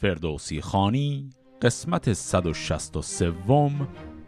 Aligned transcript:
فردوسی 0.00 0.60
خانی 0.60 1.30
قسمت 1.62 2.12
163 2.12 3.32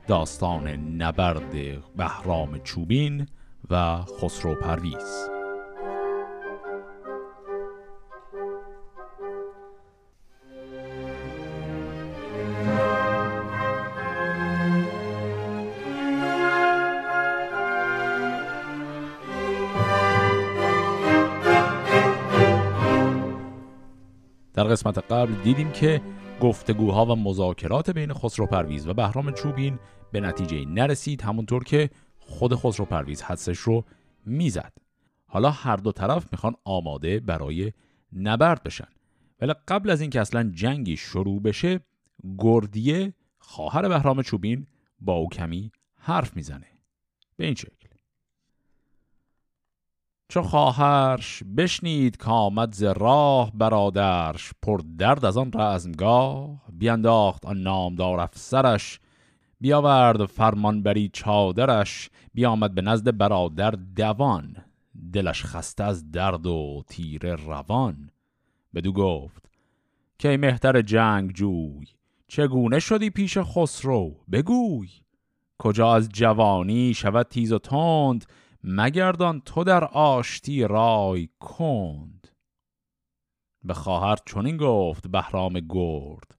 داستان 0.06 0.68
نبرد 1.02 1.52
بهرام 1.96 2.58
چوبین 2.58 3.26
و 3.70 4.02
خسرو 4.02 4.54
پرویز. 4.54 5.31
قسمت 24.72 24.98
قبل 24.98 25.34
دیدیم 25.34 25.72
که 25.72 26.00
گفتگوها 26.40 27.06
و 27.06 27.16
مذاکرات 27.16 27.90
بین 27.90 28.12
خسرو 28.12 28.46
پرویز 28.46 28.88
و 28.88 28.94
بهرام 28.94 29.32
چوبین 29.32 29.78
به 30.12 30.20
نتیجه 30.20 30.64
نرسید 30.64 31.22
همونطور 31.22 31.64
که 31.64 31.90
خود 32.18 32.54
خسرو 32.54 32.86
پرویز 32.86 33.22
حدسش 33.22 33.58
رو 33.58 33.84
می‌زد. 34.26 34.72
حالا 35.26 35.50
هر 35.50 35.76
دو 35.76 35.92
طرف 35.92 36.32
می‌خوان 36.32 36.54
آماده 36.64 37.20
برای 37.20 37.72
نبرد 38.12 38.62
بشن. 38.62 38.88
ولی 39.40 39.54
قبل 39.68 39.90
از 39.90 40.00
اینکه 40.00 40.20
اصلا 40.20 40.50
جنگی 40.54 40.96
شروع 40.96 41.42
بشه 41.42 41.80
گردیه 42.38 43.14
خواهر 43.38 43.88
بهرام 43.88 44.22
چوبین 44.22 44.66
با 45.00 45.14
او 45.14 45.28
کمی 45.28 45.72
حرف 45.96 46.36
می‌زنه. 46.36 46.66
به 47.36 47.44
این 47.44 47.54
شکل. 47.54 47.81
چو 50.32 50.42
خواهرش 50.42 51.42
بشنید 51.56 52.16
کامد 52.16 52.74
ز 52.74 52.82
راه 52.82 53.52
برادرش 53.54 54.50
پر 54.62 54.80
درد 54.98 55.24
از 55.24 55.36
آن 55.36 55.50
رزمگاه. 55.54 56.62
بیانداخت 56.72 57.46
آن 57.46 57.62
نامدار 57.62 58.20
افسرش 58.20 59.00
بیاورد 59.60 60.26
فرمانبری 60.26 61.10
چادرش 61.12 62.10
بیامد 62.34 62.74
به 62.74 62.82
نزد 62.82 63.16
برادر 63.16 63.70
دوان. 63.70 64.56
دلش 65.12 65.44
خسته 65.44 65.84
از 65.84 66.10
درد 66.10 66.46
و 66.46 66.82
تیر 66.88 67.34
روان. 67.34 68.10
بدو 68.74 68.92
گفت 68.92 69.50
که 70.18 70.36
مهتر 70.36 70.82
جنگ 70.82 71.32
جوی 71.32 71.86
چگونه 72.28 72.78
شدی 72.78 73.10
پیش 73.10 73.38
خسرو؟ 73.38 74.16
بگوی. 74.32 74.88
کجا 75.58 75.94
از 75.94 76.08
جوانی 76.08 76.94
شود 76.94 77.26
تیز 77.26 77.52
و 77.52 77.58
تند 77.58 78.26
مگردان 78.64 79.40
تو 79.40 79.64
در 79.64 79.84
آشتی 79.84 80.64
رای 80.64 81.28
کند. 81.40 82.28
به 83.64 83.74
خواهر 83.74 84.16
چنین 84.26 84.56
گفت 84.56 85.08
بهرام 85.08 85.60
گرد 85.68 86.36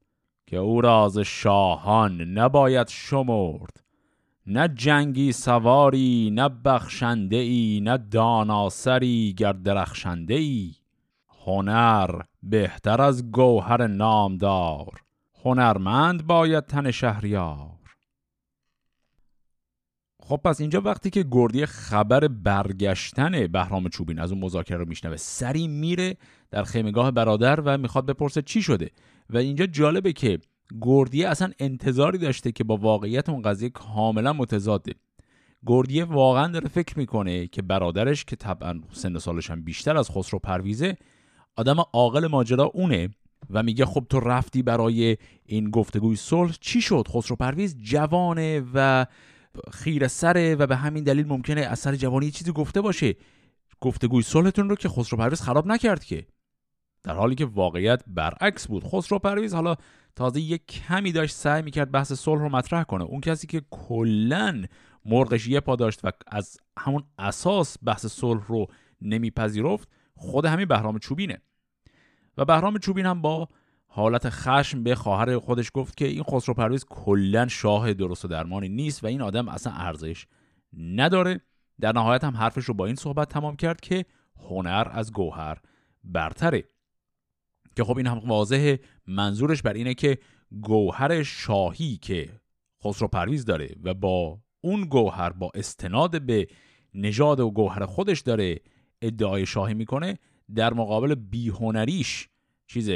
که 0.48 0.58
او 0.58 0.82
راز 0.82 1.18
شاهان 1.18 2.22
نباید 2.22 2.88
شمرد. 2.88 3.84
نه 4.48 4.68
جنگی 4.68 5.32
سواری 5.32 6.30
نه 6.34 6.50
بخشنده 6.50 7.36
ای 7.36 7.80
نه 7.84 7.98
داناسری 7.98 9.34
گر 9.38 9.54
درخشنده 9.54 10.34
ای 10.34 10.74
هنر 11.46 12.22
بهتر 12.44 13.02
از 13.02 13.32
گوهر 13.32 13.88
نامدار. 13.88 15.02
هنرمند 15.46 16.28
باید 16.28 16.66
تن 16.66 16.92
شهریار. 16.92 17.83
خب 20.26 20.42
پس 20.44 20.62
اینجا 20.62 20.82
وقتی 20.82 21.10
که 21.10 21.26
گردی 21.32 21.66
خبر 21.66 22.28
برگشتن 22.28 23.48
بهرام 23.48 23.90
چوبین 23.90 24.20
از 24.20 24.32
اون 24.32 24.42
مذاکره 24.42 24.78
رو 24.78 24.86
میشنوه 24.86 25.16
سری 25.16 25.68
میره 25.68 26.18
در 26.52 26.64
خیمگاه 26.64 27.12
برادر 27.12 27.60
و 27.60 27.78
می‌خواد 27.78 28.06
بپرسه 28.06 28.42
چی 28.42 28.62
شده. 28.62 28.90
و 29.30 29.38
اینجا 29.38 29.66
جالبه 29.66 30.14
که 30.14 30.40
گردیه 30.82 31.30
اصلا 31.30 31.52
انتظاری 31.60 32.18
داشته 32.18 32.52
که 32.52 32.64
با 32.64 32.78
واقعیت 32.78 33.30
اون 33.30 33.42
قضیه 33.42 33.70
کاملا 33.70 34.34
متضاده. 34.34 34.94
گردیه 35.66 36.06
واقعا 36.06 36.48
داره 36.48 36.68
فکر 36.68 37.00
می‌کنه 37.00 37.48
که 37.48 37.62
برادرش 37.62 38.26
که 38.26 38.36
طبعا 38.36 38.82
سن 38.92 39.18
سالش 39.18 39.52
هم 39.52 39.64
بیشتر 39.64 39.98
از 39.98 40.10
خسرو 40.10 40.40
پرویزه 40.40 40.98
آدم 41.56 41.76
عاقل 41.94 42.28
ماجرا 42.28 42.64
اونه 42.64 43.10
و 43.50 43.64
میگه 43.64 43.86
خب 43.86 44.06
تو 44.10 44.20
رفتی 44.20 44.64
برای 44.64 45.18
این 45.46 45.70
گفتگوی 45.70 46.16
صلح 46.16 46.56
چی 46.62 46.82
شد؟ 46.82 47.08
خسرو 47.10 47.36
پرویز 47.36 47.78
جوانه 47.80 48.64
و 48.74 49.06
خیر 49.72 50.08
سره 50.08 50.56
و 50.56 50.68
به 50.68 50.76
همین 50.76 51.04
دلیل 51.04 51.28
ممکنه 51.28 51.62
اثر 51.62 51.96
جوانی 51.96 52.32
چیزی 52.32 52.52
گفته 52.52 52.82
باشه. 52.82 53.16
گفتگوی 53.82 54.24
صلحتون 54.24 54.70
رو 54.70 54.76
که 54.76 54.90
خسرو 54.90 55.18
پرویز 55.18 55.42
خراب 55.42 55.68
نکرد 55.68 56.04
که. 56.04 56.28
در 57.04 57.14
حالی 57.14 57.36
که 57.36 57.46
واقعیت 57.46 58.04
برعکس 58.08 58.68
بود. 58.68 58.84
خسرو 58.84 59.20
پرویز 59.20 59.54
حالا 59.54 59.76
تازه 60.16 60.42
یک 60.42 60.66
کمی 60.66 61.12
داشت 61.12 61.36
سعی 61.36 61.62
می‌کرد 61.62 61.92
بحث 61.92 62.14
صلح 62.14 62.42
رو 62.42 62.50
مطرح 62.50 62.84
کنه. 62.84 63.04
اون 63.04 63.22
کسی 63.22 63.48
که 63.48 63.62
کلا 63.72 64.64
مرغش 65.06 65.48
یه 65.48 65.60
پا 65.60 65.76
داشت 65.76 66.00
و 66.06 66.12
از 66.28 66.58
همون 66.80 67.04
اساس 67.18 67.78
بحث 67.84 68.06
صلح 68.06 68.48
رو 68.48 68.68
نمیپذیرفت 69.02 69.88
خود 70.16 70.46
همین 70.46 70.66
بهرام 70.66 71.00
چوبینه. 71.00 71.42
و 72.38 72.46
بهرام 72.46 72.78
چوبین 72.78 73.06
هم 73.06 73.22
با 73.22 73.50
حالت 73.96 74.30
خشم 74.30 74.84
به 74.84 74.96
خواهر 74.96 75.40
خودش 75.40 75.72
گفت 75.74 75.98
که 75.98 76.06
این 76.06 76.24
خسرو 76.24 76.54
پرویز 76.54 76.86
کلا 76.90 77.48
شاه 77.48 77.94
درست 77.94 78.26
و 78.26 78.28
درمانی 78.28 78.70
نیست 78.70 79.04
و 79.04 79.08
این 79.08 79.22
آدم 79.22 79.50
اصلا 79.50 79.74
ارزش 79.74 80.26
نداره. 80.78 81.42
در 81.82 81.92
نهایت 81.92 82.24
هم 82.24 82.38
حرفش 82.38 82.66
رو 82.66 82.74
با 82.74 82.86
این 82.86 82.96
صحبت 82.96 83.30
تمام 83.30 83.56
کرد 83.56 83.82
که 83.82 84.06
هنر 84.50 84.88
از 84.92 85.12
گوهر 85.12 85.58
برتره. 86.04 86.64
که 87.76 87.84
خب 87.84 87.98
این 87.98 88.08
هم 88.08 88.22
واضحه. 88.26 88.80
منظورش 89.08 89.62
بر 89.62 89.74
اینه 89.74 89.94
که 89.94 90.18
گوهر 90.62 91.24
شاهی 91.24 91.98
که 91.98 92.30
خسرو 92.84 93.08
پرویز 93.08 93.46
داره 93.46 93.76
و 93.84 93.94
با 93.94 94.40
اون 94.62 94.86
گوهر 94.86 95.30
با 95.30 95.52
استناد 95.56 96.22
به 96.22 96.48
نژاد 96.94 97.40
و 97.40 97.52
گوهر 97.52 97.86
خودش 97.86 98.22
داره 98.22 98.60
ادعای 99.02 99.46
شاهی 99.46 99.74
می‌کنه 99.74 100.18
در 100.56 100.74
مقابل 100.74 101.16
بیهنریش 101.16 102.30
چیز 102.68 102.90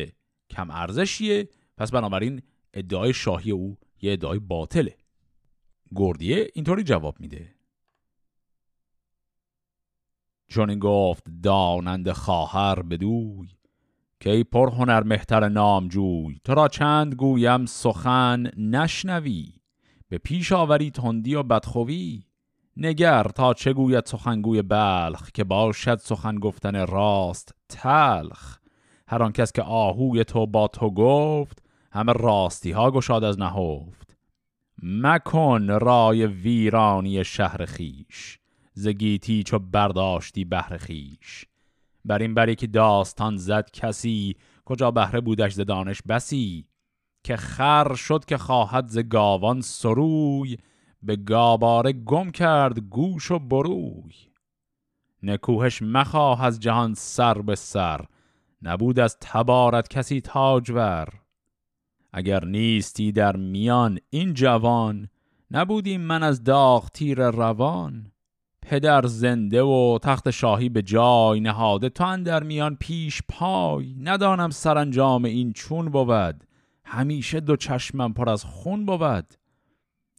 کم 0.58 0.72
ارزشیه. 0.72 1.50
پس 1.78 1.92
بنابراین 1.92 2.42
ادعای 2.74 3.14
شاهی 3.14 3.52
او 3.52 3.78
یه 4.02 4.14
ادعای 4.14 4.40
باطله. 4.40 4.98
گردیه 5.96 6.48
اینطوری 6.54 6.84
جواب 6.84 7.20
میده. 7.20 7.56
چون 10.48 10.80
گفت 10.80 11.24
دانند 11.44 12.12
خواهر 12.12 12.82
بدوی 12.82 13.48
که 14.20 14.30
ای 14.30 14.44
پر 14.44 14.70
هنر 14.70 15.04
مهتر 15.04 15.50
نامجوی 15.50 16.40
تو 16.44 16.54
را 16.54 16.68
چند 16.68 17.16
گویم 17.16 17.66
سخن 17.66 18.52
نشنوی. 18.58 19.54
به 20.10 20.18
پیش 20.18 20.52
آوری 20.52 20.92
تندی 20.92 21.36
و 21.36 21.44
بدخوی. 21.44 22.24
نگر 22.78 23.24
تا 23.24 23.54
چه 23.54 23.74
گوید 23.74 24.06
سخنگوی 24.06 24.62
بلخ 24.62 25.32
که 25.32 25.44
باشد 25.44 25.96
سخن 25.96 26.36
گفتن 26.36 26.88
راست 26.88 27.56
تلخ. 27.70 28.60
هر 29.08 29.24
آن 29.24 29.32
کس 29.32 29.52
که 29.52 29.62
آهوی 29.62 30.24
تو 30.24 30.46
با 30.46 30.68
تو 30.68 30.90
گفت 30.90 31.64
همه 31.92 32.14
راستی 32.14 32.72
ها 32.72 32.92
گشاد 32.92 33.24
از 33.24 33.40
نهفت. 33.40 34.18
مکن 34.84 35.68
رای 35.68 36.26
ویرانی 36.26 37.24
شهر 37.24 37.66
خیش 37.66 38.40
زگیتی 38.74 39.44
چو 39.44 39.60
برداشتی 39.60 40.46
بهر 40.46 40.78
خیش 40.78 41.46
بر 42.06 42.20
این 42.20 42.34
بری 42.34 42.56
که 42.56 42.68
داستان 42.68 43.38
زد 43.38 43.70
کسی 43.74 44.36
کجا 44.66 44.92
بهره 44.92 45.22
بودش 45.22 45.54
ز 45.54 45.60
دانش 45.60 46.02
بسی؟ 46.10 46.66
که 47.24 47.36
خر 47.38 47.96
شد 47.96 48.26
که 48.26 48.38
خواهد 48.38 48.88
ز 48.88 48.98
گاوان 48.98 49.62
سروی 49.62 50.58
به 51.04 51.16
گاباره 51.16 51.94
گم 51.94 52.30
کرد 52.30 52.80
گوش 52.80 53.32
و 53.32 53.40
بروی. 53.40 54.14
نکوهش 55.24 55.82
مخواه 55.82 56.44
از 56.44 56.60
جهان 56.60 56.94
سر 56.94 57.42
به 57.42 57.56
سر 57.56 58.06
نبود 58.62 59.00
از 59.00 59.18
تبارت 59.22 59.88
کسی 59.88 60.22
تاجور. 60.22 61.08
اگر 62.14 62.46
نیستی 62.46 63.12
در 63.12 63.36
میان 63.36 64.00
این 64.10 64.34
جوان 64.34 65.10
نبودیم 65.52 66.02
من 66.02 66.24
از 66.24 66.44
داغ 66.44 66.90
تیر 66.90 67.30
روان. 67.30 68.12
پدر 68.62 69.06
زنده 69.06 69.62
و 69.62 70.00
تخت 70.04 70.30
شاهی 70.30 70.70
به 70.70 70.82
جای 70.82 71.40
نهاده 71.40 71.90
تو 71.90 72.18
در 72.24 72.44
میان 72.44 72.76
پیش 72.76 73.22
پای. 73.30 73.96
ندانم 74.02 74.50
سرانجام 74.50 75.26
این 75.26 75.54
چون 75.54 75.90
بود 75.90 76.44
همیشه 76.86 77.40
دو 77.40 77.56
چشمم 77.56 78.14
پر 78.14 78.30
از 78.30 78.44
خون 78.44 78.86
بود. 78.86 79.34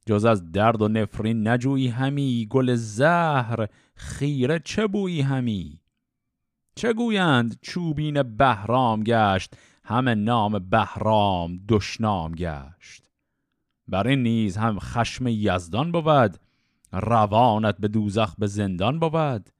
جز 0.06 0.24
از 0.24 0.52
درد 0.52 0.82
و 0.82 0.88
نفرین 0.88 1.48
نجویی 1.48 1.88
همی 1.88 2.46
گل 2.50 2.74
زهر 2.74 3.66
خیره 3.94 4.60
چه 4.64 4.86
بویی 4.86 5.20
همی؟ 5.20 5.80
چه 6.78 6.92
گویند 6.92 7.58
چوبین 7.62 8.22
بهرام 8.22 9.02
گشت؟ 9.02 9.56
همه 9.84 10.14
نام 10.14 10.58
بهرام 10.58 11.60
دشنام 11.69 12.32
گشت. 12.32 13.10
بر 13.88 14.06
این 14.06 14.22
نیز 14.22 14.56
هم 14.56 14.78
خشم 14.78 15.26
یزدان 15.28 15.92
بود 15.92 16.36
روانت 16.92 17.76
به 17.78 17.88
دوزخ 17.88 18.34
به 18.38 18.46
زندان 18.46 18.98
بود. 18.98 19.50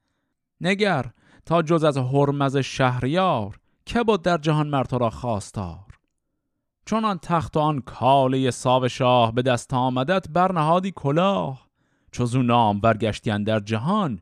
نگر 0.61 1.07
تا 1.47 1.63
جز 1.63 1.85
از 1.85 1.97
حرمز 1.99 2.57
شهریار 2.57 3.59
که 3.87 4.03
بود 4.03 4.23
در 4.23 4.39
جهان 4.39 4.69
مرتو 4.69 4.99
را 4.99 5.11
خواستار؟ 5.11 5.99
چون 6.87 7.05
آن 7.05 7.19
تخت 7.23 7.57
و 7.57 7.61
آن 7.61 7.81
کاله 7.81 8.51
ساو 8.51 8.89
شاه 8.89 9.33
به 9.33 9.43
دست 9.43 9.75
آمدت 9.75 10.29
برنهادی 10.29 10.93
کلاه. 10.97 11.69
چو 12.13 12.43
نام 12.43 12.81
برگشتیان 12.81 13.45
در 13.45 13.61
جهان 13.61 14.21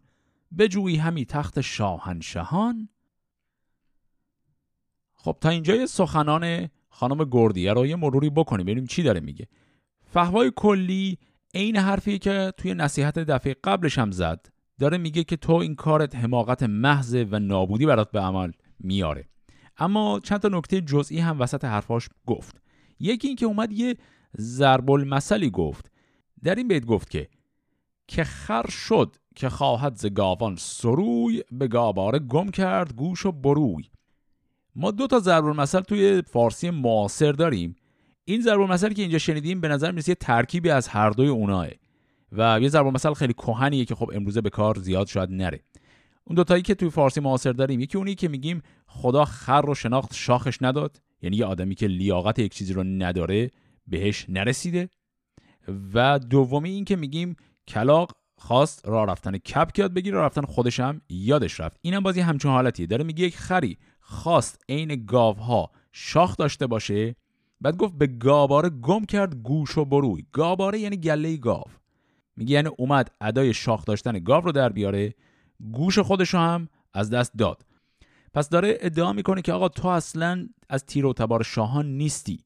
بجویی 0.59 0.97
همی 0.97 1.25
تخت 1.25 1.61
شاهنشهان. 1.61 2.89
خب 5.15 5.37
تا 5.41 5.49
اینجا 5.49 5.87
سخنان 5.87 6.69
خانم 6.89 7.25
گردیه 7.31 7.73
رو 7.73 7.87
یه 7.87 7.97
مروری 7.97 8.31
بکنیم 8.31 8.67
ببینیم 8.67 8.87
چی 8.87 9.03
داره 9.03 9.21
میگه. 9.21 9.49
فهوای 10.05 10.53
کلی 10.57 11.19
عین 11.55 11.77
حرفی 11.77 12.19
که 12.19 12.53
توی 12.57 12.75
نصیحت 12.75 13.19
دفعه 13.19 13.57
قبلش 13.65 13.99
هم 13.99 14.11
زد 14.11 14.47
داره 14.79 14.99
میگه 14.99 15.25
که 15.25 15.37
تو 15.37 15.53
این 15.53 15.75
کارت 15.75 16.17
حماقت 16.17 16.63
محض 16.63 17.25
و 17.31 17.39
نابودی 17.39 17.87
برات 17.87 18.11
به 18.11 18.21
عمل 18.21 18.53
میاره. 18.81 19.29
اما 19.79 20.21
چند 20.21 20.41
تا 20.41 20.49
نکته 20.49 20.81
جزئی 20.81 21.19
هم 21.19 21.41
وسط 21.41 21.65
حرفاش 21.65 22.09
گفت. 22.27 22.63
یکی 23.01 23.29
اینکه 23.29 23.47
اومد 23.47 23.73
یه 23.73 23.97
ضرب 24.37 24.91
المثلی 24.91 25.51
گفت. 25.51 25.93
در 26.43 26.55
این 26.55 26.69
بیت 26.69 26.85
گفت 26.85 27.11
که 27.11 27.29
که 28.07 28.25
خر 28.25 28.71
شد 28.71 29.17
که 29.37 29.49
خواهد 29.49 29.97
ز 29.97 30.07
گاوان 30.07 30.57
سروی 30.57 31.43
به 31.53 31.69
گاباره 31.69 32.19
گم 32.19 32.51
کرد 32.51 32.95
گوش 32.95 33.27
و 33.27 33.33
بروی. 33.33 33.85
ما 34.77 34.91
دو 34.91 35.07
تا 35.07 35.19
ضرب 35.19 35.45
المثل 35.45 35.81
توی 35.81 36.23
فارسی 36.23 36.71
معاصر 36.71 37.33
داریم. 37.33 37.77
این 38.25 38.41
ضرب 38.41 38.61
المثلی 38.61 38.95
که 38.95 39.03
اینجا 39.03 39.19
شنیدیم 39.19 39.61
به 39.61 39.69
نظر 39.69 39.91
می‌رسه 39.91 40.15
ترکیبی 40.15 40.71
از 40.71 40.89
هر 40.89 41.11
دوی 41.11 41.29
اوناه 41.29 41.67
و 42.33 42.59
یه 42.61 42.69
ضرب 42.69 42.87
المثل 42.87 43.15
خیلی 43.15 43.33
کهنیه 43.33 43.85
که 43.85 43.95
خب 43.95 44.11
امروزه 44.15 44.41
به 44.41 44.51
کار 44.51 44.79
زیاد 44.79 45.07
شاید 45.07 45.31
نره. 45.31 45.61
اون 46.25 46.37
دوتایی 46.37 46.63
که 46.63 46.75
توی 46.75 46.91
فارسی 46.91 47.21
معاصر 47.21 47.53
داریم 47.53 47.81
یکی 47.81 47.99
اونی 47.99 48.15
که 48.15 48.29
میگیم 48.29 48.63
خدا 48.87 49.25
خر 49.25 49.63
رو 49.63 49.75
شناخت 49.75 50.15
شاخش 50.15 50.59
نداد 50.63 51.03
یعنی 51.23 51.37
یه 51.37 51.45
آدمی 51.45 51.75
که 51.75 51.87
لیاقت 51.87 52.39
یک 52.39 52.55
چیزی 52.55 52.73
رو 52.73 52.85
نداره 52.85 53.51
بهش 53.87 54.27
نرسیده. 54.29 54.89
و 55.95 56.19
دومی 56.19 56.71
این 56.71 56.85
که 56.85 56.97
میگیم 56.97 57.37
کلاق 57.69 58.13
خواست 58.39 58.89
راه 58.89 59.07
رفتن 59.07 59.39
کپ 59.39 59.79
یاد 59.79 59.95
بگیره 59.95 60.17
راه 60.17 60.27
رفتن 60.27 60.43
خودش 60.43 60.81
هم 60.81 61.01
یادش 61.09 61.61
رفت. 61.61 61.79
اینم 61.83 62.03
بازی 62.03 62.21
همچون 62.21 62.53
حالتیه. 62.53 62.87
داره 62.87 63.05
میگه 63.05 63.25
یک 63.25 63.37
خری 63.37 63.79
خواست 64.01 64.65
عین 64.69 65.05
گاوها 65.07 65.71
شاخ 65.93 66.37
داشته 66.37 66.67
باشه. 66.67 67.17
بعد 67.61 67.77
گفت 67.77 67.95
به 67.95 68.07
گاباره 68.07 68.69
گم 68.69 69.05
کرد 69.05 69.35
گوش 69.35 69.79
و 69.79 69.85
بروی. 69.85 70.27
گاباره 70.33 70.79
یعنی 70.79 70.97
گله 70.97 71.37
گاو. 71.37 71.65
میگه 72.37 72.55
یعنی 72.55 72.69
اومد 72.79 73.11
ادای 73.21 73.55
شاخ 73.55 73.85
داشتن 73.85 74.19
گاو 74.19 74.45
رو 74.45 74.53
در 74.53 74.69
بیاره. 74.69 75.15
گوش 75.73 75.99
خودش 75.99 76.35
هم 76.35 76.69
از 76.95 77.11
دست 77.11 77.33
داد. 77.39 77.67
پس 78.35 78.49
داره 78.49 78.79
ادعا 78.81 79.13
می‌کنه 79.13 79.43
که 79.43 79.53
آقا 79.53 79.69
تو 79.69 79.89
اصلا 79.89 80.49
از 80.69 80.85
تیر 80.85 81.07
و 81.07 81.13
تبار 81.13 81.43
شاهان 81.43 81.87
نیستی. 81.87 82.45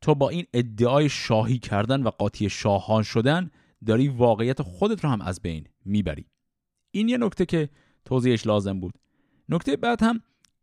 تو 0.00 0.14
با 0.14 0.28
این 0.28 0.46
ادعای 0.54 1.08
شاهی 1.08 1.58
کردن 1.58 2.02
و 2.02 2.10
قاطی 2.10 2.50
شاهان 2.50 3.02
شدن 3.02 3.50
داری 3.86 4.08
واقعیت 4.08 4.62
خودت 4.62 5.04
رو 5.04 5.10
هم 5.10 5.20
از 5.20 5.40
بین 5.42 5.66
می‌بری. 5.84 6.26
این 6.90 7.08
یه 7.08 7.18
نکته 7.18 7.46
که 7.46 7.68
توضیحش 8.04 8.46
لازم 8.46 8.80
بود. 8.80 8.94
نکته 9.48 9.76
بعد 9.76 10.02
هم 10.02 10.20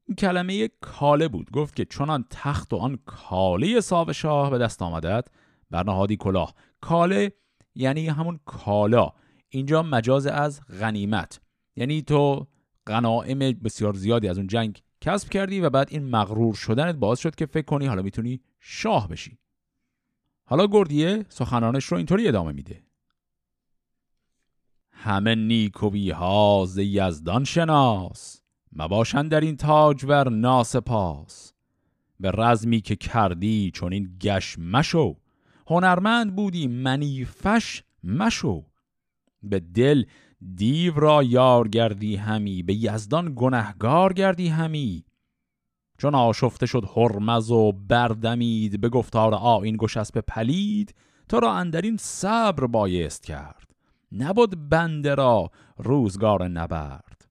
این 0.07 0.15
کلمه 0.15 0.69
کاله 0.81 1.27
بود. 1.27 1.51
گفت 1.51 1.75
که 1.75 1.85
چنان 1.85 2.25
تخت 2.29 2.73
و 2.73 2.77
آن 2.77 2.99
کاله 3.05 3.79
ساو 3.79 4.13
شاه 4.13 4.49
به 4.49 4.57
دست 4.57 4.81
آمدد 4.81 5.27
بر 5.71 5.83
نهادی 5.83 6.17
کلاه. 6.17 6.55
کاله 6.81 7.31
یعنی 7.75 8.07
همون 8.07 8.39
کالا. 8.45 9.09
اینجا 9.49 9.83
مجاز 9.83 10.27
از 10.27 10.61
غنیمت. 10.67 11.41
یعنی 11.75 12.01
تو 12.01 12.47
غنائم 12.87 13.39
بسیار 13.39 13.93
زیادی 13.93 14.27
از 14.27 14.37
اون 14.37 14.47
جنگ 14.47 14.81
کسب 15.01 15.29
کردی 15.29 15.59
و 15.59 15.69
بعد 15.69 15.87
این 15.91 16.09
مغرور 16.09 16.53
شدنت 16.53 16.95
باعث 16.95 17.19
شد 17.19 17.35
که 17.35 17.45
فکر 17.45 17.65
کنی 17.65 17.85
حالا 17.85 18.01
می‌تونی 18.01 18.41
شاه 18.59 19.07
بشی. 19.07 19.37
حالا 20.45 20.67
گردیه 20.67 21.25
سخنانش 21.29 21.85
رو 21.85 21.97
اینطوری 21.97 22.27
ادامه 22.27 22.51
میده. 22.51 22.83
همه 25.01 25.35
نیکوی 25.35 26.11
ها 26.11 26.65
ز 26.67 26.77
یزدان 26.77 27.43
شناس 27.43 28.41
مباشن 28.73 29.27
در 29.27 29.39
این 29.39 29.57
تاجور 29.57 30.29
ناسپاس. 30.29 31.53
به 32.19 32.31
رزمی 32.31 32.81
که 32.81 32.95
کردی 32.95 33.71
چون 33.73 33.93
این 33.93 34.17
گش 34.21 34.59
مشو 34.59 35.15
هنرمند 35.67 36.35
بودی 36.35 36.67
منیفش 36.67 37.83
مشو. 38.03 38.65
به 39.43 39.59
دل 39.59 40.03
دیو 40.55 40.99
را 40.99 41.23
یار 41.23 41.67
گردی 41.67 42.15
همی 42.15 42.63
به 42.63 42.73
یزدان 42.73 43.33
گنهگار 43.35 44.13
گردی 44.13 44.47
همی. 44.47 45.05
چون 45.97 46.15
آشفته 46.15 46.65
شد 46.65 46.89
هرمز 46.95 47.51
و 47.51 47.71
بردمید 47.71 48.81
به 48.81 48.89
گفتار 48.89 49.33
آین 49.33 49.77
گشسب 49.79 50.19
پلید 50.19 50.95
تو 51.29 51.39
را 51.39 51.53
اندرین 51.53 51.97
صبر 51.97 52.67
بایست 52.67 53.23
کرد. 53.23 53.68
نبود 54.11 54.69
بنده 54.69 55.15
را 55.15 55.51
روزگار 55.77 56.47
نبرد. 56.47 57.29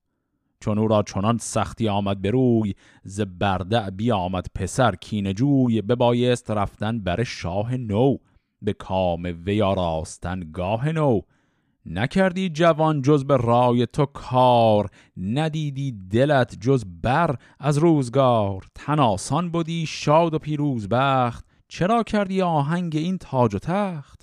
چون 0.60 0.78
او 0.78 0.88
را 0.88 1.02
چنان 1.02 1.38
سختی 1.38 1.88
آمد 1.88 2.22
به 2.22 2.30
روی 2.30 2.74
ز 3.02 3.20
برده 3.20 3.90
بی 3.90 4.12
آمد 4.12 4.46
پسر 4.54 4.94
کینجوی 4.94 5.82
ببایست 5.82 6.50
رفتن 6.50 6.98
بر 7.00 7.24
شاه 7.24 7.76
نو 7.76 8.16
به 8.62 8.72
کام 8.72 9.22
ویا 9.44 9.72
راستن 9.72 10.50
گاه 10.52 10.92
نو. 10.92 11.20
نکردی 11.86 12.48
جوان 12.48 13.02
جز 13.02 13.24
به 13.24 13.36
رای 13.36 13.86
تو 13.86 14.06
کار 14.06 14.90
ندیدی 15.16 15.92
دلت 15.92 16.56
جز 16.60 16.84
بر. 17.02 17.36
از 17.58 17.78
روزگار 17.78 18.66
تناسان 18.74 19.50
بودی 19.50 19.86
شاد 19.86 20.34
و 20.34 20.38
پیروز 20.38 20.88
بخت. 20.88 21.46
چرا 21.68 22.02
کردی 22.02 22.42
آهنگ 22.42 22.96
این 22.96 23.18
تاج 23.18 23.54
و 23.54 23.58
تخت؟ 23.58 24.17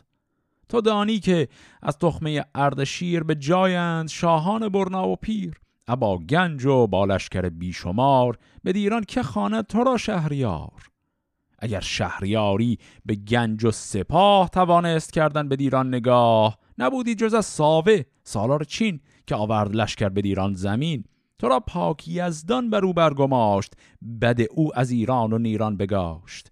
تو 0.70 0.82
دانی 0.82 1.20
که 1.20 1.48
از 1.82 1.98
تخمه 1.98 2.46
اردشیر 2.56 3.24
به 3.24 3.36
جایند 3.36 4.10
شاهان 4.10 4.70
برنا 4.70 5.08
و 5.08 5.16
پیر 5.16 5.60
ابا 5.88 6.18
گنج 6.18 6.66
و 6.66 6.88
بالشکر 6.88 7.50
بیشمار 7.50 8.38
به 8.64 8.74
دیران 8.74 9.04
که 9.04 9.24
خانه 9.24 9.62
تو 9.62 9.84
را 9.84 9.98
شهریار. 9.98 10.90
اگر 11.60 11.80
شهریاری 11.80 12.78
به 13.06 13.16
گنج 13.16 13.66
و 13.66 13.72
سپاه 13.72 14.50
توانست 14.50 15.14
کردن 15.14 15.50
به 15.50 15.56
دیران 15.56 15.88
نگاه 15.88 16.58
نبودی 16.78 17.16
جز 17.16 17.34
از 17.34 17.46
ساوه 17.46 18.02
سالار 18.24 18.64
چین 18.64 19.00
که 19.28 19.36
آورد 19.36 19.76
لشکر 19.76 20.10
به 20.10 20.22
دیران 20.22 20.54
زمین. 20.54 21.04
تو 21.40 21.48
را 21.48 21.60
پاکی 21.60 22.20
از 22.20 22.46
بر 22.46 22.86
او 22.86 22.94
برگماشت 22.94 23.74
بد 24.22 24.42
او 24.52 24.80
از 24.80 24.92
ایران 24.92 25.34
و 25.34 25.38
نیران 25.38 25.78
بگاشت. 25.78 26.52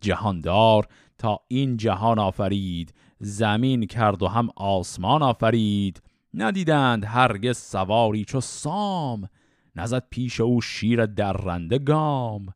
جهاندار 0.00 0.86
تا 1.18 1.40
این 1.48 1.76
جهان 1.76 2.18
آفرید 2.18 2.94
زمین 3.24 3.86
کرد 3.86 4.22
و 4.22 4.28
هم 4.28 4.48
آسمان 4.56 5.22
آفرید. 5.22 6.02
ندیدند 6.34 7.04
هرگز 7.04 7.58
سواری 7.58 8.24
چو 8.24 8.40
سام. 8.40 9.28
نزد 9.76 10.04
پیش 10.10 10.40
او 10.40 10.60
شیر 10.60 11.06
درنده 11.06 11.78
گام. 11.78 12.46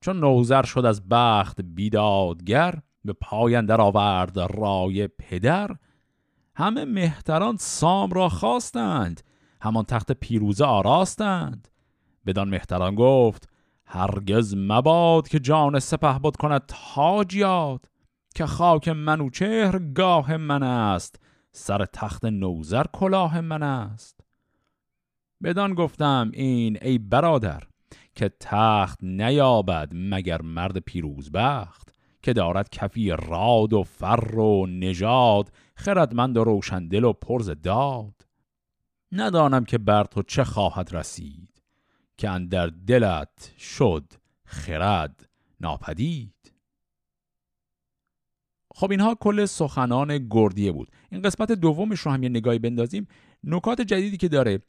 چون 0.00 0.20
نوزر 0.20 0.62
شد 0.62 0.84
از 0.84 1.08
بخت 1.08 1.60
بیدادگر 1.60 2.74
به 3.04 3.12
پایان 3.12 3.66
در 3.66 3.80
آورد 3.80 4.38
رای 4.38 5.08
پدر. 5.08 5.70
همه 6.56 6.84
مهتران 6.84 7.56
سام 7.56 8.10
را 8.10 8.28
خواستند 8.28 9.22
همان 9.60 9.84
تخت 9.84 10.12
پیروزه 10.12 10.64
آراستند. 10.64 11.68
بدان 12.26 12.48
مهتران 12.48 12.94
گفت 12.94 13.48
هرگز 13.86 14.54
مباد 14.56 15.28
که 15.28 15.38
جان 15.38 15.78
سپه 15.78 16.18
بود 16.18 16.36
کند 16.36 16.62
تاج 16.66 17.34
یاد 17.34 17.86
که 18.36 18.46
خاک 18.46 18.88
منوچهر 18.88 19.78
گاه 19.78 20.36
من 20.36 20.62
است 20.62 21.20
سر 21.52 21.84
تخت 21.84 22.24
نوزر 22.24 22.84
کلاه 22.92 23.40
من 23.40 23.62
است. 23.62 24.20
بدان 25.42 25.74
گفتم 25.74 26.30
این 26.34 26.78
ای 26.82 26.98
برادر 26.98 27.62
که 28.14 28.30
تخت 28.40 28.98
نیابد 29.02 29.88
مگر 29.92 30.42
مرد 30.42 30.78
پیروز 30.78 31.32
بخت 31.32 31.94
که 32.22 32.32
دارد 32.32 32.70
کفی 32.70 33.10
راد 33.10 33.72
و 33.72 33.82
فر 33.82 34.38
و 34.38 34.66
نژاد 34.66 35.52
خردمند 35.74 36.36
و 36.36 36.44
روشندل 36.44 37.04
و 37.04 37.12
پرز 37.12 37.50
داد. 37.50 38.26
ندانم 39.12 39.64
که 39.64 39.78
بر 39.78 40.04
تو 40.04 40.22
چه 40.22 40.44
خواهد 40.44 40.94
رسید 40.94 41.62
که 42.16 42.30
اندر 42.30 42.66
دلت 42.66 43.52
شد 43.58 44.12
خرد 44.44 45.28
ناپدید. 45.60 46.35
خب 48.78 48.90
اینها 48.90 49.14
کل 49.14 49.44
سخنان 49.44 50.28
گردیه 50.30 50.72
بود. 50.72 50.88
این 51.12 51.22
قسمت 51.22 51.52
دومش 51.52 52.00
رو 52.00 52.12
هم 52.12 52.22
یه 52.22 52.28
نگاهی 52.28 52.58
بندازیم. 52.58 53.06
نکات 53.44 53.80
جدیدی 53.80 54.16
که 54.16 54.28
داره 54.28 54.60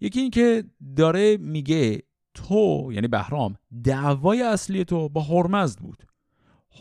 یکی 0.00 0.20
این 0.20 0.30
که 0.30 0.64
داره 0.96 1.36
میگه 1.36 2.02
تو 2.34 2.90
یعنی 2.92 3.08
بهرام 3.08 3.56
دعوای 3.84 4.42
اصلی 4.42 4.84
تو 4.84 5.08
با 5.08 5.20
هرمزد 5.22 5.78
بود. 5.78 6.02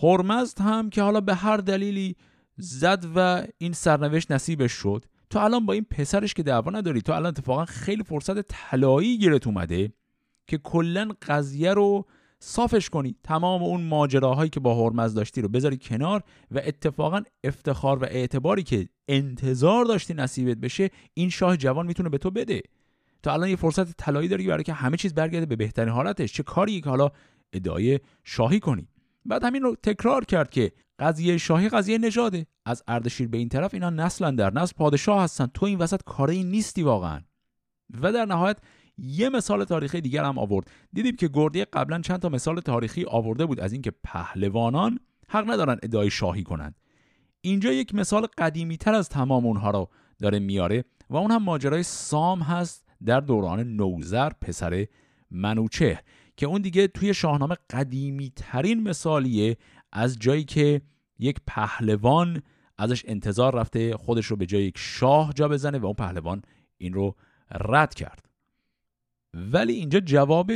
هرمزد 0.01 0.61
هم 0.61 0.89
که 0.89 1.01
حالا 1.01 1.21
به 1.21 1.35
هر 1.35 1.57
دلیلی 1.57 2.15
زد 2.57 3.05
و 3.15 3.47
این 3.57 3.73
سرنوشت 3.73 4.31
نصیبش 4.31 4.71
شد. 4.71 5.05
تو 5.29 5.39
الان 5.39 5.65
با 5.65 5.73
این 5.73 5.85
پسرش 5.91 6.33
که 6.33 6.43
دعوا 6.43 6.71
نداری 6.71 7.01
تو 7.01 7.11
الان 7.11 7.25
اتفاقا 7.25 7.65
خیلی 7.65 8.03
فرصت 8.03 8.41
طلایی 8.41 9.17
گیرت 9.17 9.47
اومده 9.47 9.93
که 10.47 10.57
کلا 10.57 11.11
قضیه 11.21 11.73
رو 11.73 12.05
صافش 12.47 12.89
کنی. 12.89 13.15
تمام 13.23 13.63
اون 13.63 13.81
ماجراهایی 13.81 14.49
که 14.49 14.59
با 14.59 14.85
هرمز 14.85 15.13
داشتی 15.13 15.41
رو 15.41 15.47
بذاری 15.47 15.77
کنار 15.77 16.23
و 16.51 16.61
اتفاقا 16.63 17.21
افتخار 17.43 17.97
و 17.97 18.03
اعتباری 18.03 18.63
که 18.63 18.87
انتظار 19.07 19.85
داشتی 19.85 20.13
نصیبت 20.13 20.57
بشه 20.57 20.89
این 21.13 21.29
شاه 21.29 21.57
جوان 21.57 21.85
می‌تونه 21.85 22.09
به 22.09 22.17
تو 22.17 22.31
بده. 22.31 22.61
تو 23.23 23.29
الان 23.29 23.49
یه 23.49 23.55
فرصت 23.55 23.97
طلایی 23.97 24.27
داری 24.27 24.47
برای 24.47 24.63
که 24.63 24.73
همه 24.73 24.97
چیز 24.97 25.13
برگرده 25.13 25.45
به 25.45 25.55
بهترین 25.55 25.89
حالتش. 25.89 26.33
چه 26.33 26.43
کاری 26.43 26.81
که 26.81 26.89
حالا 26.89 27.11
ادعای 27.53 27.99
شاهی 28.23 28.59
کنی. 28.59 28.87
بعد 29.25 29.43
همین 29.43 29.61
رو 29.61 29.75
تکرار 29.83 30.25
کرد 30.25 30.49
که 30.49 30.71
قضیه 30.99 31.37
شاهی 31.37 31.69
قضیه 31.69 31.97
نژاده. 31.97 32.47
از 32.65 32.83
اردشیر 32.87 33.27
به 33.27 33.37
این 33.37 33.49
طرف 33.49 33.73
اینا 33.73 33.89
نسلا 33.89 34.31
در 34.31 34.53
نسل 34.53 34.73
پادشاه 34.77 35.23
هستن. 35.23 35.45
تو 35.53 35.65
این 35.65 35.77
وسط 35.77 36.01
کاری 36.05 36.43
نیستی 36.43 36.83
واقعا. 36.83 37.21
و 38.01 38.11
در 38.11 38.25
نهایت 38.25 38.57
یه 38.97 39.29
مثال 39.29 39.63
تاریخی 39.63 40.01
دیگر 40.01 40.23
هم 40.23 40.37
آورد. 40.37 40.71
دیدیم 40.93 41.15
که 41.15 41.29
گردی 41.33 41.65
قبلا 41.65 42.01
چند 42.01 42.19
تا 42.19 42.29
مثال 42.29 42.59
تاریخی 42.59 43.05
آورده 43.05 43.45
بود 43.45 43.59
از 43.59 43.73
اینکه 43.73 43.91
پهلوانان 44.03 44.99
حق 45.27 45.49
ندارن 45.49 45.77
ادعای 45.83 46.09
شاهی 46.09 46.43
کنند. 46.43 46.75
اینجا 47.41 47.71
یک 47.71 47.95
مثال 47.95 48.27
قدیمی 48.37 48.77
تر 48.77 48.93
از 48.93 49.09
تمام 49.09 49.45
اونها 49.45 49.71
رو 49.71 49.89
داره 50.21 50.39
میاره 50.39 50.85
و 51.09 51.17
اون 51.17 51.31
هم 51.31 51.43
ماجرای 51.43 51.83
سام 51.83 52.39
هست 52.39 52.85
در 53.05 53.19
دوران 53.19 53.59
نوزر 53.59 54.29
پسر 54.29 54.87
منوچه 55.31 55.99
که 56.37 56.45
اون 56.45 56.61
دیگه 56.61 56.87
توی 56.87 57.13
شاهنامه 57.13 57.55
قدیمی 57.69 58.31
ترین 58.35 58.83
مثالیه 58.83 59.57
از 59.91 60.19
جایی 60.19 60.43
که 60.43 60.81
یک 61.19 61.37
پهلوان 61.47 62.41
ازش 62.77 63.03
انتظار 63.07 63.55
رفته 63.55 63.97
خودش 63.97 64.25
رو 64.25 64.35
به 64.35 64.45
جای 64.45 64.63
یک 64.63 64.77
شاه 64.77 65.33
جا 65.33 65.47
بزنه 65.47 65.77
و 65.77 65.85
اون 65.85 65.95
پهلوان 65.95 66.41
این 66.77 66.93
رو 66.93 67.15
رد 67.51 67.93
کرد. 67.93 68.25
ولی 69.35 69.73
اینجا 69.73 69.99
جواب 69.99 70.51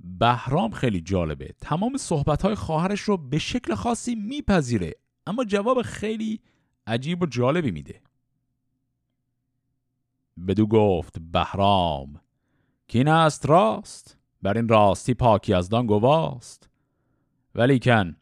بهرام 0.00 0.70
خیلی 0.70 1.00
جالبه. 1.00 1.54
تمام 1.60 1.96
صحبت 1.96 2.54
خواهرش 2.54 3.00
رو 3.00 3.16
به 3.16 3.38
شکل 3.38 3.74
خاصی 3.74 4.14
میپذیره 4.14 4.94
اما 5.26 5.44
جواب 5.44 5.82
خیلی 5.82 6.40
عجیب 6.86 7.22
و 7.22 7.26
جالبی 7.26 7.70
میده. 7.70 8.02
بدو 10.48 10.66
گفت 10.66 11.16
بهرام 11.32 12.20
که 12.88 12.98
این 12.98 13.08
است 13.08 13.46
راست؟ 13.46 14.18
بر 14.42 14.56
این 14.56 14.68
راستی 14.68 15.14
پاکی 15.14 15.54
از 15.54 15.68
دان 15.68 15.86
گواست. 15.86 16.70
ولیکن 17.54 18.16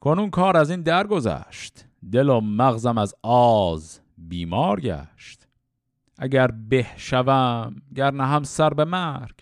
کنون 0.00 0.30
کار 0.30 0.56
از 0.56 0.70
این 0.70 0.82
درگذشت. 0.82 1.84
دل 2.12 2.28
و 2.28 2.40
مغزم 2.40 2.98
از 2.98 3.14
آز 3.22 4.00
بیمار 4.18 4.80
گشت. 4.80 5.47
اگر 6.18 6.46
به 6.46 6.86
شوم 6.96 7.76
گر 7.94 8.10
نه 8.10 8.26
هم 8.26 8.42
سر 8.42 8.70
به 8.70 8.84
مرگ 8.84 9.34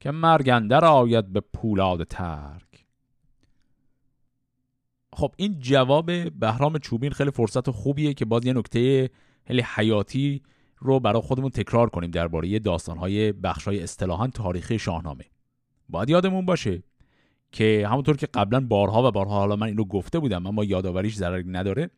که 0.00 0.10
مرگ 0.10 0.48
اندر 0.48 0.84
آید 0.84 1.32
به 1.32 1.40
پولاد 1.40 2.04
ترک. 2.04 2.86
خب 5.12 5.34
این 5.36 5.60
جواب 5.60 6.30
بهرام 6.30 6.78
چوبین 6.78 7.10
خیلی 7.10 7.30
فرصت 7.30 7.70
خوبیه 7.70 8.14
که 8.14 8.24
باز 8.24 8.44
یه 8.44 8.52
نکته 8.52 9.10
خیلی 9.46 9.64
حیاتی 9.74 10.42
رو 10.78 11.00
برای 11.00 11.22
خودمون 11.22 11.50
تکرار 11.50 11.90
کنیم 11.90 12.10
درباره 12.10 12.58
داستانهای 12.58 13.32
بخشای 13.32 13.82
اصطلاحا 13.82 14.26
تاریخی 14.26 14.78
شاهنامه. 14.78 15.24
باید 15.88 16.10
یادمون 16.10 16.46
باشه 16.46 16.82
که 17.52 17.86
همونطور 17.90 18.16
که 18.16 18.26
قبلا 18.26 18.60
بارها 18.60 19.08
و 19.08 19.10
بارها 19.10 19.38
حالا 19.38 19.56
من 19.56 19.66
اینو 19.66 19.84
گفته 19.84 20.18
بودم 20.18 20.46
اما 20.46 20.64
یادآوریش 20.64 21.14
ضرری 21.14 21.50
نداره 21.50 21.90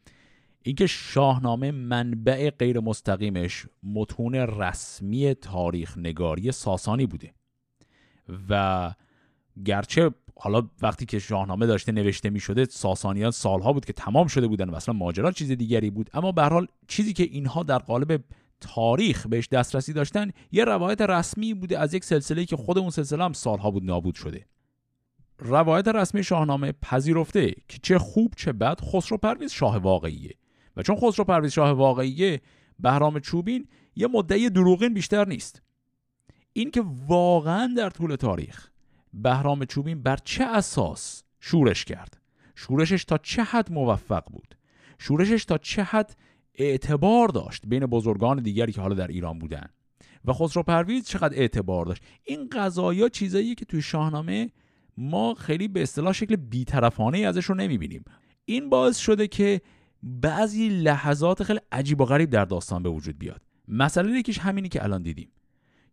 اینکه 0.62 0.86
شاهنامه 0.86 1.70
منبع 1.70 2.50
غیر 2.50 2.80
مستقیمش 2.80 3.66
متون 3.82 4.34
رسمی 4.34 5.34
تاریخ 5.34 5.98
نگاری 5.98 6.52
ساسانی 6.52 7.06
بوده. 7.06 7.34
و 8.48 8.92
گرچه 9.64 10.10
حالا 10.36 10.68
وقتی 10.82 11.06
که 11.06 11.18
شاهنامه 11.18 11.66
داشته 11.66 11.92
نوشته 11.92 12.30
می 12.30 12.40
شده 12.40 12.64
ساسانیان 12.64 13.30
سالها 13.30 13.72
بود 13.72 13.84
که 13.84 13.92
تمام 13.92 14.26
شده 14.26 14.46
بودن 14.46 14.70
و 14.70 14.74
اصلا 14.74 14.94
ماجرا 14.94 15.32
چیز 15.32 15.50
دیگری 15.50 15.90
بود. 15.90 16.10
اما 16.14 16.32
به 16.32 16.42
حال 16.42 16.66
چیزی 16.88 17.12
که 17.12 17.22
اینها 17.22 17.62
در 17.62 17.78
قالب 17.78 18.24
تاریخ 18.60 19.26
بهش 19.26 19.48
دسترسی 19.48 19.92
داشتن 19.92 20.30
یه 20.52 20.64
روایت 20.64 21.00
رسمی 21.00 21.54
بوده 21.54 21.78
از 21.78 21.94
یک 21.94 22.04
سلسله 22.04 22.44
که 22.44 22.56
خود 22.56 22.78
اون 22.78 22.90
سلسله 22.90 23.24
هم 23.24 23.32
سالها 23.32 23.70
بود 23.70 23.84
نابود 23.84 24.14
شده. 24.14 24.46
روایت 25.38 25.88
رسمی 25.88 26.24
شاهنامه 26.24 26.72
پذیرفته 26.72 27.54
که 27.68 27.78
چه 27.82 27.98
خوب 27.98 28.32
چه 28.36 28.52
بد 28.52 28.80
خسرو 28.80 29.18
پرویز 29.18 29.52
شاه 29.52 29.76
واقعیه. 29.76 30.34
و 30.76 30.82
چون 30.82 30.96
خسرو 30.96 31.24
پرویز 31.24 31.52
شاه 31.52 31.70
واقعیه 31.70 32.40
بهرام 32.78 33.20
چوبین 33.20 33.68
یه 33.96 34.06
مدعی 34.06 34.50
دروغین 34.50 34.94
بیشتر 34.94 35.28
نیست. 35.28 35.62
این 36.52 36.70
که 36.70 36.84
واقعا 37.06 37.74
در 37.76 37.90
طول 37.90 38.16
تاریخ 38.16 38.70
بهرام 39.14 39.64
چوبین 39.64 40.02
بر 40.02 40.16
چه 40.24 40.44
اساس 40.44 41.22
شورش 41.40 41.84
کرد؟ 41.84 42.20
شورشش 42.54 43.04
تا 43.04 43.18
چه 43.18 43.42
حد 43.42 43.72
موفق 43.72 44.24
بود؟ 44.30 44.56
شورشش 44.98 45.44
تا 45.44 45.58
چه 45.58 45.82
حد 45.82 46.16
اعتبار 46.54 47.28
داشت 47.28 47.62
بین 47.66 47.86
بزرگان 47.86 48.42
دیگری 48.42 48.72
که 48.72 48.80
حالا 48.80 48.94
در 48.94 49.06
ایران 49.06 49.38
بودن؟ 49.38 49.66
و 50.24 50.32
خسرو 50.32 50.62
پرویز 50.62 51.06
چقدر 51.06 51.38
اعتبار 51.38 51.86
داشت؟ 51.86 52.02
این 52.24 52.48
قضایا 52.52 53.08
چیزایی 53.08 53.54
که 53.54 53.64
توی 53.64 53.82
شاهنامه 53.82 54.50
ما 54.96 55.34
خیلی 55.34 55.68
به 55.68 55.82
اصطلاح 55.82 56.12
شکل 56.12 56.36
بیطرفانه 56.36 57.18
ازش 57.18 57.44
رو 57.44 57.54
نمی‌بینیم. 57.54 58.04
این 58.44 58.70
باعث 58.70 58.98
شده 58.98 59.28
که 59.28 59.60
بعضی 60.02 60.68
لحظات 60.68 61.42
خیلی 61.42 61.60
عجیب 61.72 62.00
و 62.00 62.04
غریب 62.04 62.30
در 62.30 62.44
داستان 62.44 62.82
به 62.82 62.88
وجود 62.88 63.18
بیاد. 63.18 63.42
مسئله 63.68 64.18
یکیش 64.18 64.38
همینی 64.38 64.68
که 64.68 64.84
الان 64.84 65.02
دیدیم 65.02 65.32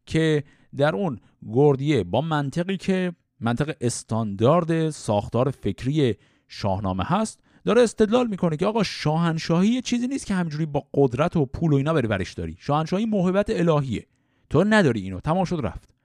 که 0.05 0.43
در 0.77 0.95
اون 0.95 1.19
گردیه 1.53 2.03
با 2.03 2.21
منطقی 2.21 2.77
که 2.77 3.13
منطق 3.39 3.75
استاندارد 3.81 4.89
ساختار 4.89 5.51
فکری 5.51 6.15
شاهنامه 6.47 7.03
هست 7.03 7.39
داره 7.65 7.81
استدلال 7.81 8.27
می‌کنه 8.27 8.57
که 8.57 8.65
آقا 8.65 8.83
شاهنشاهی 8.83 9.81
چیزی 9.81 10.07
نیست 10.07 10.25
که 10.25 10.33
همجوری 10.33 10.65
با 10.65 10.87
قدرت 10.93 11.37
و 11.37 11.45
پول 11.45 11.73
و 11.73 11.75
اینا 11.75 11.93
بری 11.93 12.07
ورش 12.07 12.33
داری. 12.33 12.55
شاهنشاهی 12.59 13.05
موهبت 13.05 13.49
الهیه. 13.49 14.05
تو 14.49 14.63
نداری 14.63 15.01
اینو. 15.01 15.19
تمام 15.19 15.45
شد 15.45 15.59
رفت. 15.63 15.95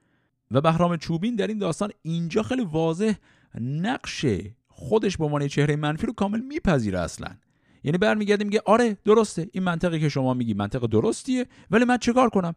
و 0.50 0.60
بهرام 0.60 0.96
چوبین 0.96 1.36
در 1.36 1.46
این 1.46 1.58
داستان 1.58 1.90
اینجا 2.02 2.42
خیلی 2.42 2.64
واضح 2.64 3.12
نقش 3.60 4.26
خودش 4.68 5.16
به 5.16 5.24
عنوان 5.24 5.48
چهره 5.48 5.76
منفی 5.76 6.06
رو 6.06 6.12
کامل 6.12 6.40
میپذیره 6.40 7.00
اصلا. 7.00 7.28
یعنی 7.84 7.98
برمیگرده 7.98 8.44
میگه 8.44 8.62
آره 8.66 8.96
درسته. 9.04 9.48
این 9.52 9.62
منطقی 9.62 10.00
که 10.00 10.08
شما 10.08 10.34
میگی 10.34 10.54
منطق 10.54 10.86
درستیه 10.86 11.46
ولی 11.70 11.84
من 11.84 11.98
چیکار 11.98 12.30
کنم؟ 12.30 12.54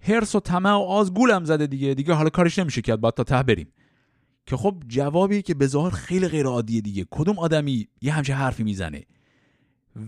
هرس 0.00 0.34
و 0.34 0.40
طمع 0.40 0.70
و 0.70 0.78
آز 0.78 1.14
گولم 1.14 1.44
زده 1.44 1.66
دیگه. 1.66 1.94
دیگه 1.94 2.14
حالا 2.14 2.30
کارش 2.30 2.58
نمیشه 2.58 2.82
کرد. 2.82 3.00
باید 3.00 3.14
تا 3.14 3.24
ته 3.24 3.42
بریم. 3.42 3.72
که 4.46 4.56
خب 4.56 4.82
جوابی 4.88 5.42
که 5.42 5.54
به 5.54 5.66
ظاهر 5.66 5.90
خیلی 5.90 6.28
غیر 6.28 6.46
عادیه 6.46 6.80
دیگه. 6.80 7.06
کدوم 7.10 7.38
آدمی 7.38 7.88
یه 8.02 8.12
همچه 8.12 8.34
حرفی 8.34 8.64
می‌زنه؟ 8.64 9.04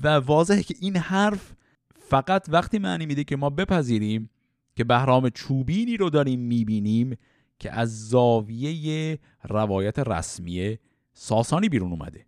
و 0.02 0.08
واضحه 0.08 0.62
که 0.62 0.74
این 0.80 0.96
حرف 0.96 1.52
فقط 1.98 2.46
وقتی 2.48 2.78
معنی 2.78 3.06
میده 3.06 3.24
که 3.24 3.36
ما 3.36 3.50
بپذیریم 3.50 4.30
که 4.76 4.84
بهرام 4.84 5.30
چوبینی 5.30 5.96
رو 5.96 6.10
داریم 6.10 6.40
می‌بینیم 6.40 7.16
که 7.58 7.72
از 7.72 8.08
زاویه 8.08 9.18
روایت 9.44 9.98
رسمی 9.98 10.78
ساسانی 11.14 11.68
بیرون 11.68 11.90
اومده. 11.90 12.26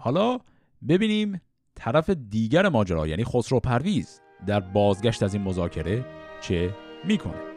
حالا 0.00 0.38
ببینیم 0.88 1.40
طرف 1.74 2.10
دیگر 2.10 2.68
ماجرا 2.68 3.06
یعنی 3.06 3.24
خسرو 3.24 3.60
پرویز 3.60 4.20
در 4.46 4.60
بازگشت 4.60 5.22
از 5.22 5.34
این 5.34 5.42
مذاکره 5.42 6.04
چه 6.40 6.74
می‌کنه؟ 7.04 7.48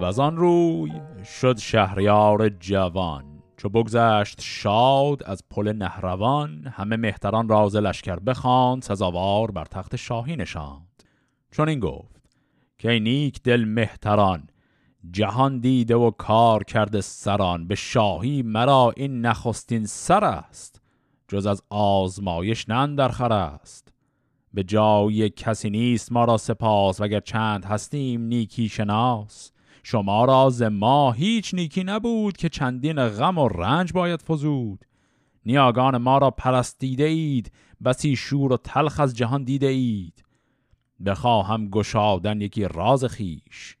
و 0.00 0.20
آن 0.20 0.36
روی 0.36 0.92
شد 1.24 1.58
شهریار 1.58 2.48
جوان. 2.48 3.37
چو 3.58 3.68
بگذشت 3.68 4.40
شاد 4.40 5.22
از 5.22 5.42
پل 5.50 5.72
نهروان 5.72 6.66
همه 6.66 6.96
مهتران 6.96 7.48
راز 7.48 7.76
لشکر 7.76 8.18
بخواند 8.18 8.82
سزاوار 8.82 9.50
بر 9.50 9.64
تخت 9.64 9.96
شاهی 9.96 10.36
نشاند. 10.36 11.02
چون 11.50 11.68
این 11.68 11.80
گفت 11.80 12.30
که 12.78 12.98
نیک 12.98 13.42
دل 13.42 13.64
مهتران 13.64 14.46
جهان 15.10 15.60
دیده 15.60 15.94
و 15.94 16.10
کار 16.10 16.64
کرده 16.64 17.00
سران 17.00 17.66
به 17.66 17.74
شاهی 17.74 18.42
مرا 18.42 18.92
این 18.96 19.20
نخستین 19.20 19.86
سر 19.86 20.24
است 20.24 20.80
جز 21.28 21.46
از 21.46 21.62
آزمایش 21.70 22.68
نن 22.68 22.94
در 22.94 23.08
خر 23.08 23.32
است. 23.32 23.92
به 24.54 24.64
جای 24.64 25.30
کسی 25.30 25.70
نیست 25.70 26.12
ما 26.12 26.24
را 26.24 26.36
سپاس 26.36 27.00
وگر 27.00 27.20
چند 27.20 27.64
هستیم 27.64 28.22
نیکی 28.22 28.68
شناس. 28.68 29.52
شما 29.90 30.24
را 30.24 30.50
ز 30.50 30.62
ما 30.62 31.12
هیچ 31.12 31.54
نیکی 31.54 31.84
نبود 31.84 32.36
که 32.36 32.48
چندین 32.48 33.08
غم 33.08 33.38
و 33.38 33.48
رنج 33.48 33.92
باید 33.92 34.22
فزود. 34.22 34.84
نیاگان 35.46 35.96
ما 35.96 36.18
را 36.18 36.30
پرستیده 36.30 37.04
اید 37.04 37.52
بسی 37.84 38.16
شور 38.16 38.52
و 38.52 38.56
تلخ 38.56 39.00
از 39.00 39.16
جهان 39.16 39.44
دیده 39.44 39.66
اید. 39.66 40.24
بخواهم 41.06 41.68
گشادن 41.68 42.40
یکی 42.40 42.64
راز 42.64 43.04
خیش 43.04 43.76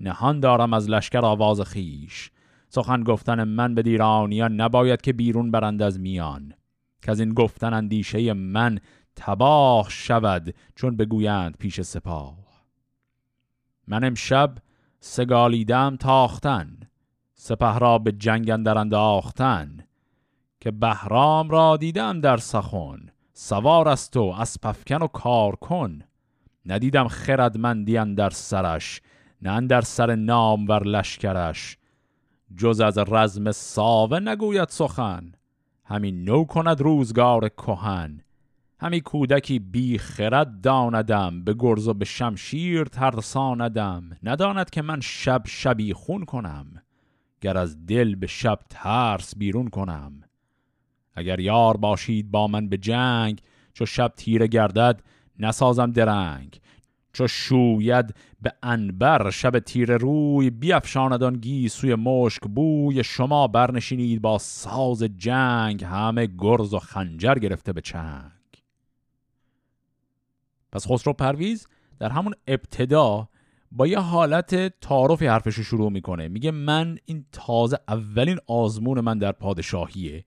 نهان 0.00 0.40
دارم 0.40 0.72
از 0.72 0.90
لشکر 0.90 1.24
آواز 1.24 1.60
خیش. 1.60 2.30
سخن 2.68 3.04
گفتن 3.04 3.44
من 3.44 3.74
به 3.74 3.82
دیرانیان 3.82 4.60
نباید 4.60 5.00
که 5.00 5.12
بیرون 5.12 5.50
برند 5.50 5.82
از 5.82 6.00
میان. 6.00 6.54
که 7.02 7.10
از 7.10 7.20
این 7.20 7.34
گفتن 7.34 7.74
اندیشه 7.74 8.32
من 8.32 8.78
تباه 9.16 9.90
شود 9.90 10.54
چون 10.76 10.96
بگویند 10.96 11.56
پیش 11.58 11.80
سپاه. 11.80 12.36
من 13.88 14.04
امشب 14.04 14.54
سگالیدم 15.04 15.96
تاختن 15.96 16.78
سپه 17.34 17.78
را 17.78 17.98
به 17.98 18.12
جنگ 18.12 18.50
اندر 18.50 18.78
انداختن 18.78 19.78
که 20.60 20.70
بهرام 20.70 21.50
را 21.50 21.76
دیدم 21.76 22.20
در 22.20 22.36
سخن 22.36 23.08
سوار 23.32 23.88
است 23.88 24.16
و 24.16 24.34
از 24.38 24.60
پفکن 24.62 25.02
و 25.02 25.06
کار 25.06 25.56
کن. 25.56 26.02
ندیدم 26.66 27.08
خردمندی 27.08 28.14
در 28.14 28.30
سرش 28.30 29.00
نه 29.42 29.66
در 29.66 29.80
سر 29.80 30.14
نام 30.14 30.68
ور 30.68 30.84
لشکرش. 30.84 31.78
جز 32.56 32.80
از 32.80 32.98
رزم 32.98 33.50
ساوه 33.50 34.18
نگوید 34.18 34.68
سخن 34.68 35.32
همین 35.84 36.24
نو 36.24 36.44
کند 36.44 36.80
روزگار 36.80 37.48
کهن. 37.48 38.20
همی 38.82 39.00
کودکی 39.00 39.58
بی 39.58 39.98
خرد 39.98 40.60
داندم 40.60 41.44
به 41.44 41.54
گرز 41.58 41.88
و 41.88 41.94
به 41.94 42.04
شمشیر 42.04 42.84
ترساندم. 42.84 44.16
نداند 44.22 44.70
که 44.70 44.82
من 44.82 45.00
شب 45.00 45.42
شبی 45.46 45.92
خون 45.92 46.24
کنم 46.24 46.82
گر 47.40 47.58
از 47.58 47.86
دل 47.86 48.14
به 48.14 48.26
شب 48.26 48.58
ترس 48.70 49.36
بیرون 49.36 49.68
کنم. 49.68 50.12
اگر 51.14 51.40
یار 51.40 51.76
باشید 51.76 52.30
با 52.30 52.46
من 52.46 52.68
به 52.68 52.76
جنگ 52.76 53.40
چو 53.72 53.86
شب 53.86 54.12
تیره 54.16 54.46
گردد 54.46 55.02
نسازم 55.38 55.90
درنگ. 55.90 56.60
چو 57.12 57.26
شوید 57.26 58.14
به 58.42 58.52
انبر 58.62 59.30
شب 59.30 59.58
تیر 59.58 59.96
روی 59.96 60.50
بیافشاند 60.50 61.36
گی 61.36 61.68
سوی 61.68 61.94
مشک 61.94 62.42
بوی. 62.42 63.04
شما 63.04 63.46
برنشینید 63.46 64.22
با 64.22 64.38
ساز 64.38 65.02
جنگ 65.02 65.84
همه 65.84 66.28
گرز 66.38 66.74
و 66.74 66.78
خنجر 66.78 67.34
گرفته 67.34 67.72
به 67.72 67.80
چنگ. 67.80 68.31
پس 70.72 70.86
خسرو 70.86 71.12
پرویز 71.12 71.66
در 71.98 72.08
همون 72.08 72.34
ابتدا 72.46 73.28
با 73.72 73.86
یه 73.86 73.98
حالت 73.98 74.80
تعارفی 74.80 75.26
حرفش 75.26 75.54
رو 75.54 75.64
شروع 75.64 75.92
می‌کنه. 75.92 76.28
میگه 76.28 76.50
من 76.50 76.98
این 77.04 77.24
تازه 77.32 77.78
اولین 77.88 78.38
آزمون 78.46 79.00
من 79.00 79.18
در 79.18 79.32
پادشاهیه 79.32 80.24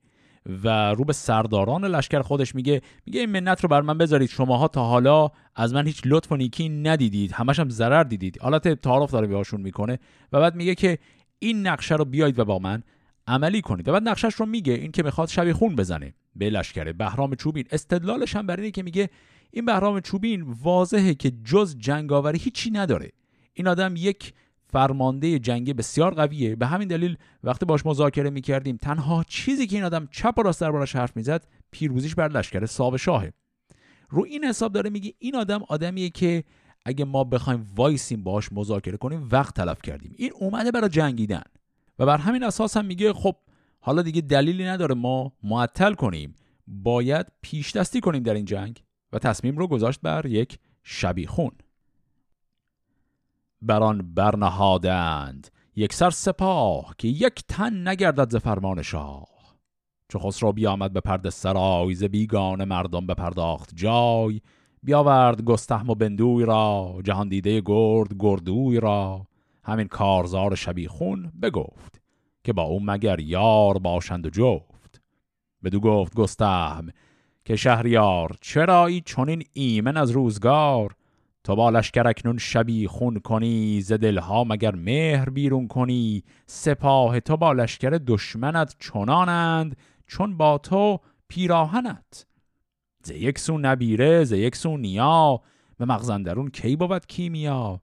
و 0.64 0.94
رو 0.94 1.04
به 1.04 1.12
سرداران 1.12 1.84
لشکر 1.84 2.22
خودش 2.22 2.54
میگه 2.54 2.82
میگه 3.06 3.20
این 3.20 3.30
منت 3.30 3.60
رو 3.60 3.68
بر 3.68 3.80
من 3.80 3.98
بذارید. 3.98 4.28
شماها 4.28 4.68
تا 4.68 4.84
حالا 4.84 5.30
از 5.54 5.74
من 5.74 5.86
هیچ 5.86 6.02
لطف 6.04 6.32
و 6.32 6.36
نیکی 6.36 6.68
ندیدید. 6.68 7.32
همش 7.32 7.60
هم 7.60 7.68
ضرر 7.68 8.02
دیدید. 8.02 8.38
حالت 8.42 8.68
تعارف 8.68 9.10
داره 9.10 9.26
بهشون 9.26 9.60
می‌کنه 9.60 9.98
و 10.32 10.40
بعد 10.40 10.54
میگه 10.54 10.74
که 10.74 10.98
این 11.38 11.66
نقشه 11.66 11.94
رو 11.94 12.04
بیاید 12.04 12.38
و 12.38 12.44
با 12.44 12.58
من 12.58 12.82
عملی 13.26 13.60
کنید. 13.60 13.88
و 13.88 13.92
بعد 13.92 14.08
نقشش 14.08 14.34
رو 14.34 14.46
میگه 14.46 14.72
این 14.72 14.92
که 14.92 15.02
می‌خواد 15.02 15.28
شبی 15.28 15.52
خون 15.52 15.76
بزنه 15.76 16.14
به 16.36 16.50
لشکر 16.50 16.92
بهرام 16.92 17.34
چوبین. 17.34 17.64
استدلالش 17.70 18.36
هم 18.36 18.46
بر 18.46 18.56
اینه 18.56 18.70
که 18.70 18.82
میگه 18.82 19.10
این 19.50 19.64
بهرام 19.64 20.00
چوبین 20.00 20.42
واضحه 20.42 21.14
که 21.14 21.30
جز 21.44 21.76
جنگاوری 21.78 22.38
هیچی 22.38 22.70
نداره. 22.70 23.12
این 23.52 23.68
آدم 23.68 23.94
یک 23.96 24.32
فرمانده 24.68 25.38
جنگی 25.38 25.72
بسیار 25.72 26.14
قویه. 26.14 26.56
به 26.56 26.66
همین 26.66 26.88
دلیل 26.88 27.16
وقتی 27.44 27.66
باش 27.66 27.86
مذاکره 27.86 28.30
می‌کردیم 28.30 28.76
تنها 28.76 29.24
چیزی 29.28 29.66
که 29.66 29.76
این 29.76 29.84
آدم 29.84 30.08
چپ 30.10 30.34
و 30.38 30.42
راست 30.42 30.60
دربارش 30.60 30.96
حرف 30.96 31.16
می‌زد 31.16 31.46
پیروزیش 31.70 32.14
بر 32.14 32.28
لشکر 32.28 32.66
ساو 32.66 32.98
شاهه. 32.98 33.32
رو 34.10 34.24
این 34.24 34.44
حساب 34.44 34.72
داره 34.72 34.90
میگه 34.90 35.14
این 35.18 35.36
آدم 35.36 35.62
آدمیه 35.68 36.10
که 36.10 36.44
اگه 36.84 37.04
ما 37.04 37.24
بخوایم 37.24 37.66
وایسیم 37.76 38.24
باش 38.24 38.52
مذاکره 38.52 38.96
کنیم 38.96 39.28
وقت 39.32 39.54
تلف 39.54 39.82
کردیم. 39.82 40.14
این 40.16 40.30
اومده 40.34 40.70
برای 40.70 40.88
جنگیدن. 40.88 41.42
و 41.98 42.06
بر 42.06 42.18
همین 42.18 42.42
اساس 42.42 42.76
هم 42.76 42.84
میگه 42.84 43.12
خب 43.12 43.36
حالا 43.80 44.02
دیگه 44.02 44.20
دلیلی 44.20 44.64
نداره 44.64 44.94
ما 44.94 45.32
معطل 45.42 45.94
کنیم. 45.94 46.34
باید 46.66 47.26
پیش 47.42 47.76
دستی 47.76 48.00
کنیم 48.00 48.22
در 48.22 48.34
این 48.34 48.44
جنگ. 48.44 48.82
و 49.16 49.18
تصمیم 49.18 49.56
رو 49.56 49.66
گذاشت 49.66 50.00
بر 50.02 50.26
یک 50.26 50.58
شبیخون 50.82 51.50
بران 53.62 54.14
برنهادند 54.14 55.48
یک 55.76 55.92
سر 55.92 56.10
سپاه 56.10 56.94
که 56.98 57.08
یک 57.08 57.44
تن 57.48 57.88
نگردد 57.88 58.30
ز 58.30 58.36
فرمان 58.36 58.82
شاه. 58.82 59.28
چو 60.08 60.18
خسرو 60.18 60.52
بیامد 60.52 60.92
به 60.92 61.00
پرد 61.00 61.28
سرای 61.28 61.94
ز 61.94 62.04
بیگان 62.04 62.64
مردم 62.64 63.06
بپرداخت 63.06 63.70
جای. 63.74 64.40
بیاورد 64.82 65.42
گستهم 65.42 65.90
و 65.90 65.94
بندوی 65.94 66.44
را 66.44 67.00
جهان 67.04 67.28
دیده 67.28 67.62
گرد 67.66 68.14
گردوی 68.18 68.80
را. 68.80 69.26
همین 69.64 69.88
کارزار 69.88 70.54
شبیخون 70.54 71.32
بگفت 71.42 72.00
که 72.44 72.52
با 72.52 72.62
او 72.62 72.80
مگر 72.84 73.20
یار 73.20 73.78
باشند 73.78 74.26
و 74.26 74.30
جفت. 74.30 75.02
بدو 75.64 75.80
گفت 75.80 76.14
گستهم 76.14 76.88
که 77.46 77.56
شهریار 77.56 78.36
چرایی 78.40 79.00
چنین 79.00 79.42
ایمن 79.52 79.96
از 79.96 80.10
روزگار؟ 80.10 80.94
تو 81.44 81.56
با 81.56 81.70
لشکر 81.70 82.06
اکنون 82.06 82.38
شبی 82.38 82.86
خون 82.86 83.18
کنی 83.18 83.80
ز 83.80 83.92
دلها 83.92 84.44
مگر 84.44 84.74
مهر 84.74 85.30
بیرون 85.30 85.68
کنی؟ 85.68 86.22
سپاه 86.46 87.20
تو 87.20 87.36
با 87.36 87.52
لشکر 87.52 87.90
دشمنت 88.06 88.76
چنانند 88.78 89.76
چون 90.06 90.36
با 90.36 90.58
تو 90.58 91.00
پیراهنت. 91.28 92.26
ز 93.02 93.10
یک 93.10 93.38
سو 93.38 93.58
نبیره 93.58 94.24
ز 94.24 94.32
یک 94.32 94.56
سو 94.56 94.76
نیا 94.76 95.40
به 95.78 95.84
مغزندرون 95.84 96.50
کی 96.50 96.76
بود 96.76 97.06
کیمیا؟ 97.06 97.80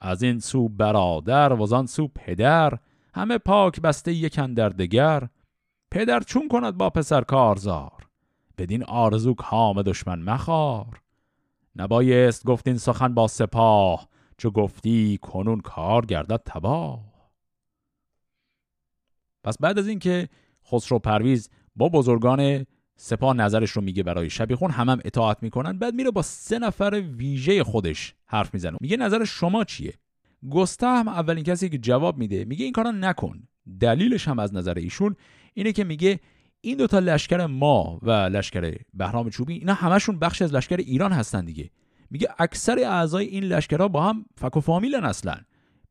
از 0.00 0.22
این 0.22 0.38
سو 0.38 0.68
برادر 0.68 1.52
و 1.52 1.74
آن 1.74 1.86
سو 1.86 2.08
پدر 2.08 2.78
همه 3.14 3.38
پاک 3.38 3.80
بسته 3.80 4.12
یکن 4.12 4.54
در 4.54 4.68
دگر. 4.68 5.28
پدر 5.90 6.20
چون 6.20 6.48
کند 6.48 6.76
با 6.76 6.90
پسر 6.90 7.20
کارزار؟ 7.20 7.95
بدین 8.58 8.84
آرزو 8.84 9.34
کام 9.34 9.82
دشمن 9.82 10.22
مخار. 10.22 11.00
نبایست 11.76 12.44
گفتین 12.44 12.76
سخن 12.76 13.14
با 13.14 13.28
سپاه 13.28 14.08
چو 14.38 14.50
گفتی 14.50 15.18
کنون 15.22 15.60
کار 15.60 16.06
گردد 16.06 16.42
تباه. 16.44 17.00
پس 19.44 19.58
بعد 19.60 19.78
از 19.78 19.88
اینکه 19.88 20.28
خسرو 20.72 20.98
پرویز 20.98 21.50
با 21.76 21.88
بزرگان 21.88 22.66
سپاه 22.96 23.34
نظرش 23.34 23.70
رو 23.70 23.82
میگه 23.82 24.02
برای 24.02 24.30
شبیخون 24.30 24.70
هم 24.70 24.88
هم 24.88 25.00
اطاعت 25.04 25.42
می‌کنن 25.42 25.78
بعد 25.78 25.94
میره 25.94 26.10
با 26.10 26.22
سه 26.22 26.58
نفر 26.58 27.02
ویژه 27.16 27.64
خودش 27.64 28.14
حرف 28.26 28.54
می‌زنه. 28.54 28.76
میگه 28.80 28.96
نظر 28.96 29.24
شما 29.24 29.64
چیه؟ 29.64 29.94
گستهم 30.50 31.08
اولین 31.08 31.44
کسی 31.44 31.68
که 31.68 31.78
جواب 31.78 32.18
میده 32.18 32.44
میگه 32.44 32.64
این 32.64 32.72
کارا 32.72 32.90
نکن. 32.90 33.48
دلیلش 33.80 34.28
هم 34.28 34.38
از 34.38 34.54
نظر 34.54 34.74
ایشون 34.74 35.16
اینه 35.54 35.72
که 35.72 35.84
میگه 35.84 36.20
این 36.60 36.76
دوتا 36.76 36.98
لشکر 36.98 37.46
ما 37.46 37.98
و 38.02 38.10
لشکر 38.10 38.74
بهرام 38.94 39.30
چوبی 39.30 39.54
اینا 39.54 39.74
همشون 39.74 40.18
بخش 40.18 40.42
از 40.42 40.54
لشکر 40.54 40.76
ایران 40.76 41.12
هستن 41.12 41.44
دیگه. 41.44 41.70
میگه 42.10 42.28
اکثر 42.38 42.78
اعضای 42.78 43.26
این 43.26 43.44
لشکرها 43.44 43.88
با 43.88 44.02
هم 44.02 44.24
فک 44.36 44.56
و 44.56 44.60
فامیلن 44.60 45.04
اصلا. 45.04 45.36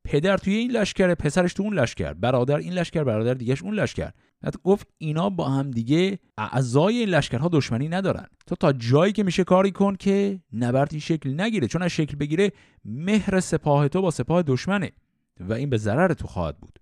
پدر 0.04 0.36
توی 0.36 0.54
این 0.54 0.70
لشکر 0.70 1.14
پسرش 1.14 1.54
تو 1.54 1.62
اون 1.62 1.74
لشکر 1.74 2.12
برادر 2.12 2.56
این 2.56 2.72
لشکر 2.72 3.04
برادر 3.04 3.34
دیگهش 3.34 3.62
اون 3.62 3.74
لشکر. 3.74 4.10
حتی 4.44 4.58
گفت 4.64 4.88
اینا 4.98 5.30
با 5.30 5.48
هم 5.48 5.70
دیگه 5.70 6.18
اعضای 6.38 6.98
این 6.98 7.08
لشکرها 7.08 7.48
دشمنی 7.52 7.88
ندارن. 7.88 8.26
تو 8.46 8.54
تا 8.54 8.72
جایی 8.72 9.12
که 9.12 9.22
میشه 9.22 9.44
کاری 9.44 9.70
کن 9.70 9.96
که 9.96 10.40
نبردی 10.52 11.00
شکل 11.00 11.40
نگیره. 11.40 11.68
چون 11.68 11.82
از 11.82 11.90
شکل 11.90 12.16
بگیره 12.16 12.52
مهر 12.84 13.40
سپاه 13.40 13.88
تو 13.88 14.02
با 14.02 14.10
سپاه 14.10 14.42
دشمنه 14.42 14.92
و 15.40 15.52
این 15.52 15.70
به 15.70 15.76
ضرر 15.76 16.14
تو 16.14 16.26
خواهد 16.26 16.58
بود. 16.58 16.78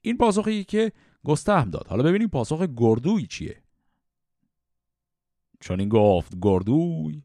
این 0.00 0.16
پاسخی 0.16 0.64
که 0.64 0.92
گستهم 1.24 1.70
داد. 1.70 1.86
حالا 1.88 2.02
ببینیم 2.02 2.28
پاسخ 2.28 2.66
گردوی 2.76 3.26
چیه. 3.26 3.62
چون 5.60 5.80
این 5.80 5.88
گفت 5.88 6.32
گردوی. 6.42 7.22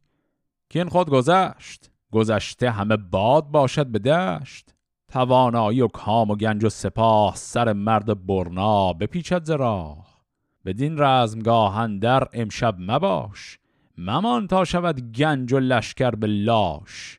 که 0.69 0.79
این 0.79 0.89
خود 0.89 1.09
گذشت. 1.09 1.91
گذشته 2.11 2.71
همه 2.71 2.97
باد 2.97 3.47
باشد 3.47 3.87
به 3.87 3.99
دشت. 3.99 4.73
توانایی 5.07 5.81
و 5.81 5.87
کام 5.87 6.31
و 6.31 6.35
گنج 6.35 6.63
و 6.63 6.69
سپاه 6.69 7.35
سر 7.35 7.73
مرد 7.73 8.25
برنا 8.25 8.93
بپیچد 8.93 9.43
ز 9.43 9.49
راه. 9.49 10.23
بدین 10.65 10.99
رزمگاه 10.99 11.87
در 11.87 12.27
امشب 12.33 12.75
مباش. 12.79 13.59
ممان 13.97 14.47
تا 14.47 14.65
شود 14.65 15.11
گنج 15.11 15.53
و 15.53 15.59
لشکر 15.59 16.11
به 16.11 16.27
لاش. 16.27 17.16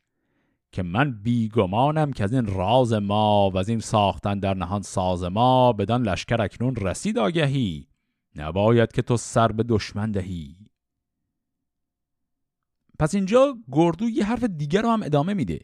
که 0.72 0.82
من 0.82 1.22
بیگمانم 1.22 2.12
که 2.12 2.24
از 2.24 2.32
این 2.32 2.46
راز 2.46 2.92
ما 2.92 3.50
و 3.50 3.58
از 3.58 3.68
این 3.68 3.80
ساختن 3.80 4.38
در 4.38 4.54
نهان 4.54 4.82
ساز 4.82 5.24
ما 5.24 5.72
بدان 5.72 6.02
لشکر 6.02 6.42
اکنون 6.42 6.76
رسید 6.76 7.18
آگهی. 7.18 7.86
نباید 8.36 8.92
که 8.92 9.02
تو 9.02 9.16
سر 9.16 9.52
به 9.52 9.62
دشمن 9.62 10.10
دهی. 10.10 10.56
پس 12.98 13.14
اینجا 13.14 13.58
گردو 13.72 14.08
یه 14.08 14.24
حرف 14.24 14.44
دیگر 14.44 14.82
رو 14.82 14.90
هم 14.90 15.02
ادامه 15.02 15.34
میده. 15.34 15.58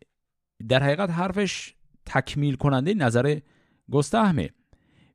در 0.69 0.83
حقیقت 0.83 1.11
حرفش 1.11 1.75
تکمیل 2.07 2.55
کننده 2.55 2.95
نظر 2.95 3.39
گستهمه 3.91 4.51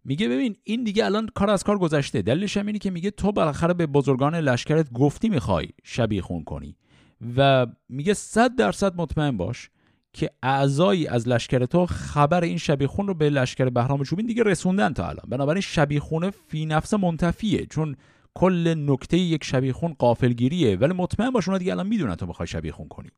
میگه 0.04 0.30
ببین 0.30 0.56
این 0.63 0.84
دیگه 0.84 1.06
الان 1.06 1.30
کار 1.36 1.49
از 1.49 1.63
کار 1.63 1.78
گذشته. 1.78 2.21
دلیلش 2.21 2.58
هم 2.58 2.65
اینه 2.65 2.80
که 2.80 2.91
میگه 2.91 3.12
تو 3.12 3.32
بالاخره 3.32 3.73
به 3.73 3.88
بزرگان 3.88 4.36
لشکرت 4.36 4.91
گفتی 4.93 5.30
می‌خوای 5.30 5.67
شبیه 5.84 6.21
خون 6.21 6.43
کنی. 6.43 6.75
و 7.38 7.67
میگه 7.89 8.13
صد 8.13 8.56
درصد 8.56 9.02
مطمئن 9.02 9.38
باش 9.38 9.69
که 10.19 10.32
اعضایی 10.43 11.08
از 11.08 11.27
لشکر 11.27 11.65
تو 11.65 11.86
خبر 11.86 12.43
این 12.43 12.58
شبیخون 12.58 13.08
رو 13.08 13.13
به 13.13 13.29
لشکر 13.29 13.69
بهرام 13.69 14.03
چوبین 14.03 14.25
دیگه 14.25 14.43
رسوندن 14.43 14.93
تا 14.93 15.08
الان. 15.08 15.25
بنابراین 15.29 15.62
شبیخونه 15.62 16.29
فی 16.29 16.65
نفس 16.65 16.93
منتفیه 16.93 17.65
چون 17.65 17.95
کل 18.34 18.75
نکته 18.77 19.17
یک 19.17 19.43
شبیخون 19.43 19.95
قافلگیریه. 19.99 20.77
ولی 20.77 20.93
مطمئن 20.93 21.29
باش 21.29 21.47
اونا 21.47 21.58
دیگه 21.58 21.71
الان 21.71 21.88
می‌دونن 21.88 22.15
تو 22.15 22.25
بخوای 22.25 22.47
شبیخون 22.47 22.88
کنی. 22.88 23.10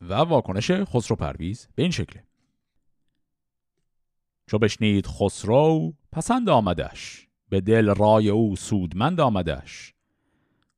و 0.00 0.14
واکنش 0.14 0.70
خسرو 0.70 1.16
پرویز 1.16 1.68
به 1.74 1.82
این 1.82 1.92
شکله. 1.92 2.24
چو 4.46 4.58
بشنید 4.58 5.06
خسرو 5.06 5.92
پسند 6.12 6.48
آمدش. 6.48 7.26
به 7.48 7.60
دل 7.60 7.94
رای 7.94 8.28
او 8.28 8.56
سودمند 8.56 9.20
آمدش. 9.20 9.94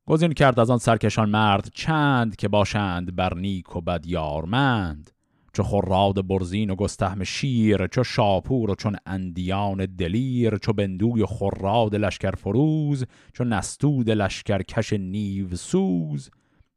گزین 0.05 0.33
کرد 0.33 0.59
از 0.59 0.69
آن 0.69 0.77
سرکشان 0.77 1.29
مرد 1.29 1.71
چند 1.73 2.35
که 2.35 2.47
باشند 2.47 3.15
بر 3.15 3.33
نیک 3.33 3.75
و 3.75 3.81
بد 3.81 4.05
یارمند. 4.05 5.11
چو 5.57 5.63
خراد 5.63 6.27
برزین 6.27 6.69
و 6.69 6.75
گستهم 6.75 7.23
شیر 7.23 7.87
چو 7.87 8.03
شاپور 8.03 8.71
و 8.71 8.75
چون 8.75 8.95
اندیان 9.05 9.85
دلیر 9.85 10.57
چو 10.57 10.73
بندوی 10.73 11.25
خراد 11.25 11.95
لشکر 11.95 12.31
فروز 12.31 13.05
چو 13.33 13.43
نستود 13.43 14.09
لشکر 14.09 14.61
کش 14.61 14.93
نیو 14.93 15.55
سوز. 15.55 16.29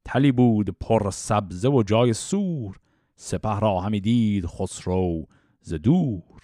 تلی 0.05 0.33
بود 0.33 0.71
پر 0.81 1.11
سبزه 1.11 1.69
و 1.69 1.83
جای 1.83 2.13
سور 2.13 2.77
سپه 3.17 3.61
را 3.61 3.81
همی 3.81 4.01
دید 4.01 4.47
خسرو 4.47 5.27
ز 5.61 5.75
دور. 5.75 6.41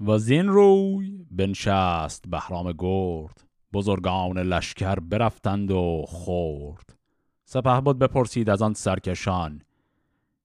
و 0.00 0.18
زین 0.18 0.48
روی 0.48 1.26
بنشست 1.30 2.24
بهرام 2.28 2.72
گرد 2.78 3.44
بزرگان 3.72 4.38
لشکر 4.38 4.94
برفتند 4.94 5.70
و 5.70 6.04
خورد. 6.08 6.96
سپه 7.44 7.80
بود 7.80 7.98
بپرسید 7.98 8.50
از 8.50 8.62
آن 8.62 8.74
سرکشان 8.74 9.62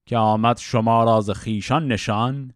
که 0.07 0.17
آمد 0.17 0.57
شما 0.57 1.03
را 1.03 1.21
ز 1.21 1.29
خیشان 1.31 1.87
نشان. 1.87 2.53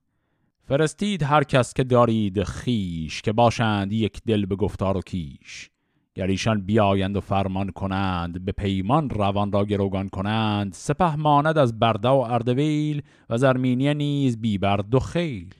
فرستید 0.63 1.23
هر 1.23 1.43
کس 1.43 1.73
که 1.73 1.83
دارید 1.83 2.43
خیش 2.43 3.21
که 3.21 3.31
باشند 3.31 3.93
یک 3.93 4.21
دل 4.25 4.45
به 4.45 4.55
گفتار 4.55 4.97
و 4.97 5.01
کیش. 5.01 5.69
گر 6.15 6.27
ایشان 6.27 6.61
بیایند 6.61 7.17
و 7.17 7.21
فرمان 7.21 7.69
کنند 7.69 8.45
به 8.45 8.51
پیمان 8.51 9.09
روان 9.09 9.51
را 9.51 9.65
گروگان 9.65 10.09
کنند 10.09 10.73
سپه 10.73 11.15
ماند 11.15 11.57
از 11.57 11.79
برده 11.79 12.09
و 12.09 12.25
اردویل 12.27 13.01
و 13.29 13.37
زرمینی 13.37 13.93
نیز 13.93 14.41
بیبرد 14.41 14.95
و 14.95 14.99
خیل. 14.99 15.53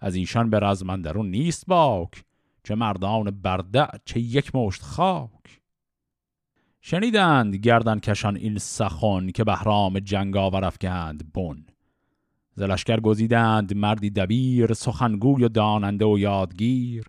از 0.00 0.14
ایشان 0.14 0.50
به 0.50 0.58
رزمندرون 0.58 1.30
نیست 1.30 1.66
باک 1.66 2.24
چه 2.64 2.74
مردان 2.74 3.30
برده 3.30 3.86
چه 4.04 4.20
یک 4.20 4.54
مشت 4.54 4.82
خاک. 4.82 5.61
شنیدند 6.84 7.56
گردن 7.56 7.98
کشان 7.98 8.36
این 8.36 8.58
سخن 8.58 9.30
که 9.30 9.44
بهرام 9.44 9.98
جنگ 9.98 10.36
آور 10.36 10.64
افکند 10.64 11.32
بن. 11.32 11.64
زلشکر 12.54 13.00
گزیدند 13.00 13.76
مردی 13.76 14.10
دبیر 14.10 14.72
سخنگوی 14.72 15.44
و 15.44 15.48
داننده 15.48 16.04
و 16.04 16.18
یادگیر. 16.18 17.04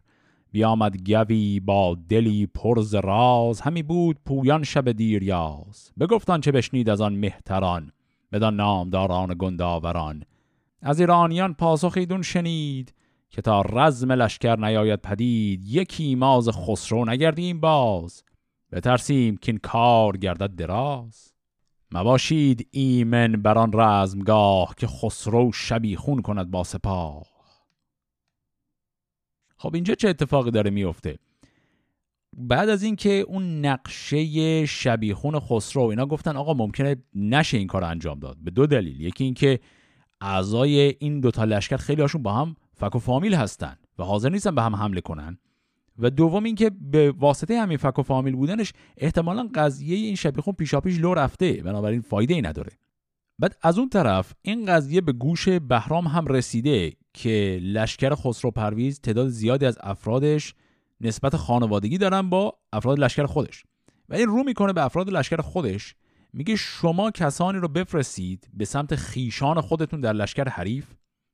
بیامد 0.52 1.10
گوی 1.12 1.60
با 1.60 1.98
دلی 2.10 2.46
پرز 2.46 2.96
راز 2.96 3.62
همی 3.62 3.84
بود 3.84 4.18
پویان 4.26 4.64
شب 4.64 4.92
دیریاز 4.92 5.92
بگفتان 6.00 6.42
چه 6.42 6.52
بشنید 6.52 6.90
از 6.90 7.02
آن 7.02 7.16
مهتران 7.16 7.92
بدان 8.32 8.56
نامداران 8.56 9.36
گنداوران. 9.40 10.24
از 10.82 11.00
ایرانیان 11.00 11.54
پاسخ 11.54 11.94
ایدون 11.98 12.22
شنید 12.22 12.94
که 13.30 13.42
تا 13.42 13.62
رزم 13.62 14.12
لشکر 14.12 14.56
نیاید 14.56 15.02
پدید 15.02 15.64
یکی 15.66 16.16
ماز 16.16 16.50
خسرو 16.50 17.06
نگردیم 17.06 17.60
باز. 17.60 18.24
بترسیم 18.74 19.38
که 19.38 19.52
این 19.52 19.60
کار 19.64 20.18
گردد 20.18 20.56
دراز. 20.56 21.34
مباشید 21.92 22.68
ایمن 22.72 23.32
بر 23.32 23.58
آن 23.58 23.72
رزمگاه 23.74 24.76
که 24.78 24.88
خسرو 24.88 25.52
شبیخون 25.52 26.22
کند 26.22 26.52
با 26.52 26.64
سپاه. 26.64 27.24
خب 29.58 29.76
اینجا 29.76 29.96
چه 29.96 30.10
اتفاقی 30.10 30.52
داره 30.52 30.70
میفته؟ 30.72 31.20
بعد 32.38 32.70
از 32.70 32.84
اینکه 32.84 33.10
اون 33.10 33.66
نقشه 33.66 34.66
شبیخون 34.66 35.40
خسرو 35.40 35.84
اینا 35.84 36.06
گفتن 36.06 36.38
آقا 36.38 36.54
ممکنه 36.54 36.96
نشه 37.16 37.58
این 37.58 37.68
کار 37.68 37.84
انجام 37.84 38.20
داد. 38.20 38.38
به 38.38 38.52
دو 38.52 38.68
دلیل. 38.68 39.02
یکی 39.02 39.24
اینکه 39.24 39.60
اعضای 40.22 40.96
این 41.00 41.20
دوتا 41.20 41.44
لشکر 41.44 41.78
خیلی 41.78 42.02
هاشون 42.02 42.24
با 42.24 42.34
هم 42.34 42.56
فک 42.74 42.96
و 42.96 43.00
فامیل 43.00 43.36
هستن 43.36 43.78
و 44.00 44.04
حاضر 44.04 44.30
نیستن 44.30 44.56
به 44.56 44.62
هم 44.62 44.76
حمله 44.76 45.02
کنن. 45.02 45.38
و 45.99 46.10
دوم 46.10 46.43
اینکه 46.43 46.69
به 46.69 47.12
واسطه 47.12 47.62
همین 47.62 47.77
فک 47.77 47.99
و 47.99 48.01
فامیل 48.01 48.36
بودنش 48.36 48.73
احتمالا 48.97 49.49
قضیه 49.56 49.97
این 49.97 50.15
شبیخون 50.15 50.53
پیشاپیش 50.53 50.99
لو 50.99 51.13
رفته 51.13 51.53
بنابراین 51.53 52.01
فایده 52.01 52.34
ای 52.34 52.41
نداره. 52.41 52.71
بعد 53.39 53.58
از 53.62 53.77
اون 53.77 53.89
طرف 53.89 54.34
این 54.41 54.65
قضیه 54.65 55.01
به 55.01 55.12
گوش 55.12 55.49
بهرام 55.49 56.08
هم 56.08 56.27
رسیده 56.27 56.93
که 57.13 57.60
لشکر 57.62 58.15
خسرو 58.15 58.51
پرویز 58.51 58.99
تعداد 58.99 59.27
زیادی 59.27 59.65
از 59.65 59.77
افرادش 59.82 60.53
نسبت 61.01 61.36
خانوادگی 61.36 61.97
دارن 61.97 62.29
با 62.29 62.58
افراد 62.73 62.99
لشکر 62.99 63.25
خودش. 63.25 63.63
و 64.10 64.15
این 64.15 64.27
رو 64.27 64.43
می‌کنه 64.43 64.73
به 64.73 64.86
افراد 64.86 65.10
لشکر 65.10 65.41
خودش. 65.41 65.95
میگه 66.34 66.56
شما 66.56 67.12
کسانی 67.12 67.60
رو 67.60 67.67
بفرستید 67.67 68.47
به 68.53 68.65
سمت 68.65 68.95
خیشان 68.95 69.62
خودتون 69.62 70.01
در 70.01 70.13
لشکر 70.13 70.49
حریف 70.49 70.86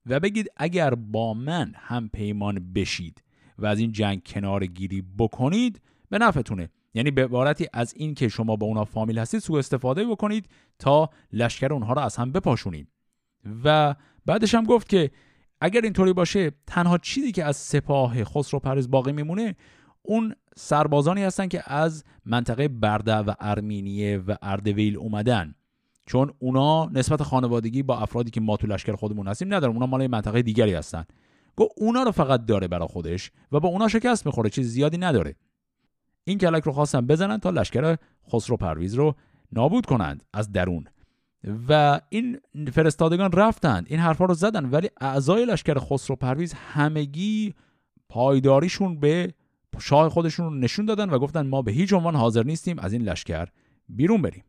و 0.06 0.20
بگید 0.20 0.48
اگر 0.58 0.96
با 0.96 1.34
من 1.34 1.74
هم 1.76 2.10
پیمان 2.10 2.74
بشید 2.74 3.24
و 3.62 3.66
از 3.66 3.80
این 3.80 3.92
جنگ 3.92 4.22
کنار 4.26 4.66
گیری 4.66 5.04
بکنید 5.18 5.82
به 6.10 6.18
نفعتونه. 6.18 6.70
یعنی 6.94 7.12
به 7.12 7.24
عبارتی 7.24 7.68
از 7.74 7.94
این 7.98 8.14
که 8.14 8.28
شما 8.28 8.56
با 8.56 8.68
اونا 8.68 8.86
فامیل 8.86 9.20
هستید 9.20 9.40
سوء 9.40 9.60
استفاده 9.60 10.06
بکنید 10.06 10.50
تا 10.80 11.10
لشکر 11.34 11.74
اونها 11.74 11.94
رو 11.94 12.02
از 12.02 12.16
هم 12.16 12.32
بپاشونید. 12.32 12.88
و 13.64 13.96
بعدش 14.26 14.56
هم 14.56 14.64
گفت 14.64 14.90
که 14.90 15.12
اگر 15.62 15.82
اینطوری 15.82 16.14
باشه 16.14 16.52
تنها 16.68 16.98
چیزی 16.98 17.32
که 17.32 17.46
از 17.46 17.58
سپاه 17.58 18.24
خسرو 18.24 18.60
پرز 18.60 18.92
باقی 18.92 19.12
میمونه 19.12 19.56
اون 20.02 20.36
سربازانی 20.56 21.24
هستن 21.24 21.48
که 21.48 21.74
از 21.74 22.04
منطقه 22.26 22.68
برده 22.68 23.16
و 23.16 23.34
ارمینیه 23.40 24.18
و 24.18 24.36
اردویل 24.42 24.98
اومدن. 24.98 25.56
چون 26.06 26.34
اونا 26.40 26.86
نسبت 26.86 27.24
خانوادگی 27.24 27.84
با 27.84 27.98
افرادی 27.98 28.32
که 28.32 28.42
ما 28.42 28.58
تو 28.58 28.68
لشکر 28.68 28.96
خودمون 28.96 29.28
هستیم 29.28 29.54
ندارن. 29.54 29.74
اونا 29.74 29.86
مال 29.86 30.08
منطقه 30.08 30.42
دیگری 30.42 30.74
هستن. 30.74 31.06
گفت 31.56 31.72
اونا 31.78 32.04
رو 32.04 32.12
فقط 32.12 32.46
داره 32.46 32.68
برا 32.68 32.88
خودش 32.88 33.32
و 33.52 33.60
با 33.60 33.70
اونا 33.70 33.88
شکست 33.88 34.26
می‌خوره 34.26 34.50
چیز 34.50 34.68
زیادی 34.68 34.98
نداره. 34.98 35.36
این 36.24 36.38
کلک 36.38 36.64
رو 36.64 36.72
خواستن 36.72 37.08
بزنن 37.08 37.38
تا 37.38 37.50
لشکر 37.50 37.96
خسرو 38.32 38.58
پرویز 38.58 38.94
رو 38.94 39.16
نابود 39.52 39.86
کنند 39.86 40.24
از 40.34 40.52
درون. 40.52 40.88
و 41.70 42.02
این 42.10 42.40
فرستادگان 42.74 43.32
رفتند 43.32 43.86
این 43.90 44.00
حرفا 44.00 44.26
رو 44.26 44.34
زدن 44.34 44.66
ولی 44.66 44.90
اعضای 45.02 45.46
لشکر 45.46 45.80
خسرو 45.80 46.16
پرویز 46.16 46.54
همگی 46.54 47.54
پایداریشون 48.10 49.00
به 49.00 49.34
شاه 49.80 50.10
خودشون 50.10 50.46
رو 50.46 50.56
نشون 50.56 50.86
دادن 50.86 51.10
و 51.10 51.20
گفتن 51.20 51.48
ما 51.48 51.62
به 51.62 51.72
هیچ 51.72 51.94
عنوان 51.94 52.16
حاضر 52.16 52.44
نیستیم 52.44 52.80
از 52.80 52.94
این 52.94 53.02
لشکر 53.02 53.48
بیرون 53.90 54.22
بریم. 54.22 54.44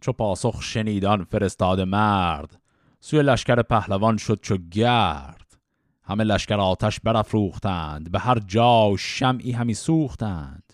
چو 0.00 0.12
پاسخ 0.12 0.62
شنیدان 0.62 1.24
فرستاد 1.24 1.80
مرد 1.80 2.61
سوی 3.04 3.22
لشکر 3.22 3.62
پهلوان 3.62 4.16
شد 4.16 4.38
چو 4.42 4.56
گرد. 4.56 5.58
همه 6.02 6.24
لشکر 6.24 6.60
آتش 6.60 7.00
برافروختند 7.00 8.12
به 8.12 8.18
هر 8.18 8.38
جا 8.38 8.94
شمعی 8.98 9.52
همی 9.52 9.74
سوختند. 9.74 10.72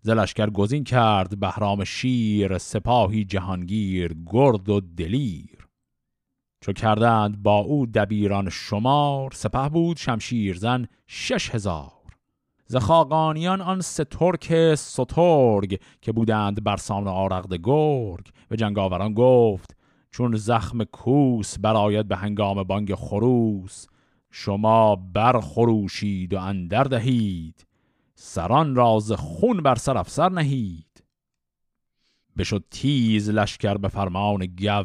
ز 0.00 0.10
لشکر 0.10 0.50
گزین 0.50 0.84
کرد 0.84 1.40
بهرام 1.40 1.84
شیر 1.84 2.58
سپاهی 2.58 3.24
جهانگیر 3.24 4.16
گرد 4.26 4.68
و 4.68 4.80
دلیر. 4.80 5.68
چو 6.60 6.72
کردند 6.72 7.42
با 7.42 7.58
او 7.58 7.86
دبیران 7.86 8.50
شمار 8.50 9.30
سپه 9.34 9.68
بود 9.68 9.96
شمشیرزن 9.96 10.86
شش 11.06 11.50
هزار. 11.50 11.92
ز 12.66 12.76
خاقانیان 12.76 13.60
آن 13.60 13.80
سه 13.80 14.04
ترک 14.04 14.74
سترگ 14.74 15.80
که 16.02 16.12
بودند 16.12 16.64
بر 16.64 16.76
سان 16.76 17.08
آرغد 17.08 17.54
گرگ 17.54 18.28
و 18.50 18.56
جنگاوران 18.56 19.14
گفت 19.14 19.75
چون 20.10 20.36
زخم 20.36 20.84
کوس 20.84 21.58
براید 21.58 22.08
به 22.08 22.16
هنگام 22.16 22.62
بانگ 22.62 22.94
خروس. 22.94 23.86
شما 24.30 24.96
برخروشید 24.96 26.34
و 26.34 26.38
اندر 26.40 26.84
دهید. 26.84 27.66
سران 28.14 28.74
راز 28.74 29.12
خون 29.12 29.62
بر 29.62 29.74
سر 29.74 29.98
افسر 29.98 30.28
نهید. 30.28 31.04
بشد 32.36 32.64
تیز 32.70 33.30
لشکر 33.30 33.74
به 33.74 33.88
فرمان 33.88 34.46
گو. 34.46 34.84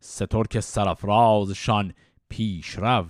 سترک 0.00 0.60
سرفرازشان 0.60 1.92
پیش 2.28 2.70
رو. 2.70 3.06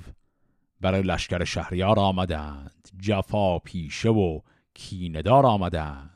برای 0.80 1.02
لشکر 1.02 1.44
شهریار 1.44 1.98
آمدند. 1.98 2.88
جفا 3.00 3.58
پیشه 3.58 4.08
و 4.08 4.40
کیندار 4.74 5.46
آمدند. 5.46 6.10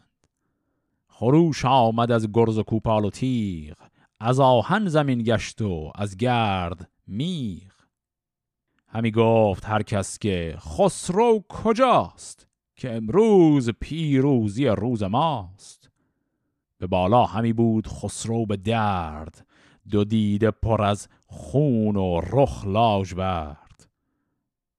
خروش 1.09 1.65
آمد 1.65 2.13
از 2.13 2.29
گرز 2.33 2.59
و 2.59 2.63
کوپال 2.63 3.05
و 3.05 3.11
تیغ. 3.11 3.88
از 4.21 4.41
آهن 4.41 4.89
زمین 4.89 5.23
گشت 5.23 5.63
و 5.63 5.93
از 5.95 6.17
گرد 6.17 6.91
میغ 7.07 7.73
همی 8.89 9.11
گفت 9.11 9.65
هر 9.65 9.83
کس 9.83 10.19
که 10.19 10.57
خسرو 10.61 11.45
کجاست 11.49 12.49
که 12.77 12.97
امروز 12.97 13.71
پیروزی 13.71 14.67
روز 14.67 15.03
ماست. 15.03 15.91
به 16.79 16.87
بالا 16.87 17.25
همی 17.25 17.53
بود 17.53 17.87
خسرو 17.87 18.47
به 18.47 18.57
درد 18.57 19.47
دو 19.91 20.05
دیده 20.05 20.51
پر 20.51 20.83
از 20.83 21.09
خون 21.27 21.97
و 21.97 22.21
رخ 22.21 22.65
برد. 23.17 23.89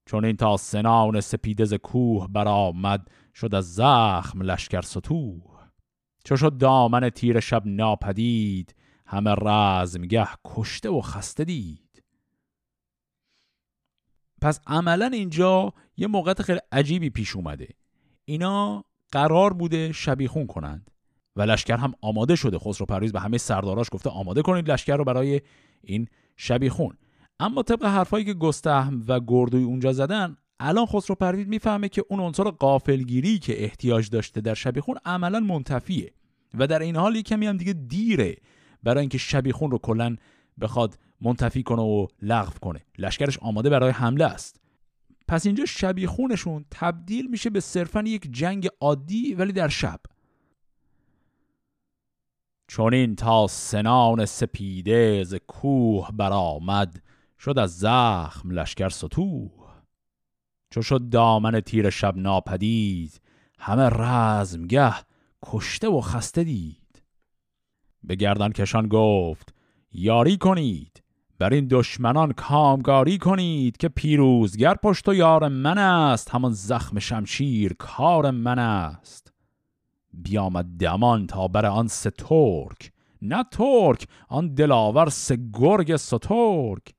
چون 0.06 0.24
این 0.24 0.36
تا 0.36 0.56
سنان 0.56 1.20
سپیدز 1.20 1.74
کوه 1.74 2.28
برآمد 2.28 3.08
شد 3.34 3.54
از 3.54 3.74
زخم 3.74 4.42
لشکر 4.42 4.80
ستوه. 4.80 5.60
چو 6.24 6.36
شد 6.36 6.58
دامن 6.58 7.10
تیر 7.10 7.40
شب 7.40 7.62
ناپدید 7.66 8.74
همه 9.10 9.34
رزمگه 9.34 10.26
کشته 10.44 10.88
و 10.88 11.00
خسته 11.00 11.44
دید. 11.44 12.02
پس 14.42 14.60
عملا 14.66 15.06
اینجا 15.06 15.72
یه 15.96 16.06
موقعیت 16.06 16.42
خیلی 16.42 16.60
عجیبی 16.72 17.10
پیش 17.10 17.36
اومده. 17.36 17.68
اینا 18.24 18.84
قرار 19.12 19.52
بوده 19.52 19.92
شبیخون 19.92 20.46
کنند 20.46 20.90
و 21.36 21.42
لشکر 21.42 21.76
هم 21.76 21.92
آماده 22.00 22.36
شده. 22.36 22.58
خسرو 22.58 22.86
پرویز 22.86 23.12
به 23.12 23.20
همه 23.20 23.38
سرداراش 23.38 23.86
گفته 23.92 24.10
آماده 24.10 24.42
کنید 24.42 24.70
لشکر 24.70 24.96
رو 24.96 25.04
برای 25.04 25.40
این 25.82 26.08
شبیخون 26.36 26.96
اما 27.40 27.62
طبق 27.62 27.84
حرفایی 27.84 28.24
که 28.24 28.34
گستهم 28.34 29.04
و 29.08 29.20
گردوی 29.20 29.64
اونجا 29.64 29.92
زدن 29.92 30.36
الان 30.60 30.86
خسرو 30.86 31.14
پرویز 31.14 31.48
می‌فهمه 31.48 31.88
که 31.88 32.04
اون 32.08 32.20
عنصر 32.20 32.44
قافلگیری 32.44 33.38
که 33.38 33.64
احتیاج 33.64 34.10
داشته 34.10 34.40
در 34.40 34.54
شبیخون 34.54 34.96
عملا 35.04 35.40
منتفیه 35.40 36.12
و 36.54 36.66
در 36.66 36.78
این 36.78 36.96
حال 36.96 37.20
کمی 37.20 37.46
هم 37.46 37.56
دیگه 37.56 37.72
دیره. 37.72 38.36
برای 38.82 39.00
اینکه 39.00 39.18
شبیخون 39.18 39.70
رو 39.70 39.78
کلا 39.78 40.16
بخواد 40.60 40.98
منتفی 41.20 41.62
کنه 41.62 41.82
و 41.82 42.06
لغو 42.22 42.58
کنه. 42.60 42.80
لشکرش 42.98 43.38
آماده 43.38 43.70
برای 43.70 43.90
حمله 43.90 44.24
است. 44.24 44.60
پس 45.28 45.46
اینجا 45.46 45.64
شبیخونشون 45.64 46.64
تبدیل 46.70 47.30
میشه 47.30 47.50
به 47.50 47.60
صرفا 47.60 48.00
یک 48.00 48.28
جنگ 48.32 48.68
عادی 48.80 49.34
ولی 49.34 49.52
در 49.52 49.68
شب. 49.68 50.00
چون 52.68 52.94
این 52.94 53.16
تا 53.16 53.46
سنان 53.46 54.24
سپیده 54.24 55.24
ز 55.24 55.34
کوه 55.34 56.08
برآمد 56.12 57.02
شد 57.38 57.58
از 57.58 57.78
زخم 57.78 58.50
لشکر 58.50 58.88
ستوه 58.88 59.60
چو 60.70 60.82
شد 60.82 61.08
دامن 61.08 61.60
تیر 61.60 61.90
شب 61.90 62.16
ناپدید 62.16 63.20
همه 63.58 63.88
رزمگه 63.88 64.94
کشته 65.42 65.88
و 65.88 66.00
خسته 66.00 66.44
دید. 66.44 66.79
به 68.04 68.14
گردن 68.14 68.48
کشان 68.52 68.88
گفت 68.88 69.54
یاری 69.92 70.36
کنید. 70.36 71.02
بر 71.38 71.52
این 71.52 71.66
دشمنان 71.70 72.32
کامگاری 72.32 73.18
کنید 73.18 73.76
که 73.76 73.88
پیروزگر 73.88 74.74
پشت 74.74 75.08
و 75.08 75.14
یار 75.14 75.48
من 75.48 75.78
است. 75.78 76.30
همان 76.30 76.52
زخم 76.52 76.98
شمشیر 76.98 77.74
کار 77.78 78.30
من 78.30 78.58
است. 78.58 79.32
بیامد 80.12 80.64
دمان 80.64 81.26
تا 81.26 81.48
بر 81.48 81.66
آن 81.66 81.88
سه 81.88 82.10
ترک. 82.10 82.92
نه 83.22 83.44
ترک 83.50 84.06
آن 84.28 84.54
دلاور 84.54 85.08
سه 85.08 85.38
گرگ 85.52 85.96
سترک 85.96 86.94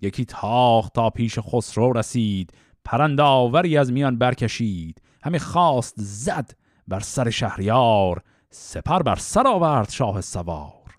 یکی 0.00 0.24
تاخ 0.24 0.88
تا 0.88 1.10
پیش 1.10 1.38
خسرو 1.38 1.92
رسید 1.92 2.52
پرنداوری 2.84 3.76
از 3.76 3.92
میان 3.92 4.18
برکشید. 4.18 5.02
همه 5.22 5.38
خواست 5.38 5.94
زد 5.96 6.50
بر 6.88 7.00
سر 7.00 7.30
شهریار. 7.30 8.22
سپر 8.54 9.02
بر 9.02 9.16
سر 9.16 9.46
آورد 9.46 9.90
شاه 9.90 10.20
سوار. 10.20 10.98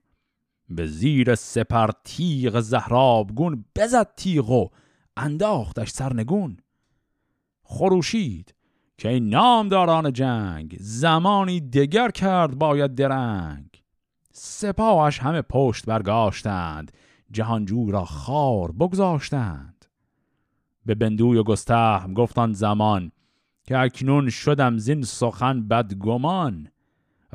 به 0.69 0.87
زیر 0.87 1.35
سپر 1.35 1.89
تیغ 2.03 2.59
زهرابگون 2.59 3.65
بزد 3.75 4.15
تیغ 4.17 4.49
و 4.49 4.67
انداختش 5.17 5.89
سرنگون. 5.89 6.57
خروشید 7.63 8.55
که 8.97 9.09
این 9.09 9.29
نامداران 9.29 10.13
جنگ 10.13 10.77
زمانی 10.79 11.61
دگر 11.61 12.11
کرد 12.11 12.55
باید 12.59 12.95
درنگ. 12.95 13.83
سپاهش 14.31 15.19
همه 15.19 15.41
پشت 15.41 15.85
برگاشتند 15.85 16.91
جهانجو 17.31 17.91
را 17.91 18.05
خار 18.05 18.71
بگذاشتند. 18.71 19.85
به 20.85 20.95
بندوی 20.95 21.37
و 21.37 21.43
گستهم 21.43 22.13
گفتان 22.13 22.53
زمان 22.53 23.11
که 23.63 23.79
اکنون 23.79 24.29
شدم 24.29 24.77
زین 24.77 25.03
سخن 25.03 25.67
بدگمان. 25.67 26.67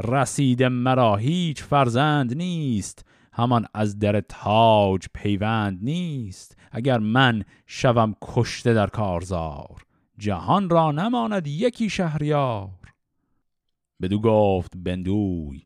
رسید 0.00 0.62
مرا 0.62 1.16
هیچ 1.16 1.62
فرزند 1.62 2.36
نیست. 2.36 3.04
همان 3.32 3.66
از 3.74 3.98
در 3.98 4.20
تاج 4.20 5.06
پیوند 5.14 5.78
نیست. 5.82 6.56
اگر 6.72 6.98
من 6.98 7.44
شوم 7.66 8.14
کشته 8.22 8.74
در 8.74 8.86
کارزار 8.86 9.84
جهان 10.18 10.70
را 10.70 10.92
نماند 10.92 11.46
یکی 11.46 11.90
شهریار. 11.90 12.68
بدو 14.02 14.20
گفت 14.20 14.72
بندوی 14.76 15.62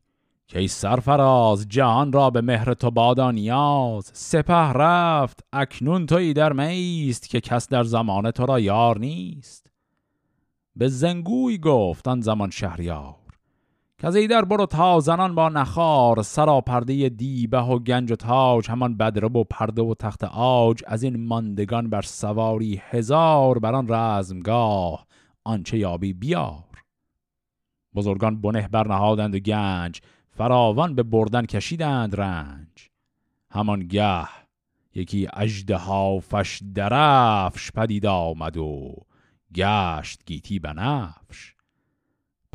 که 0.47 0.59
ای 0.59 0.67
سرفراز 0.67 1.67
جهان 1.69 2.11
را 2.11 2.29
به 2.29 2.41
مهر 2.41 2.73
تو 2.73 2.91
بادا 2.91 3.31
نیاز. 3.31 4.11
سپه 4.13 4.53
رفت 4.53 5.39
اکنون 5.53 6.05
توی 6.05 6.33
در 6.33 6.53
میست 6.53 7.29
که 7.29 7.41
کس 7.41 7.69
در 7.69 7.83
زمان 7.83 8.31
تو 8.31 8.45
را 8.45 8.59
یار 8.59 8.99
نیست. 8.99 9.67
به 10.75 10.87
زنگوی 10.87 11.57
گفت 11.57 12.07
آن 12.07 12.21
زمان 12.21 12.49
شهریار. 12.49 13.24
که 13.97 14.07
از 14.07 14.15
در 14.15 14.45
برو 14.45 14.65
تا 14.65 14.99
زنان 14.99 15.35
با 15.35 15.49
نخار 15.49 16.23
سرا 16.23 16.61
پرده 16.61 17.09
دیبه 17.09 17.59
و 17.59 17.79
گنج 17.79 18.11
و 18.11 18.15
تاج 18.15 18.69
همان 18.69 18.97
بدره 18.97 19.27
و 19.27 19.43
پرده 19.43 19.81
و 19.81 19.93
تخت 19.93 20.23
آج 20.23 20.83
از 20.87 21.03
این 21.03 21.27
ماندگان 21.27 21.89
بر 21.89 22.01
سواری 22.01 22.81
هزار 22.89 23.59
بر 23.59 23.75
آن 23.75 23.87
رزمگاه 23.89 25.07
آنچه 25.43 25.77
یابی 25.77 26.13
بیار. 26.13 26.63
بزرگان 27.95 28.41
بنه 28.41 28.67
برنهادند 28.67 29.35
و 29.35 29.39
گنج 29.39 30.01
فراوان 30.29 30.95
به 30.95 31.03
بردن 31.03 31.45
کشیدند 31.45 32.15
رنج. 32.15 32.89
همان 33.51 33.87
گه 33.87 34.27
یکی 34.95 35.27
اجده 35.33 36.19
فش 36.19 36.61
درفش 36.75 37.71
پدید 37.71 38.05
آمد 38.05 38.57
و 38.57 38.95
گشت 39.55 40.21
گیتی 40.25 40.59
بنفش. 40.59 41.54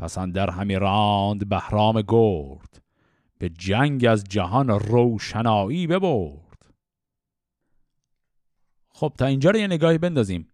پس 0.01 0.19
در 0.19 0.49
همی 0.49 0.75
راند 0.75 1.49
بهرام 1.49 2.01
گرد 2.07 2.81
به 3.37 3.49
جنگ 3.49 4.05
از 4.05 4.23
جهان 4.23 4.69
روشنایی 4.69 5.87
ببرد. 5.87 6.65
خب 8.89 9.13
تا 9.17 9.25
اینجا 9.25 9.49
رو 9.49 9.57
یه 9.57 9.67
نگاهی 9.67 9.97
بندازیم. 9.97 10.47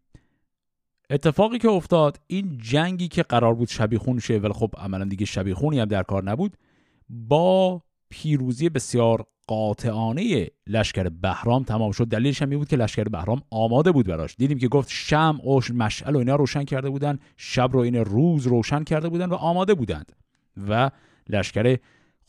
اتفاقی 1.09 1.57
که 1.57 1.69
افتاد 1.69 2.19
این 2.27 2.57
جنگی 2.57 3.07
که 3.07 3.23
قرار 3.23 3.55
بود 3.55 3.67
شبیخون 3.67 4.19
شه 4.19 4.37
ولی 4.37 4.53
خب 4.53 4.73
عملا 4.77 5.05
دیگه 5.05 5.25
شبیخونی 5.25 5.79
هم 5.79 5.85
در 5.85 6.03
کار 6.03 6.23
نبود 6.23 6.57
با 7.09 7.81
پیروزی 8.09 8.69
بسیار 8.69 9.25
قاطعانه 9.47 10.47
لشکر 10.67 11.09
بهرام 11.09 11.63
تمام 11.63 11.91
شد. 11.91 12.07
دلیلش 12.07 12.41
هم 12.41 12.49
بود 12.49 12.67
که 12.67 12.75
لشکر 12.75 13.03
بهرام 13.03 13.41
آماده 13.49 13.91
بود 13.91 14.07
براش. 14.07 14.35
دیدیم 14.37 14.57
که 14.57 14.67
گفت 14.67 14.89
شم 14.91 15.39
و 15.45 15.73
مشعل 15.73 16.15
و 16.15 16.19
اینا 16.19 16.35
روشن 16.35 16.63
کرده 16.63 16.89
بودن 16.89 17.19
شب 17.37 17.69
رو 17.73 17.79
این 17.79 17.95
روز 17.95 18.47
روشن 18.47 18.83
کرده 18.83 19.09
بودن 19.09 19.25
و 19.29 19.33
آماده 19.33 19.73
بودند. 19.73 20.11
و 20.69 20.91
لشکر 21.29 21.77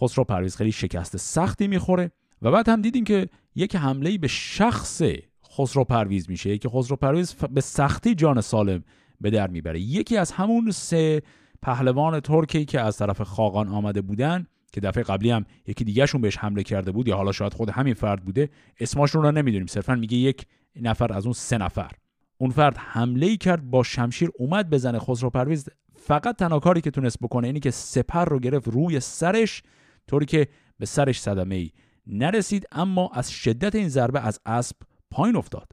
خسرو 0.03 0.25
پرویز 0.25 0.57
خیلی 0.57 0.73
شکست 0.73 1.17
سختی 1.17 1.69
می‌خوره. 1.69 2.11
و 2.43 2.51
بعد 2.51 2.69
هم 2.69 2.83
دیدیم 2.83 3.05
که 3.05 3.29
یک 3.55 3.77
حمله 3.77 4.19
به 4.19 4.29
شخص 4.29 5.03
خسرو 5.51 5.85
پرویز 5.85 6.31
میشه. 6.31 6.59
که 6.59 6.69
خسرو 6.69 6.97
پرویز 6.97 7.35
به 7.35 7.61
سختی 7.61 8.15
جان 8.15 8.41
سالم 8.41 8.85
به 9.21 9.31
در 9.31 9.47
می‌بره. 9.47 9.81
یکی 9.81 10.17
از 10.17 10.33
همون 10.33 10.71
سه 10.71 11.23
پهلوان 11.63 12.21
ترکی 12.21 12.65
که 12.65 12.81
از 12.81 12.97
طرف 12.97 13.23
خاقان 13.23 13.69
آمده 13.69 14.01
بودن 14.01 14.47
که 14.73 14.81
دفعه 14.81 15.03
قبلی 15.03 15.31
هم 15.31 15.45
یکی 15.67 15.85
دیگهشون 15.85 16.21
بهش 16.21 16.37
حمله 16.37 16.63
کرده 16.63 16.93
بود 16.93 17.09
یا 17.09 17.17
حالا 17.17 17.33
شاید 17.33 17.55
خود 17.55 17.71
همین 17.71 17.95
فرد 17.95 18.25
بوده 18.25 18.49
اسمشون 18.81 19.23
رو 19.23 19.33
نمی‌دونیم. 19.33 19.67
صرفا 19.67 19.95
میگه 19.95 20.17
یک 20.17 20.47
نفر 20.77 21.13
از 21.13 21.25
اون 21.25 21.33
سه 21.33 21.59
نفر. 21.59 21.91
اون 22.39 22.51
فرد 22.51 22.77
حمله 22.77 23.27
ای 23.27 23.37
کرد 23.37 23.71
با 23.71 23.83
شمشیر 23.83 24.31
اومد 24.39 24.71
بزنه 24.71 24.99
خسرو 24.99 25.31
پرویز. 25.31 25.69
فقط 25.97 26.37
تنها 26.37 26.59
کاری 26.59 26.81
که 26.81 26.91
تونست 26.91 27.19
بکنه 27.21 27.47
اینی 27.47 27.61
که 27.61 27.71
سپر 27.71 28.25
رو 28.25 28.39
گرفت 28.39 28.69
روی 28.69 29.01
سرش 29.01 29.63
طوری 30.09 30.27
که 30.27 30.49
به 30.79 30.87
سرش 30.87 31.21
صدمه 31.21 31.55
ای 31.55 31.71
نرسید 32.07 32.67
اما 32.73 33.11
از 33.15 33.31
شدت 33.31 33.75
این 33.75 33.89
ضربه 33.89 34.21
از 34.21 34.41
اسب 34.47 34.77
پایین 35.11 35.37
افتاد. 35.37 35.73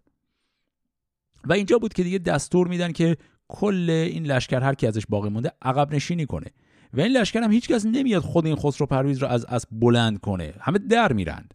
و 1.46 1.54
اینجا 1.54 1.78
بود 1.78 1.94
که 1.94 2.04
دیگه 2.04 2.18
دستور 2.18 2.68
میدن 2.68 2.92
که 2.92 3.18
کل 3.48 3.90
این 3.90 4.26
لشکر 4.26 4.64
هر 4.64 4.74
کی 4.74 4.88
ازش 4.88 5.04
باقی 5.10 5.30
مونده 5.30 5.52
عقب 5.62 5.96
نشینی 5.96 6.26
کنه. 6.26 6.48
و 6.96 7.02
این 7.02 7.12
لشکر 7.12 7.40
هم 7.40 7.52
هیچکس 7.52 7.86
نمیاد 7.86 8.22
خود 8.22 8.46
این 8.46 8.56
خسرو 8.56 8.88
پرویز 8.88 9.18
رو 9.18 9.28
از 9.28 9.46
اسب 9.46 9.70
بلند 9.72 10.20
کنه. 10.20 10.54
همه 10.60 10.78
در 10.78 11.14
میرند 11.14 11.54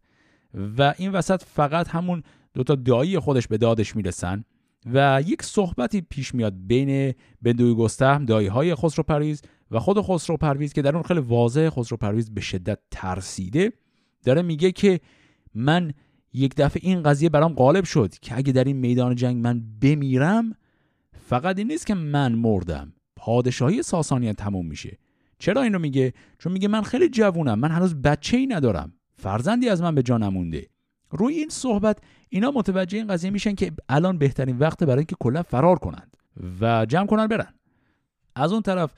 و 0.79 0.95
این 0.99 1.13
وسط 1.13 1.43
فقط 1.43 1.89
همون 1.89 2.23
دوتا 2.55 2.75
دایی 2.75 3.19
خودش 3.19 3.49
به 3.49 3.59
دادش 3.59 3.97
می‌رسن. 3.97 4.45
و 4.87 5.23
یک 5.27 5.43
صحبتی 5.43 6.01
پیش 6.01 6.35
میاد 6.35 6.55
بین 6.57 7.15
بندوی 7.43 7.75
گستهم 7.75 8.25
دایی 8.25 8.49
های 8.49 8.75
خسرو 8.75 9.05
پرویز 9.05 9.43
و 9.71 9.79
خود 9.79 10.01
خسرو 10.01 10.37
پرویز 10.37 10.73
که 10.73 10.83
در 10.83 10.95
اون 10.95 11.03
خیلی 11.03 11.21
واضح 11.21 11.71
خسرو 11.71 11.97
پرویز 11.97 12.31
به 12.31 12.41
شدت 12.41 12.79
ترسیده. 12.91 13.73
داره 14.25 14.43
میگه 14.43 14.73
که 14.73 15.01
من 15.55 15.93
یک 16.33 16.55
دفعه 16.55 16.81
این 16.83 17.03
قضیه 17.03 17.29
برام 17.29 17.55
غالب 17.55 17.85
شد 17.85 18.15
که 18.15 18.37
اگه 18.37 18.53
در 18.53 18.65
این 18.65 18.77
میدان 18.77 19.15
جنگ 19.15 19.37
من 19.37 19.63
بمیرم 19.83 20.55
فقط 21.29 21.59
این 21.59 21.67
نیست 21.67 21.87
که 21.87 21.95
من 21.95 22.33
مردم. 22.33 22.93
پادشاهی 23.17 23.83
ساسانیان 23.83 24.33
تموم 24.33 24.67
میشه. 24.67 24.99
چرا 25.41 25.63
اینو 25.63 25.79
میگه؟ 25.79 26.13
چون 26.39 26.53
میگه 26.53 26.69
من 26.69 26.83
خیلی 26.83 27.09
جوونم 27.09 27.59
من 27.59 27.71
هنوز 27.71 27.95
بچه 27.95 28.37
ای 28.37 28.47
ندارم. 28.47 28.93
فرزندی 29.17 29.69
از 29.69 29.83
من 29.83 29.95
به 29.95 30.03
جا 30.03 30.19
نمونده. 30.19 30.67
روی 31.11 31.35
این 31.35 31.49
صحبت 31.49 31.99
اینا 32.29 32.51
متوجه 32.51 32.99
این 32.99 33.07
قضیه 33.07 33.31
میشن 33.31 33.55
که 33.55 33.73
الان 33.89 34.19
بهترین 34.19 34.59
وقت 34.59 34.85
برای 34.85 34.99
اینکه 34.99 35.17
کلا 35.21 35.43
فرار 35.43 35.79
کنند 35.79 36.17
و 36.61 36.87
جمع 36.87 37.07
کنن 37.07 37.27
برن. 37.27 37.55
از 38.37 38.53
اون 38.53 38.63
طرف 38.63 38.95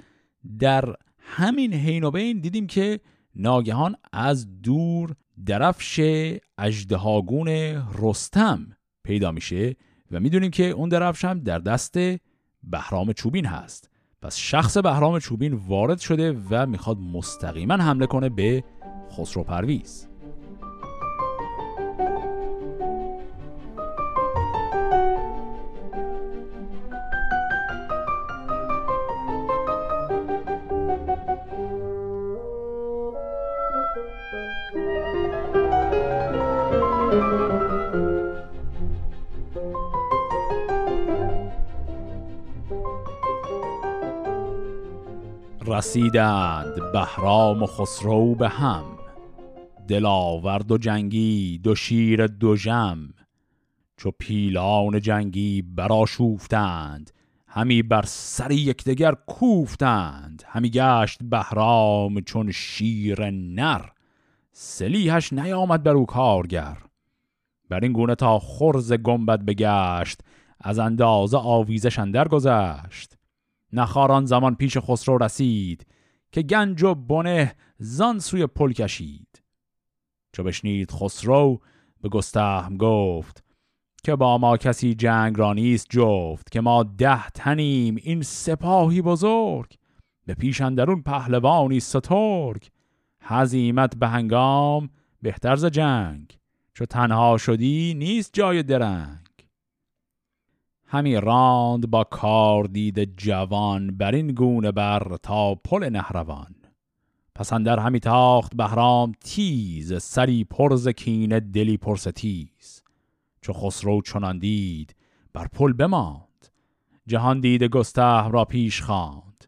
در 0.59 0.95
همین 1.19 1.75
حین 1.75 2.05
و 2.05 2.11
بین 2.11 2.41
دیدیم 2.41 2.67
که 2.67 3.01
ناگهان 3.35 3.97
از 4.13 4.63
دور 4.63 5.15
درفش 5.47 6.01
اجدهاگون 6.59 7.49
رستم 7.99 8.77
پیدا 9.05 9.33
میشه 9.33 9.77
و 10.11 10.21
می‌دونیم 10.21 10.51
که 10.51 10.65
اون 10.65 10.89
درفش 10.89 11.25
هم 11.25 11.41
در 11.41 11.59
دست 11.59 11.95
بهرام 12.63 13.13
چوبین 13.13 13.47
هست. 13.47 13.92
پس 14.23 14.37
شخص 14.37 14.77
بهرام 14.77 15.19
چوبین 15.19 15.53
وارد 15.53 15.99
شده 15.99 16.33
و 16.51 16.67
می‌خواد 16.67 16.99
مستقیما 16.99 17.75
حمله 17.75 18.07
کنه 18.07 18.29
به 18.29 18.65
خسرو 19.13 19.45
پرویز 19.45 20.09
رسیدند 45.83 46.93
بهرام 46.93 47.63
و 47.63 47.67
خسرو 47.67 48.35
به 48.35 48.49
هم 48.49 48.85
دلاورد 49.89 50.73
و 50.73 50.79
جنگی 50.79 51.61
دو 51.63 51.75
شیر 51.75 52.27
دو 52.27 52.57
چو 53.97 54.11
پیلان 54.19 55.01
جنگی 55.01 55.63
براشوفتند 55.63 57.11
همی 57.47 57.83
بر 57.83 58.03
سر 58.07 58.51
یکدیگر 58.51 59.15
کوفتند. 59.27 60.43
همی 60.47 60.71
گشت 60.71 61.19
بهرام 61.23 62.21
چون 62.21 62.51
شیر 62.51 63.31
نر 63.31 63.83
سلیحش 64.53 65.33
نیامد 65.33 65.83
بر 65.83 65.93
او 65.93 66.07
کارگر. 66.07 66.79
بر 67.69 67.81
این 67.81 67.93
گونه 67.93 68.15
تا 68.15 68.39
خرز 68.39 68.93
گنبد 68.93 69.41
بگشت 69.41 70.21
از 70.61 70.79
اندازه 70.79 71.39
آویزش 71.39 71.99
اندر 71.99 72.29
گذشت. 72.29 73.22
نخاران 73.73 74.25
زمان 74.25 74.55
پیش 74.55 74.79
خسرو 74.79 75.19
رسید 75.19 75.87
که 76.33 76.43
گنج 76.43 76.83
و 76.83 76.95
بنه 76.95 77.55
زان 77.79 78.19
سوی 78.19 78.47
پل 78.47 78.73
کشید. 78.73 79.43
چو 80.33 80.43
بشنید 80.43 80.91
خسرو 80.91 81.61
به 82.01 82.09
گستهم 82.09 82.77
گفت 82.77 83.45
که 84.05 84.17
با 84.17 84.39
ما 84.39 84.57
کسی 84.57 84.95
جنگ 84.95 85.39
را 85.39 85.53
نیست 85.53 85.87
جفت 85.91 86.51
که 86.51 86.61
ما 86.61 86.83
ده 86.83 87.29
تنیم 87.29 87.97
این 88.03 88.23
سپاهی 88.23 89.03
بزرگ 89.03 89.75
به 90.27 90.35
پیش 90.35 90.61
اندرون 90.61 91.03
پهلوانی 91.03 91.81
سترگ. 91.81 92.69
هزیمت 93.21 93.97
به 93.97 94.09
هنگام 94.09 94.91
بهتر 95.23 95.57
ز 95.57 95.65
جنگ 95.65 96.39
چو 96.75 96.87
تنها 96.87 97.39
شدی 97.39 97.95
نیست 97.95 98.31
جای 98.33 98.63
درنگ. 98.63 99.22
همی 100.93 101.17
راند 101.17 101.91
با 101.91 102.05
کار 102.05 102.65
دید 102.65 103.17
جوان 103.17 103.97
بر 103.97 104.15
این 104.15 104.33
گونه 104.33 104.73
بر 104.73 105.17
تا 105.23 105.55
پل 105.55 105.89
نهروان. 105.89 106.55
پس 107.35 107.53
اندر 107.53 107.79
همی 107.79 108.01
تاخت 108.01 108.57
بهرام 108.57 109.13
تیز 109.25 110.03
سری 110.03 110.45
پرز 110.45 110.89
کینه 110.89 111.41
دلی 111.41 111.77
پرس 111.77 112.03
تیز 112.03 112.83
چو 113.41 113.53
خسرو 113.53 114.03
چنان 114.03 114.39
دید 114.39 114.95
بر 115.33 115.47
پل 115.47 115.73
بماند. 115.73 116.49
جهان 117.07 117.41
دید 117.41 117.63
گسته 117.63 118.29
را 118.29 118.45
پیش 118.45 118.83
خواند. 118.83 119.45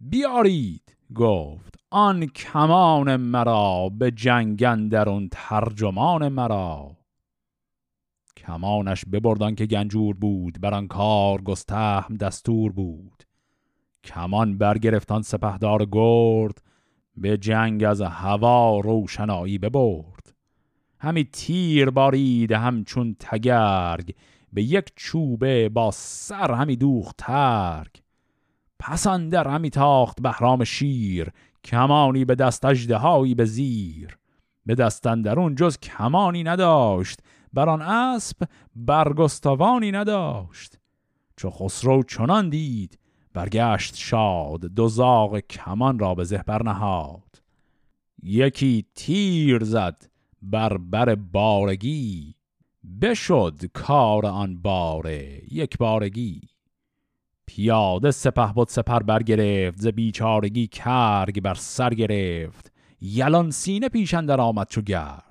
بیارید 0.00 0.96
گفت 1.14 1.74
آن 1.90 2.26
کمان 2.26 3.16
مرا 3.16 3.88
به 3.88 4.10
جنگن 4.10 4.88
در 4.88 5.08
اون 5.08 5.28
ترجمان 5.32 6.28
مرا. 6.28 6.99
کمانش 8.50 9.04
ببردان 9.12 9.54
که 9.54 9.66
گنجور 9.66 10.16
بود 10.16 10.60
بر 10.60 10.74
آن 10.74 10.88
کار 10.88 11.42
گستهم 11.42 12.16
دستور 12.16 12.72
بود. 12.72 13.22
کمان 14.04 14.58
برگرفتان 14.58 15.22
سپهدار 15.22 15.86
گرد 15.92 16.62
به 17.16 17.38
جنگ 17.38 17.84
از 17.84 18.00
هوا 18.00 18.80
روشنایی 18.80 19.58
ببرد. 19.58 20.34
همی 21.00 21.24
تیر 21.24 21.90
بارید 21.90 22.52
همچون 22.52 23.16
تگرگ 23.20 24.14
به 24.52 24.62
یک 24.62 24.92
چوبه 24.96 25.68
با 25.68 25.90
سر 25.90 26.54
همی 26.54 26.76
دوخت 26.76 27.16
ترگ. 27.18 28.02
پسندر 28.78 29.48
همی 29.48 29.70
تاخت 29.70 30.22
بهرام 30.22 30.64
شیر 30.64 31.28
کمانی 31.64 32.24
به 32.24 32.34
دست 32.34 32.64
اجدهایی 32.64 33.34
به 33.34 33.44
زیر. 33.44 34.18
به 34.66 34.74
دستندرون 34.74 35.54
جز 35.54 35.78
کمانی 35.78 36.42
نداشت 36.42 37.20
بر 37.52 37.68
آن 37.68 37.82
اسب 37.82 38.36
برگستوانی 38.76 39.92
نداشت. 39.92 40.78
چو 41.36 41.50
خسرو 41.50 42.02
چنان 42.02 42.48
دید 42.48 42.98
برگشت 43.32 43.96
شاد 43.96 44.60
دو 44.60 44.88
زاغ 44.88 45.38
کمان 45.38 45.98
را 45.98 46.14
به 46.14 46.24
زهبر 46.24 46.62
نهاد. 46.62 47.42
یکی 48.22 48.86
تیر 48.94 49.64
زد 49.64 50.06
بر 50.42 50.76
بر 50.76 51.14
بارگی 51.14 52.34
بشد 53.02 53.60
کار 53.74 54.26
آن 54.26 54.62
باره 54.62 55.42
یک 55.50 55.78
بارگی. 55.78 56.40
پیاده 57.46 58.10
سپه 58.10 58.52
بود 58.52 58.68
سپر 58.68 59.02
برگرفت 59.02 59.80
ز 59.80 59.86
بیچارگی 59.86 60.66
کرگ 60.66 61.40
بر 61.40 61.54
سر 61.54 61.94
گرفت. 61.94 62.72
یلان 63.00 63.50
سینه 63.50 63.88
پیشندر 63.88 64.40
آمد 64.40 64.68
چو 64.68 64.80
گرد 64.80 65.29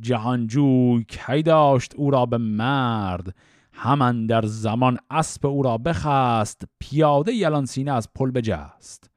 جهانجوی 0.00 1.04
کی 1.08 1.42
داشت 1.42 1.94
او 1.94 2.10
را 2.10 2.26
به 2.26 2.38
مرد؟ 2.38 3.34
همان 3.72 4.26
در 4.26 4.42
زمان 4.46 4.98
اسب 5.10 5.46
او 5.46 5.62
را 5.62 5.78
بخست 5.78 6.62
پیاده 6.78 7.32
یلان 7.32 7.66
سینه 7.66 7.92
از 7.92 8.08
پل 8.14 8.30
بجست. 8.30 9.10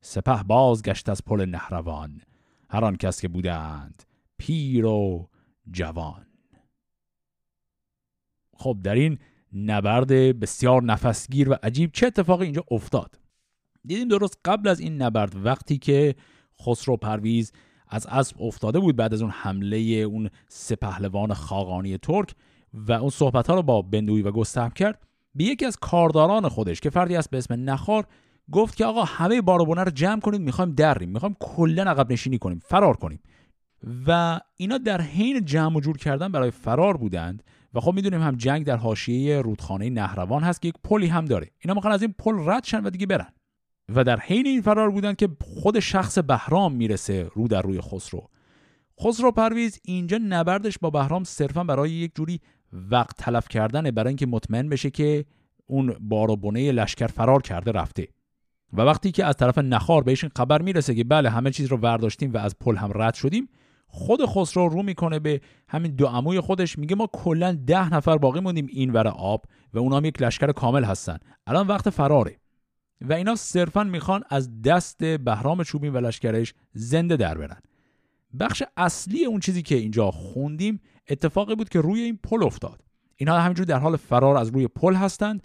سپه 0.00 0.42
بازگشت 0.42 1.08
از 1.08 1.24
پل 1.24 1.44
نهروان 1.44 2.20
هر 2.70 2.84
آن 2.84 2.96
کس 2.96 3.20
که 3.20 3.28
بودند 3.28 4.02
پیر 4.38 4.86
و 4.86 5.28
جوان. 5.70 6.26
خب 8.56 8.78
در 8.84 8.94
این 8.94 9.18
نبرد 9.52 10.40
بسیار 10.40 10.82
نفسگیر 10.82 11.50
و 11.50 11.56
عجیب 11.62 11.90
چه 11.92 12.06
اتفاقی 12.06 12.44
اینجا 12.44 12.64
افتاد؟ 12.70 13.18
دیدیم 13.84 14.08
درست 14.08 14.38
قبل 14.44 14.68
از 14.68 14.80
این 14.80 15.02
نبرد 15.02 15.46
وقتی 15.46 15.78
که 15.78 16.14
خسرو 16.60 16.96
پرویز 16.96 17.52
از 17.88 18.06
اسب 18.06 18.42
افتاده 18.42 18.78
بود 18.78 18.96
بعد 18.96 19.14
از 19.14 19.22
اون 19.22 19.30
حمله 19.30 19.76
اون 19.76 20.30
سه 20.48 20.76
خاقانی 21.34 21.98
ترک 21.98 22.34
و 22.74 22.92
اون 22.92 23.10
صحبت 23.10 23.46
ها 23.46 23.54
رو 23.54 23.62
با 23.62 23.82
بندوی 23.82 24.22
و 24.22 24.30
گستهم 24.30 24.70
کرد. 24.70 25.02
به 25.34 25.44
یکی 25.44 25.66
از 25.66 25.76
کارداران 25.76 26.48
خودش 26.48 26.80
که 26.80 26.90
فردی 26.90 27.16
است 27.16 27.30
به 27.30 27.38
اسم 27.38 27.70
نخار 27.70 28.06
گفت 28.52 28.76
که 28.76 28.84
آقا 28.84 29.04
همه 29.04 29.40
بار 29.40 29.55
و 29.55 29.62
بنه 29.62 29.84
رو 29.84 29.90
جمع 29.90 30.20
کنید 30.20 30.40
می‌خوایم 30.40 30.72
در 30.72 30.84
بریم 30.84 31.08
می‌خوایم 31.08 31.36
کلا 31.40 31.82
عقب 31.82 32.12
نشینی 32.12 32.38
کنیم 32.38 32.60
فرار 32.64 32.96
کنیم. 32.96 33.20
و 34.06 34.40
اینا 34.56 34.78
در 34.78 35.00
حین 35.00 35.44
جمع 35.44 35.76
و 35.76 35.80
جور 35.80 35.96
کردن 35.96 36.32
برای 36.32 36.50
فرار 36.50 36.96
بودند 36.96 37.42
و 37.74 37.80
خب 37.80 37.92
می‌دونیم 37.92 38.22
هم 38.22 38.36
جنگ 38.36 38.66
در 38.66 38.76
حاشیه 38.76 39.40
رودخانه 39.40 39.90
نهروان 39.90 40.42
هست 40.42 40.62
که 40.62 40.68
یک 40.68 40.74
پلی 40.84 41.06
هم 41.06 41.24
داره. 41.24 41.50
اینا 41.58 41.74
می‌خوان 41.74 41.92
از 41.92 42.02
این 42.02 42.14
پل 42.18 42.34
رد 42.50 42.64
شن 42.64 42.84
و 42.84 42.90
دیگه 42.90 43.06
برن. 43.06 43.32
و 43.94 44.04
در 44.04 44.20
حین 44.20 44.46
این 44.46 44.62
فرار 44.62 44.90
بودن 44.90 45.14
که 45.14 45.28
خود 45.40 45.80
شخص 45.80 46.18
بهرام 46.18 46.72
می‌رسه 46.72 47.30
رو 47.34 47.48
در 47.48 47.62
روی 47.62 47.80
خسرو. 47.80 48.28
خسرو 49.00 49.30
پرویز 49.30 49.80
اینجا 49.84 50.18
نبردش 50.28 50.78
با 50.78 50.90
بهرام 50.90 51.24
صرفا 51.24 51.64
برای 51.64 51.90
یک 51.90 52.14
جوری 52.14 52.40
وقت 52.72 53.16
تلف 53.16 53.48
کردنه 53.48 53.90
برای 53.90 54.08
اینکه 54.08 54.26
مطمئن 54.26 54.68
بشه 54.68 54.90
که 54.90 55.24
اون 55.66 55.96
بارابونه 56.00 56.72
لشکر 56.72 57.06
فرار 57.06 57.42
کرده 57.42 57.72
رفته. 57.72 58.08
و 58.72 58.82
وقتی 58.82 59.12
که 59.12 59.24
از 59.24 59.36
طرف 59.36 59.58
نخار 59.58 60.02
بهش 60.02 60.24
خبر 60.36 60.62
می‌رسه 60.62 60.94
که 60.94 61.04
بله 61.04 61.30
همه 61.30 61.50
چیز 61.50 61.66
رو 61.66 61.76
ورداشتیم 61.76 62.32
و 62.32 62.36
از 62.36 62.58
پل 62.58 62.76
هم 62.76 62.90
رد 62.94 63.14
شدیم 63.14 63.48
خود 63.86 64.26
خسرو 64.26 64.68
رو 64.68 64.82
می‌کنه 64.82 65.18
به 65.18 65.40
همین 65.68 65.94
دو 65.94 66.06
عموی 66.06 66.40
خودش 66.40 66.78
میگه 66.78 66.96
ما 66.96 67.08
کلا 67.12 67.52
ده 67.66 67.94
نفر 67.94 68.18
باقی 68.18 68.40
موندیم 68.40 68.66
این 68.70 68.90
ور 68.92 69.08
آب 69.08 69.44
و 69.74 69.78
اونا 69.78 69.96
هم 69.96 70.04
یک 70.04 70.22
لشکر 70.22 70.52
کامل 70.52 70.84
هستن. 70.84 71.18
الان 71.46 71.66
وقت 71.66 71.90
فراره. 71.90 72.36
و 73.00 73.12
اینا 73.12 73.34
صرفا 73.36 73.84
می‌خوان 73.84 74.22
از 74.30 74.62
دست 74.62 75.04
بهرام 75.04 75.62
چوبین 75.62 75.92
و 75.92 76.00
لشکرش 76.00 76.54
زنده 76.72 77.16
در 77.16 77.38
برن. 77.38 77.60
بخش 78.40 78.62
اصلی 78.76 79.24
اون 79.24 79.40
چیزی 79.40 79.62
که 79.62 79.74
اینجا 79.74 80.10
خوندیم 80.10 80.80
اتفاقی 81.08 81.54
بود 81.54 81.68
که 81.68 81.80
روی 81.80 82.00
این 82.00 82.18
پل 82.22 82.42
افتاد. 82.42 82.80
اینها 83.16 83.40
همینجور 83.40 83.66
در 83.66 83.78
حال 83.78 83.96
فرار 83.96 84.36
از 84.36 84.48
روی 84.48 84.68
پل 84.68 84.94
هستند 84.94 85.42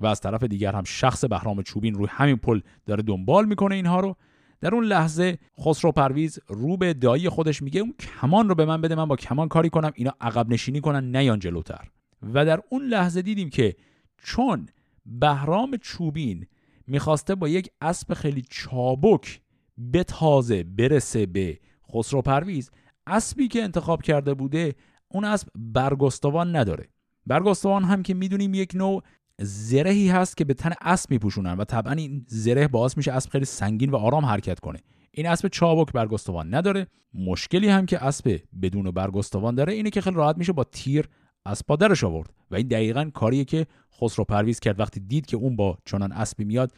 و 0.00 0.06
از 0.06 0.20
طرف 0.20 0.42
دیگر 0.42 0.72
هم 0.72 0.84
شخص 0.84 1.24
بهرام 1.24 1.62
چوبین 1.62 1.94
روی 1.94 2.06
همین 2.10 2.36
پل 2.36 2.60
داره 2.86 3.02
دنبال 3.02 3.44
می‌کنه 3.44 3.74
اینها 3.74 4.00
رو. 4.00 4.16
در 4.60 4.74
اون 4.74 4.84
لحظه 4.84 5.38
خسرو 5.60 5.92
پرویز 5.92 6.38
رو 6.48 6.76
به 6.76 6.94
دایی 6.94 7.28
خودش 7.28 7.62
میگه 7.62 7.80
اون 7.80 7.94
کمان 7.98 8.48
رو 8.48 8.54
به 8.54 8.64
من 8.64 8.80
بده 8.80 8.94
من 8.94 9.04
با 9.04 9.16
کمان 9.16 9.48
کاری 9.48 9.70
کنم 9.70 9.92
اینا 9.94 10.12
عقب 10.20 10.48
نشینی 10.52 10.80
کنن 10.80 11.16
نیان 11.16 11.38
جلوتر. 11.38 11.88
و 12.22 12.44
در 12.44 12.60
اون 12.70 12.84
لحظه 12.84 13.22
دیدیم 13.22 13.50
که 13.50 13.76
چون 14.18 14.68
بهرام 15.06 15.76
چوبین 15.76 16.46
می‌خواسته 16.86 17.34
با 17.34 17.48
یک 17.48 17.70
اسب 17.80 18.14
خیلی 18.14 18.42
چابک 18.50 19.40
به 19.78 20.04
تازه 20.04 20.62
برسه 20.62 21.26
به 21.26 21.58
خسرو 21.92 22.22
پرویز. 22.22 22.70
اسبی 23.06 23.48
که 23.48 23.62
انتخاب 23.62 24.02
کرده 24.02 24.34
بوده 24.34 24.74
اون 25.08 25.24
اسب 25.24 25.48
برگستوان 25.54 26.56
نداره. 26.56 26.88
برگستوان 27.26 27.84
هم 27.84 28.02
که 28.02 28.14
می‌دونیم 28.14 28.54
یک 28.54 28.74
نوع 28.74 29.02
زرهی 29.40 30.08
هست 30.08 30.36
که 30.36 30.44
به 30.44 30.54
تن 30.54 30.72
اسب 30.80 31.10
میپوشونن 31.10 31.52
و 31.54 31.64
طبعا 31.64 31.92
این 31.92 32.26
زره 32.28 32.68
باعث 32.68 32.96
میشه 32.96 33.12
اسب 33.12 33.30
خیلی 33.30 33.44
سنگین 33.44 33.90
و 33.90 33.96
آرام 33.96 34.24
حرکت 34.24 34.60
کنه. 34.60 34.78
این 35.10 35.26
اسب 35.26 35.48
چابک 35.48 35.92
برگستوان 35.92 36.54
نداره. 36.54 36.86
مشکلی 37.14 37.68
هم 37.68 37.86
که 37.86 38.04
اسب 38.04 38.40
بدون 38.62 38.90
برگستوان 38.90 39.54
داره 39.54 39.72
اینه 39.72 39.90
که 39.90 40.00
خیلی 40.00 40.16
راحت 40.16 40.38
میشه 40.38 40.52
با 40.52 40.64
تیر 40.64 41.08
اسب 41.46 41.66
پادرش 41.66 42.04
آورد 42.04 42.30
و 42.50 42.56
این 42.56 42.68
دقیقا 42.68 43.10
کاریه 43.14 43.44
که 43.44 43.66
خسرو 44.02 44.24
پرویز 44.24 44.60
کرد. 44.60 44.80
وقتی 44.80 45.00
دید 45.00 45.26
که 45.26 45.36
اون 45.36 45.56
با 45.56 45.78
چنان 45.84 46.12
اسبی 46.12 46.44
میاد 46.44 46.72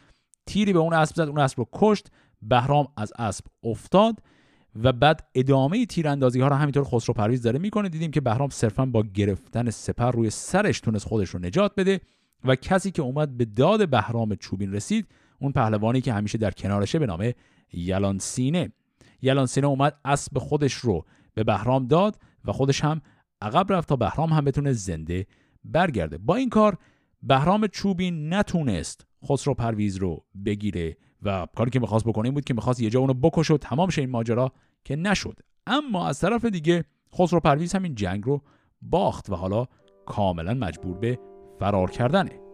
تیری 0.45 0.73
به 0.73 0.79
اون 0.79 0.93
اسب 0.93 1.15
زد 1.15 1.27
اون 1.27 1.39
اسب 1.39 1.59
رو 1.59 1.67
کشت 1.73 2.07
بهرام 2.41 2.87
از 2.97 3.13
اسب 3.19 3.45
افتاد 3.63 4.19
و 4.83 4.91
بعد 4.91 5.27
ادامه 5.35 5.85
تیراندازی 5.85 6.41
ها 6.41 6.47
رو 6.47 6.55
همینطور 6.55 6.83
خسرو 6.83 7.13
پرویز 7.13 7.41
داره 7.41 7.59
می‌کنه. 7.59 7.89
دیدیم 7.89 8.11
که 8.11 8.21
بهرام 8.21 8.49
صرفا 8.49 8.85
با 8.85 9.03
گرفتن 9.03 9.69
سپر 9.69 10.11
روی 10.11 10.29
سرش 10.29 10.79
تونست 10.79 11.07
خودش 11.07 11.29
رو 11.29 11.39
نجات 11.39 11.75
بده 11.77 12.01
و 12.43 12.55
کسی 12.55 12.91
که 12.91 13.01
اومد 13.01 13.37
به 13.37 13.45
داد 13.45 13.89
بهرام 13.89 14.35
چوبین 14.35 14.73
رسید 14.73 15.07
اون 15.39 15.51
پهلوانی 15.51 16.01
که 16.01 16.13
همیشه 16.13 16.37
در 16.37 16.51
کنارشه 16.51 16.99
به 16.99 17.05
نام 17.05 17.31
یلان 17.73 18.19
سینه 18.19 18.71
یلان 19.21 19.45
سینه 19.45 19.67
اومد 19.67 19.97
اسب 20.05 20.39
خودش 20.39 20.73
رو 20.73 21.05
به 21.33 21.43
بهرام 21.43 21.87
داد 21.87 22.19
و 22.45 22.51
خودش 22.51 22.83
هم 22.83 23.01
عقب 23.41 23.73
رفت 23.73 23.89
تا 23.89 23.95
بهرام 23.95 24.29
هم 24.29 24.45
بتونه 24.45 24.73
زنده 24.73 25.27
برگرده. 25.63 26.17
با 26.17 26.35
این 26.35 26.49
کار 26.49 26.77
بهرام 27.27 27.67
چوبین 27.67 28.33
نتونست 28.33 29.07
خسرو 29.29 29.53
پرویز 29.53 29.95
رو 29.95 30.25
بگیره 30.45 30.97
و 31.23 31.47
کاری 31.55 31.71
که 31.71 31.79
می‌خواست 31.79 32.05
بکنه 32.05 32.25
این 32.25 32.33
بود 32.33 32.43
که 32.43 32.53
می‌خواست 32.53 32.81
یه 32.81 32.89
جا 32.89 32.99
اونو 32.99 33.13
بکشه 33.13 33.53
و 33.53 33.57
تمام 33.57 33.89
شه 33.89 34.01
این 34.01 34.09
ماجرا 34.09 34.51
که 34.83 34.95
نشد. 34.95 35.39
اما 35.67 36.07
از 36.07 36.19
طرف 36.19 36.45
دیگه 36.45 36.85
خسرو 37.15 37.39
پرویز 37.39 37.75
همین 37.75 37.95
جنگ 37.95 38.23
رو 38.25 38.41
باخت 38.81 39.29
و 39.29 39.35
حالا 39.35 39.65
کاملا 40.05 40.53
مجبور 40.53 40.97
به 40.97 41.19
فرار 41.59 41.91
کردنه. 41.91 42.44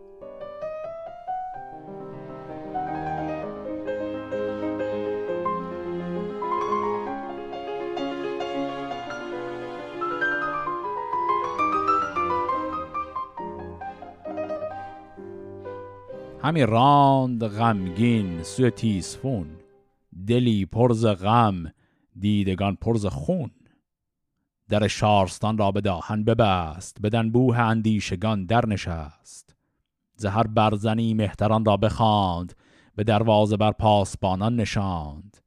همی 16.51 16.65
راند 16.65 17.47
غمگین 17.47 18.43
سوی 18.43 18.71
تیسفون 18.71 19.47
دلی 20.27 20.65
پرز 20.65 21.05
غم 21.05 21.71
دیدگان 22.19 22.75
پرز 22.75 23.05
خون. 23.05 23.51
در 24.69 24.87
شارستان 24.87 25.57
را 25.57 25.71
به 25.71 25.81
داهن 25.81 26.23
ببست 26.23 26.97
بدن 27.01 27.31
بوه 27.31 27.59
اندیشگان 27.59 28.45
در 28.45 28.65
نشست 28.65 29.55
زهر 30.15 30.47
برزنی 30.47 31.13
مهتران 31.13 31.65
را 31.65 31.77
بخواند 31.77 32.53
به 32.95 33.03
دروازه 33.03 33.57
بر 33.57 33.71
پاسبانان 33.71 34.55
نشاند. 34.55 35.37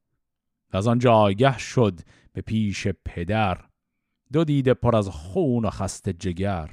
و 0.73 0.77
از 0.77 0.87
آن 0.87 0.99
جایگه 0.99 1.57
شد 1.57 1.99
به 2.33 2.41
پیش 2.41 2.87
پدر 2.87 3.57
دو 4.33 4.43
دیده 4.43 4.73
پر 4.73 4.95
از 4.95 5.09
خون 5.09 5.65
و 5.65 5.69
خسته 5.69 6.13
جگر. 6.13 6.69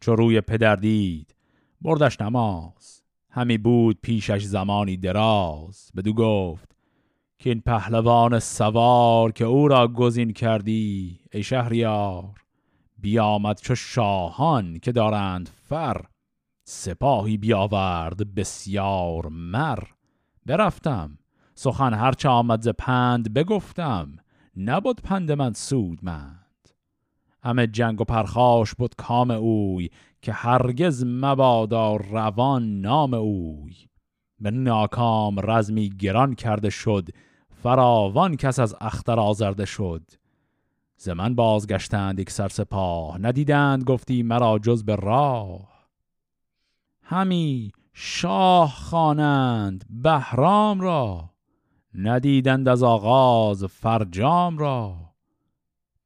چو 0.00 0.16
روی 0.16 0.40
پدر 0.40 0.76
دید 0.76 1.34
بردش 1.80 2.20
نماز. 2.20 3.05
همی 3.36 3.58
بود 3.58 3.98
پیشش 4.02 4.42
زمانی 4.42 4.96
دراز. 4.96 5.90
بدو 5.96 6.12
گفت 6.12 6.76
که 7.38 7.50
این 7.50 7.60
پهلوان 7.60 8.38
سوار 8.38 9.32
که 9.32 9.44
او 9.44 9.68
را 9.68 9.88
گزین 9.88 10.32
کردی 10.32 11.20
ای 11.32 11.42
شهریار. 11.42 12.40
بیامد 12.98 13.60
چو 13.60 13.74
شاهان 13.74 14.78
که 14.78 14.92
دارند 14.92 15.48
فر. 15.68 16.04
سپاهی 16.64 17.36
بیاورد 17.36 18.34
بسیار 18.34 19.28
مر. 19.28 19.78
برفتم. 20.46 21.18
سخن 21.54 21.94
هرچه 21.94 22.28
آمد 22.28 22.62
ز 22.62 22.68
پند 22.68 23.34
بگفتم. 23.34 24.16
نبود 24.56 25.00
پند 25.00 25.32
من 25.32 25.52
سودمند 25.52 26.45
همه 27.46 27.66
جنگ 27.66 28.00
و 28.00 28.04
پرخاش 28.04 28.74
بود 28.74 28.94
کام 28.94 29.30
اوی 29.30 29.90
که 30.22 30.32
هرگز 30.32 31.04
مبادا 31.06 31.96
روان 31.96 32.80
نام 32.80 33.14
اوی. 33.14 33.74
به 34.40 34.50
ناکام 34.50 35.36
رزمی 35.50 35.88
گران 35.88 36.34
کرده 36.34 36.70
شد 36.70 37.08
فراوان 37.62 38.36
کس 38.36 38.58
از 38.58 38.76
اختر 38.80 39.20
آزرده 39.20 39.64
شد. 39.64 40.02
ز 40.96 41.08
بازگشتند 41.10 42.20
یک 42.20 42.30
سرسپاه 42.30 43.18
ندیدند 43.18 43.84
گفتی 43.84 44.22
مرا 44.22 44.58
جز 44.58 44.84
به 44.84 44.96
راه. 44.96 45.88
همی 47.02 47.72
شاه 47.92 48.70
خوانند 48.70 49.84
بهرام 49.90 50.80
را 50.80 51.30
ندیدند 51.94 52.68
از 52.68 52.82
آغاز 52.82 53.64
فرجام 53.64 54.58
را. 54.58 55.05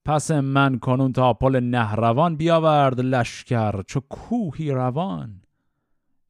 پس 0.05 0.31
من 0.31 0.79
کنون 0.79 1.13
تا 1.13 1.33
پل 1.33 1.61
نهروان 1.61 2.37
بیاورد 2.37 3.01
لشکر 3.01 3.83
چو 3.83 4.01
کوهی 4.01 4.71
روان. 4.71 5.43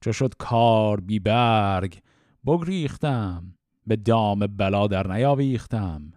چو 0.00 0.12
شد 0.12 0.34
کار 0.38 1.00
بی 1.00 1.18
برگ 1.18 1.98
بگریختم 2.46 3.54
به 3.86 3.96
دام 3.96 4.38
بلا 4.38 4.86
در 4.86 5.06
نیاویختم. 5.06 6.12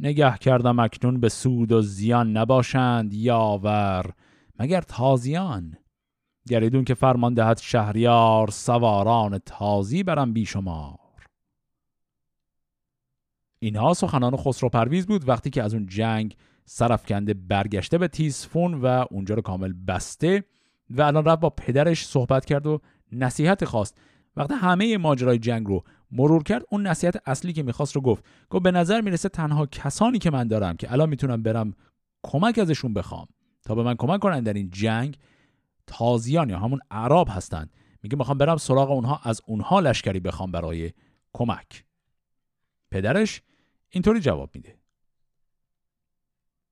نگه 0.00 0.38
کردم 0.38 0.78
اکنون 0.78 1.20
به 1.20 1.28
سود 1.28 1.72
و 1.72 1.82
زیان 1.82 2.36
نباشند 2.36 3.14
یاور 3.14 4.12
مگر 4.58 4.80
تازیان؟ 4.80 5.76
گریدون 6.48 6.84
که 6.84 6.94
فرمان 6.94 7.34
دهد 7.34 7.58
شهریار 7.58 8.50
سواران 8.50 9.38
تازی 9.38 10.02
برم 10.02 10.32
بیشمار 10.32 10.99
اینها 13.62 13.94
سخنان 13.94 14.36
خسرو 14.36 14.68
پرویز 14.68 15.06
بود 15.06 15.28
وقتی 15.28 15.50
که 15.50 15.62
از 15.62 15.74
اون 15.74 15.86
جنگ 15.86 16.36
سرفکنده 16.64 17.34
برگشته 17.34 17.98
به 17.98 18.08
تیسفون 18.08 18.74
و 18.74 19.04
اونجا 19.10 19.34
رو 19.34 19.42
کامل 19.42 19.72
بسته 19.72 20.44
و 20.90 21.02
الان 21.02 21.24
رفت 21.24 21.40
با 21.40 21.50
پدرش 21.50 22.06
صحبت 22.06 22.44
کرد 22.44 22.66
و 22.66 22.80
نصیحت 23.12 23.64
خواست. 23.64 24.00
وقتی 24.36 24.54
همه 24.54 24.98
ماجرای 24.98 25.38
جنگ 25.38 25.66
رو 25.66 25.84
مرور 26.10 26.42
کرد 26.42 26.62
اون 26.70 26.86
نصیحت 26.86 27.22
اصلی 27.26 27.52
که 27.52 27.62
می‌خواست 27.62 27.96
رو 27.96 28.02
گفت. 28.02 28.24
گفت 28.50 28.62
به 28.62 28.70
نظر 28.70 29.00
می‌رسه 29.00 29.28
تنها 29.28 29.66
کسانی 29.66 30.18
که 30.18 30.30
من 30.30 30.48
دارم 30.48 30.76
که 30.76 30.92
الان 30.92 31.08
می‌تونم 31.08 31.42
برم 31.42 31.74
کمک 32.22 32.58
ازشون 32.58 32.94
بخوام 32.94 33.26
تا 33.64 33.74
به 33.74 33.82
من 33.82 33.94
کمک 33.94 34.20
کنن 34.20 34.40
در 34.40 34.52
این 34.52 34.70
جنگ 34.70 35.18
تازیان 35.86 36.50
یا 36.50 36.58
همون 36.58 36.80
عرب 36.90 37.26
هستند 37.30 37.72
میگه 38.02 38.16
می‌خوام 38.16 38.38
برم 38.38 38.56
سراغ 38.56 38.90
اونها 38.90 39.20
از 39.22 39.40
اونها 39.46 39.80
لشکری 39.80 40.20
بخوام 40.20 40.52
برای 40.52 40.92
کمک. 41.32 41.84
پدرش 42.90 43.42
اینطوری 43.90 44.20
جواب 44.20 44.50
میده. 44.54 44.78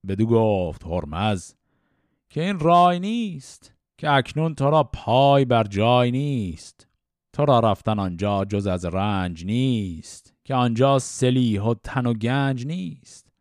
بدو 0.08 0.26
گفت 0.26 0.84
هرمز 0.84 1.54
که 2.30 2.44
این 2.44 2.58
رای 2.58 3.00
نیست 3.00 3.74
که 3.98 4.10
اکنون 4.10 4.54
تو 4.54 4.70
را 4.70 4.84
پای 4.84 5.44
بر 5.44 5.64
جای 5.64 6.10
نیست. 6.10 6.88
تو 7.32 7.44
را 7.44 7.60
رفتن 7.60 7.98
آنجا 7.98 8.44
جز 8.44 8.66
از 8.66 8.84
رنج 8.84 9.44
نیست 9.44 10.34
که 10.44 10.54
آنجا 10.54 10.98
سلیح 10.98 11.62
و 11.62 11.74
تن 11.84 12.06
و 12.06 12.14
گنج 12.14 12.66
نیست. 12.66 13.32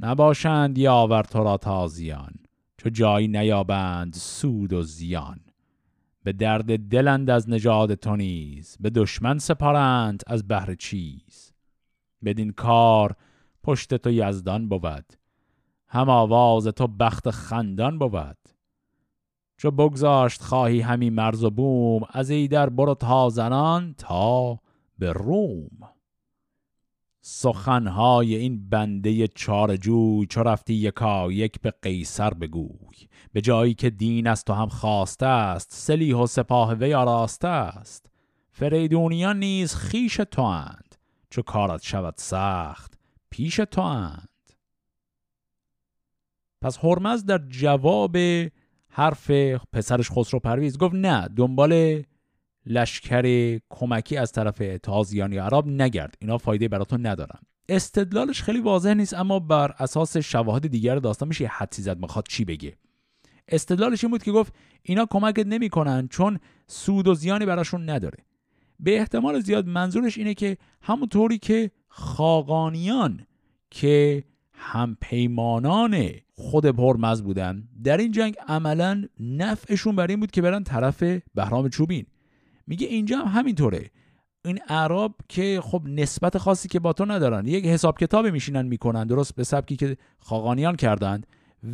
نباشند 0.00 0.78
یاور 0.78 1.22
تو 1.22 1.44
را 1.44 1.56
تازیان 1.56 2.32
چو 2.76 2.90
جایی 2.90 3.28
نیابند 3.28 4.14
سود 4.14 4.72
و 4.72 4.82
زیان. 4.82 5.40
به 6.24 6.32
درد 6.32 6.88
دلند 6.88 7.30
از 7.30 7.50
نژاد 7.50 7.94
تو 7.94 8.16
نیز 8.16 8.76
به 8.80 8.90
دشمن 8.90 9.38
سپارند 9.38 10.22
از 10.26 10.48
بهر 10.48 10.74
چیز. 10.74 11.47
بدین 12.24 12.52
کار 12.52 13.16
پشت 13.62 13.94
تو 13.94 14.10
یزدان 14.10 14.68
بود 14.68 15.12
هم 15.88 16.08
آواز 16.08 16.66
تو 16.66 16.86
بخت 16.86 17.30
خندان 17.30 17.98
بود. 17.98 18.38
چو 19.56 19.70
بگذاشت 19.70 20.42
خواهی 20.42 20.80
همی 20.80 21.10
مرز 21.10 21.44
و 21.44 21.50
بوم 21.50 22.02
از 22.10 22.30
ای 22.30 22.48
در 22.48 22.68
برو 22.68 22.94
تازنان 22.94 23.94
تا 23.98 24.58
به 24.98 25.12
روم. 25.12 25.78
سخنهای 27.20 28.36
این 28.36 28.68
بنده 28.68 29.28
چار 29.28 29.76
جوی 29.76 30.26
چو 30.26 30.42
رفتی 30.42 30.74
یکا 30.74 31.32
یک 31.32 31.60
به 31.60 31.72
قیصر 31.82 32.34
بگوی. 32.34 32.96
به 33.32 33.40
جایی 33.40 33.74
که 33.74 33.90
دین 33.90 34.26
از 34.26 34.44
تو 34.44 34.52
هم 34.52 34.68
خواسته 34.68 35.26
است 35.26 35.68
سلیح 35.72 36.16
و 36.16 36.26
سپاه 36.26 36.74
وی 36.74 36.94
آراسته 36.94 37.48
است. 37.48 38.10
فریدونیان 38.50 39.38
نیز 39.38 39.74
خیش 39.74 40.16
تو 40.16 40.42
چو 41.30 41.42
کارت 41.42 41.82
شود 41.82 42.14
سخت 42.16 42.98
پیش 43.30 43.56
تو 43.56 43.80
اند. 43.80 44.28
پس 46.62 46.78
هرمز 46.84 47.24
در 47.24 47.38
جواب 47.48 48.16
حرف 48.88 49.30
پسرش 49.72 50.10
خسرو 50.10 50.40
پرویز 50.40 50.78
گفت 50.78 50.94
نه 50.94 51.28
دنبال 51.36 52.02
لشکر 52.66 53.58
کمکی 53.70 54.16
از 54.16 54.32
طرف 54.32 54.62
تازیان 54.82 55.32
یا 55.32 55.44
عرب 55.44 55.66
نگرد. 55.66 56.14
اینا 56.18 56.38
فایده 56.38 56.68
براتون 56.68 57.06
ندارن. 57.06 57.38
استدلالش 57.68 58.42
خیلی 58.42 58.60
واضح 58.60 58.94
نیست 58.94 59.14
اما 59.14 59.38
بر 59.38 59.74
اساس 59.78 60.16
شواهد 60.16 60.66
دیگر 60.66 60.96
داستان 60.96 61.28
میشه 61.28 61.46
حدسی 61.46 61.82
زد 61.82 61.98
می‌خواد 61.98 62.26
چی 62.28 62.44
بگه. 62.44 62.76
استدلالش 63.48 64.04
این 64.04 64.10
بود 64.10 64.22
که 64.22 64.32
گفت 64.32 64.54
اینا 64.82 65.06
کمکت 65.10 65.46
نمی‌کنن 65.46 66.08
چون 66.08 66.38
سود 66.66 67.08
و 67.08 67.14
زیانی 67.14 67.46
براشون 67.46 67.90
نداره. 67.90 68.18
به 68.80 68.98
احتمال 68.98 69.40
زیاد 69.40 69.66
منظورش 69.66 70.18
اینه 70.18 70.34
که 70.34 70.56
همونطوری 70.82 71.38
که 71.38 71.70
خاقانیان 71.88 73.26
که 73.70 74.24
هم 74.52 74.96
پیمانان 75.00 76.10
خود 76.34 76.66
پرمز 76.66 77.22
بودن 77.22 77.68
در 77.84 77.96
این 77.96 78.12
جنگ 78.12 78.34
عملا 78.48 79.04
نفعشون 79.20 79.96
بر 79.96 80.06
این 80.06 80.20
بود 80.20 80.30
که 80.30 80.42
برن 80.42 80.64
طرف 80.64 81.02
بهرام 81.34 81.68
چوبین. 81.68 82.06
میگه 82.66 82.86
اینجا 82.86 83.18
هم 83.18 83.40
همینطوره. 83.40 83.90
این 84.44 84.58
عرب 84.68 85.14
که 85.28 85.60
خب 85.62 85.82
نسبت 85.86 86.38
خاصی 86.38 86.68
که 86.68 86.80
با 86.80 86.92
تو 86.92 87.04
ندارن 87.04 87.46
یک 87.46 87.64
حساب 87.64 87.98
کتاب 87.98 88.26
میشینن 88.26 88.66
می‌کنن 88.66 89.06
درست 89.06 89.34
به 89.34 89.44
سبکی 89.44 89.76
که 89.76 89.96
خاقانیان 90.18 90.76
کردند 90.76 91.26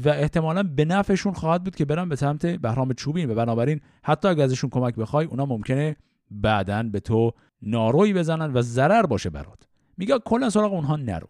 و 0.04 0.08
احتمالا 0.08 0.62
به 0.62 0.84
نفعشون 0.84 1.32
خواهد 1.32 1.64
بود 1.64 1.76
که 1.76 1.84
برن 1.84 2.08
به 2.08 2.16
سمت 2.16 2.46
بهرام 2.46 2.92
چوبین 2.92 3.30
و 3.30 3.34
بنابراین 3.34 3.80
حتی 4.02 4.28
اگر 4.28 4.44
ازشون 4.44 4.70
کمک 4.70 4.94
بخوای 4.94 5.26
اونا 5.26 5.46
ممکنه 5.46 5.96
بعدا 6.30 6.82
به 6.82 7.00
تو 7.00 7.32
ناروی 7.62 8.12
بزنن 8.12 8.52
و 8.52 8.62
ضرر 8.62 9.06
باشه 9.06 9.30
برات. 9.30 9.68
میگه 9.96 10.18
کلا 10.18 10.50
سراغ 10.50 10.72
اونها 10.72 10.96
نرو. 10.96 11.28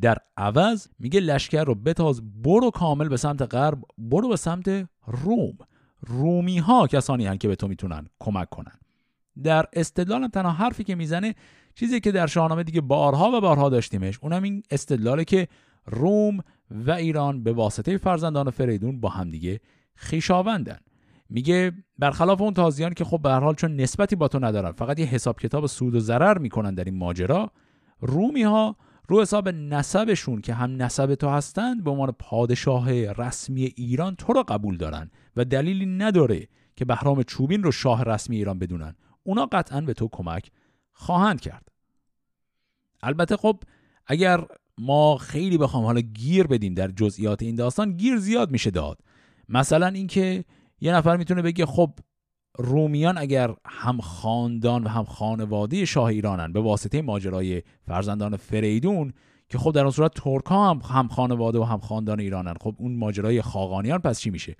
در 0.00 0.18
عوض 0.36 0.86
میگه 0.98 1.20
لشکر 1.20 1.64
رو 1.64 1.74
بتاز 1.74 2.42
برو 2.42 2.70
کامل 2.70 3.08
به 3.08 3.16
سمت 3.16 3.54
غرب 3.54 3.82
برو 3.98 4.28
به 4.28 4.36
سمت 4.36 4.88
روم. 5.06 5.58
رومی 6.00 6.58
ها 6.58 6.86
کسانی 6.86 7.26
هن 7.26 7.38
که 7.38 7.48
به 7.48 7.56
تو 7.56 7.68
می‌تونن 7.68 8.06
کمک 8.20 8.48
کنن. 8.48 8.78
در 9.42 9.66
استدلال 9.72 10.28
تنها 10.28 10.50
حرفی 10.50 10.84
که 10.84 10.94
می‌زنه 10.94 11.34
چیزی 11.74 12.00
که 12.00 12.12
در 12.12 12.26
شاهنامه 12.26 12.62
دیگه 12.62 12.80
بارها 12.80 13.30
و 13.30 13.40
بارها 13.40 13.68
داشتیمش 13.68 14.18
اونم 14.22 14.42
این 14.42 14.62
استدلاله 14.70 15.24
که 15.24 15.48
روم 15.86 16.40
و 16.70 16.90
ایران 16.90 17.42
به 17.42 17.52
واسطه 17.52 17.96
فرزندان 17.96 18.50
فریدون 18.50 19.00
با 19.00 19.08
همدیگه 19.08 19.60
خیشاوندن 19.94 20.78
میگه 21.30 21.72
برخلاف 21.98 22.40
اون 22.40 22.54
تازیان 22.54 22.94
که 22.94 23.04
خب 23.04 23.22
به 23.22 23.30
هر 23.30 23.40
حال 23.40 23.54
چون 23.54 23.76
نسبتی 23.76 24.16
با 24.16 24.28
تو 24.28 24.38
ندارن 24.38 24.72
فقط 24.72 24.98
یه 24.98 25.06
حساب 25.06 25.40
کتاب 25.40 25.66
سود 25.66 25.94
و 25.94 26.00
ضرر 26.00 26.38
می‌کنن 26.38 26.74
در 26.74 26.84
این 26.84 26.96
ماجرا 26.96 27.50
رومی 28.00 28.42
ها 28.42 28.76
رو 29.08 29.22
حساب 29.22 29.48
نسبشون 29.48 30.40
که 30.40 30.54
هم 30.54 30.82
نسب 30.82 31.14
تو 31.14 31.28
هستند 31.28 31.84
به 31.84 31.90
عنوان 31.90 32.12
پادشاه 32.18 33.12
رسمی 33.12 33.64
ایران 33.76 34.16
تو 34.16 34.32
را 34.32 34.42
قبول 34.42 34.76
دارن 34.76 35.10
و 35.36 35.44
دلیلی 35.44 35.86
نداره 35.86 36.48
که 36.76 36.84
بهرام 36.84 37.22
چوبین 37.22 37.62
رو 37.62 37.72
شاه 37.72 38.04
رسمی 38.04 38.36
ایران 38.36 38.58
بدونن. 38.58 38.94
اونا 39.22 39.46
قطعا 39.46 39.80
به 39.80 39.94
تو 39.94 40.08
کمک 40.12 40.50
خواهند 40.92 41.40
کرد. 41.40 41.68
البته 43.02 43.36
خب 43.36 43.62
اگر 44.06 44.44
ما 44.78 45.16
خیلی 45.16 45.58
بخوام 45.58 45.84
حالا 45.84 46.00
گیر 46.00 46.46
بدیم 46.46 46.74
در 46.74 46.88
جزئیات 46.88 47.42
این 47.42 47.54
داستان 47.54 47.92
گیر 47.92 48.16
زیاد 48.16 48.50
میشه 48.50 48.70
داد. 48.70 48.98
مثلا 49.48 49.86
اینکه 49.86 50.44
یه 50.80 50.92
نفر 50.92 51.16
می‌تونه 51.16 51.42
بگه 51.42 51.66
خب 51.66 51.90
رومیان 52.58 53.18
اگر 53.18 53.54
هم 53.66 54.00
خاندان 54.00 54.84
و 54.84 54.88
هم 54.88 55.04
خانواده 55.04 55.84
شاه 55.84 56.04
ایرانن 56.04 56.52
به 56.52 56.60
واسطه 56.60 57.02
ماجرای 57.02 57.62
فرزندان 57.86 58.36
فریدون 58.36 59.12
که 59.48 59.58
خب 59.58 59.72
در 59.72 59.80
اون 59.80 59.90
صورت 59.90 60.14
ترک 60.14 60.46
هم 60.50 60.80
هم 60.84 61.08
خانواده 61.08 61.58
و 61.58 61.62
هم 61.62 61.78
خاندان 61.78 62.20
ایرانن 62.20 62.54
خب 62.60 62.74
اون 62.78 62.96
ماجرای 62.96 63.42
خاقانیان 63.42 63.98
پس 63.98 64.20
چی 64.20 64.30
میشه؟ 64.30 64.56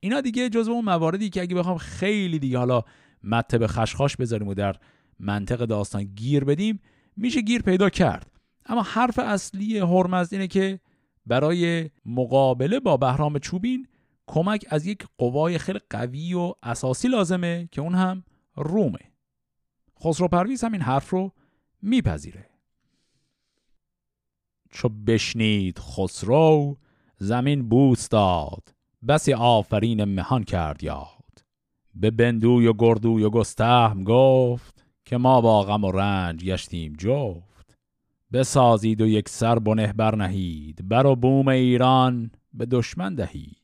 اینا 0.00 0.20
دیگه 0.20 0.48
جزو 0.48 0.72
اون 0.72 0.84
مواردی 0.84 1.30
که 1.30 1.40
اگه 1.40 1.54
بخوام 1.54 1.78
خیلی 1.78 2.38
دیگه 2.38 2.58
حالا 2.58 2.82
مته 3.24 3.58
به 3.58 3.66
خشخاش 3.66 4.16
بذاریم 4.16 4.48
و 4.48 4.54
در 4.54 4.76
منطق 5.20 5.64
داستان 5.64 6.04
گیر 6.04 6.44
بدیم 6.44 6.80
میشه 7.16 7.40
گیر 7.40 7.62
پیدا 7.62 7.90
کرد. 7.90 8.30
اما 8.66 8.82
حرف 8.82 9.18
اصلی 9.18 9.78
هرمزد 9.78 10.34
اینه 10.34 10.46
که 10.46 10.80
برای 11.26 11.90
مقابله 12.06 12.80
با 12.80 12.96
بهرام 12.96 13.38
چوبین 13.38 13.86
کمک 14.26 14.66
از 14.68 14.86
یک 14.86 15.06
قوای 15.18 15.58
خیلی 15.58 15.80
قوی 15.90 16.34
و 16.34 16.52
اساسی 16.62 17.08
لازمه 17.08 17.68
که 17.72 17.80
اون 17.80 17.94
هم 17.94 18.24
رومه. 18.54 19.12
خسرو 20.04 20.28
پرویز 20.28 20.64
هم 20.64 20.72
این 20.72 20.82
حرف 20.82 21.10
رو 21.10 21.32
میپذیره. 21.82 22.48
چو 24.70 24.88
بشنید 24.88 25.78
خسرو 25.78 26.76
زمین 27.18 27.68
بوس 27.68 28.08
داد. 28.08 28.74
بسی 29.08 29.32
آفرین 29.32 30.04
مهان 30.04 30.44
کرد 30.44 30.84
یاد. 30.84 31.44
به 31.94 32.10
بندوی 32.10 32.66
و 32.66 32.72
گردوی 32.72 33.22
و 33.22 33.30
گستهم 33.30 34.04
گفت 34.04 34.86
که 35.04 35.16
ما 35.16 35.40
با 35.40 35.62
غم 35.62 35.84
و 35.84 35.92
رنج 35.92 36.44
گشتیم 36.44 36.92
جفت. 36.92 37.78
بسازید 38.32 39.00
و 39.00 39.06
یک 39.06 39.28
سر 39.28 39.58
بنه 39.58 39.92
برنهید. 39.92 40.88
بر 40.88 41.06
و 41.06 41.16
بوم 41.16 41.48
ایران 41.48 42.30
به 42.54 42.66
دشمن 42.66 43.14
دهید. 43.14 43.61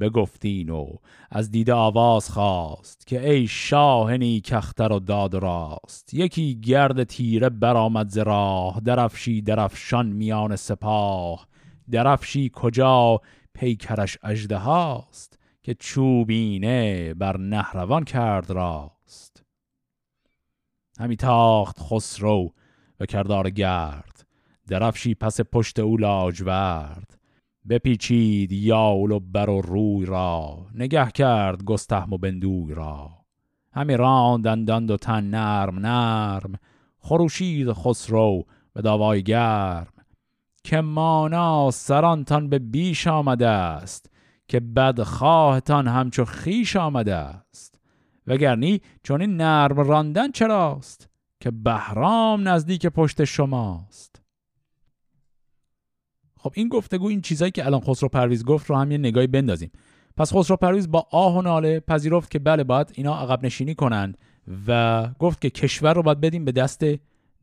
بگفتین 0.00 0.70
و 0.70 0.86
از 1.30 1.50
دیده 1.50 1.72
آواز 1.72 2.30
خواست 2.30 3.06
که 3.06 3.30
ای 3.30 3.46
شاهنی 3.46 4.40
کختر 4.40 4.92
و 4.92 4.98
داد 4.98 5.34
راست. 5.34 6.14
یکی 6.14 6.60
گرد 6.60 7.04
تیره 7.04 7.48
برآمد 7.48 8.08
ز 8.08 8.18
راه 8.18 8.80
درفشی 8.80 9.42
درفشان 9.42 10.06
میان 10.06 10.56
سپاه. 10.56 11.46
درفشی 11.90 12.50
کجا؟ 12.54 13.20
پیکرش 13.54 14.18
اجده 14.22 14.56
هاست 14.56 15.38
که 15.62 15.74
چوبینه 15.74 17.14
بر 17.14 17.36
نهروان 17.36 18.04
کرد 18.04 18.50
راست. 18.50 19.44
همی 20.98 21.16
تاخت 21.16 21.76
خسرو 21.80 22.52
و 23.00 23.06
کردار 23.06 23.50
گرد. 23.50 24.26
درفشی 24.68 25.14
پس 25.14 25.40
پشت 25.40 25.78
او 25.78 25.96
لاجورد. 25.96 27.18
بپیچید 27.68 28.52
یاول 28.52 29.10
و 29.10 29.20
بر 29.20 29.50
و 29.50 29.60
روی 29.60 30.06
را 30.06 30.66
نگه 30.74 31.10
کرد 31.10 31.64
گستهم 31.64 32.12
و 32.12 32.18
بندوی 32.18 32.74
را. 32.74 33.10
همی 33.72 33.96
راندندند 33.96 34.90
و 34.90 34.96
تن 34.96 35.24
نرم 35.24 35.78
نرم 35.78 36.52
خروشید 36.98 37.72
خسرو 37.72 38.44
به 38.72 38.82
داوای 38.82 39.22
گرم. 39.22 39.92
که 40.64 40.80
مانا 40.80 41.70
سرانتان 41.70 42.48
به 42.48 42.58
بیش 42.58 43.06
آمده 43.06 43.48
است 43.48 44.10
که 44.48 44.60
بدخواهتان 44.60 45.88
همچو 45.88 46.24
خیش 46.24 46.76
آمده 46.76 47.14
است. 47.14 47.80
وگرنی 48.26 48.80
چون 49.02 49.20
این 49.20 49.36
نرم 49.36 49.76
راندن 49.76 50.30
چراست 50.30 51.08
که 51.40 51.50
بهرام 51.50 52.48
نزدیک 52.48 52.86
پشت 52.86 53.24
شماست. 53.24 54.11
خب 56.42 56.52
این 56.54 56.68
گفتگو 56.68 57.06
این 57.06 57.20
چیزایی 57.20 57.50
که 57.50 57.66
الان 57.66 57.80
خسرو 57.80 58.08
پرویز 58.08 58.44
گفت 58.44 58.70
رو 58.70 58.76
هم 58.76 58.92
یه 58.92 58.98
نگاهی 58.98 59.26
بندازیم. 59.26 59.70
پس 60.16 60.32
خسرو 60.34 60.56
پرویز 60.56 60.90
با 60.90 61.06
آه 61.10 61.38
و 61.38 61.42
ناله 61.42 61.80
پذیرفت 61.80 62.30
که 62.30 62.38
بله 62.38 62.64
باید 62.64 62.92
اینا 62.94 63.14
عقب 63.14 63.46
نشینی 63.46 63.74
کنن 63.74 64.14
و 64.66 65.08
گفت 65.18 65.40
که 65.40 65.50
کشور 65.50 65.94
رو 65.94 66.02
باید 66.02 66.20
بدیم 66.20 66.44
به 66.44 66.52
دست 66.52 66.84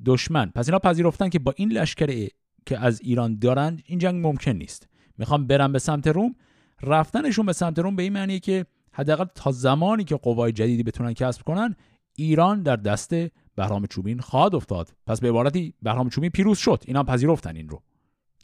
دشمن. 0.05 0.51
پس 0.55 0.67
اینا 0.67 0.79
پذیرفتن 0.79 1.29
که 1.29 1.39
با 1.39 1.53
این 1.55 1.71
لشکر 1.71 2.27
که 2.65 2.79
از 2.79 3.01
ایران 3.01 3.39
دارن 3.39 3.79
این 3.85 3.99
جنگ 3.99 4.27
ممکن 4.27 4.51
نیست. 4.51 4.87
می‌خوام 5.17 5.47
برن 5.47 5.71
به 5.71 5.79
سمت 5.79 6.07
روم. 6.07 6.35
رفتنشون 6.83 7.45
به 7.45 7.53
سمت 7.53 7.79
روم 7.79 7.95
به 7.95 8.03
این 8.03 8.13
معنیه 8.13 8.39
که 8.39 8.65
حداقل 8.91 9.25
تا 9.35 9.51
زمانی 9.51 10.03
که 10.03 10.15
قوای 10.15 10.51
جدیدی 10.51 10.83
بتونن 10.83 11.13
کسب 11.13 11.41
کنن 11.41 11.75
ایران 12.15 12.63
در 12.63 12.75
دست 12.75 13.13
بهرام 13.55 13.85
چوبین 13.85 14.19
خواهد 14.19 14.55
افتاد. 14.55 14.93
پس 15.07 15.19
به 15.19 15.29
عبارتی 15.29 15.73
بهرام 15.81 16.09
چوبین 16.09 16.29
پیروز 16.29 16.57
شد. 16.57 16.83
اینا 16.87 17.03
پذیرفتن 17.03 17.55
این 17.55 17.69
رو. 17.69 17.81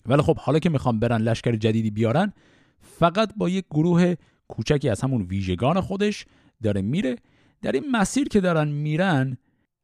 ولی 0.06 0.22
خب 0.22 0.38
حالا 0.38 0.60
که 0.60 0.70
می‌خوام 0.70 1.00
برن 1.00 1.22
لشکر 1.22 1.56
جدیدی 1.56 1.92
بیارن 1.92 2.34
فقط 2.80 3.34
با 3.38 3.50
یک 3.50 3.66
گروه 3.72 4.16
کوچکی 4.48 4.90
از 4.90 5.02
همون 5.02 5.22
ویژگان 5.22 5.82
خودش 5.82 6.26
داره 6.64 6.82
میره. 6.82 7.16
در 7.62 7.72
این 7.72 7.84
مسیر 7.92 8.28
که 8.28 8.42
دارن 8.42 8.68
میرن 8.68 9.38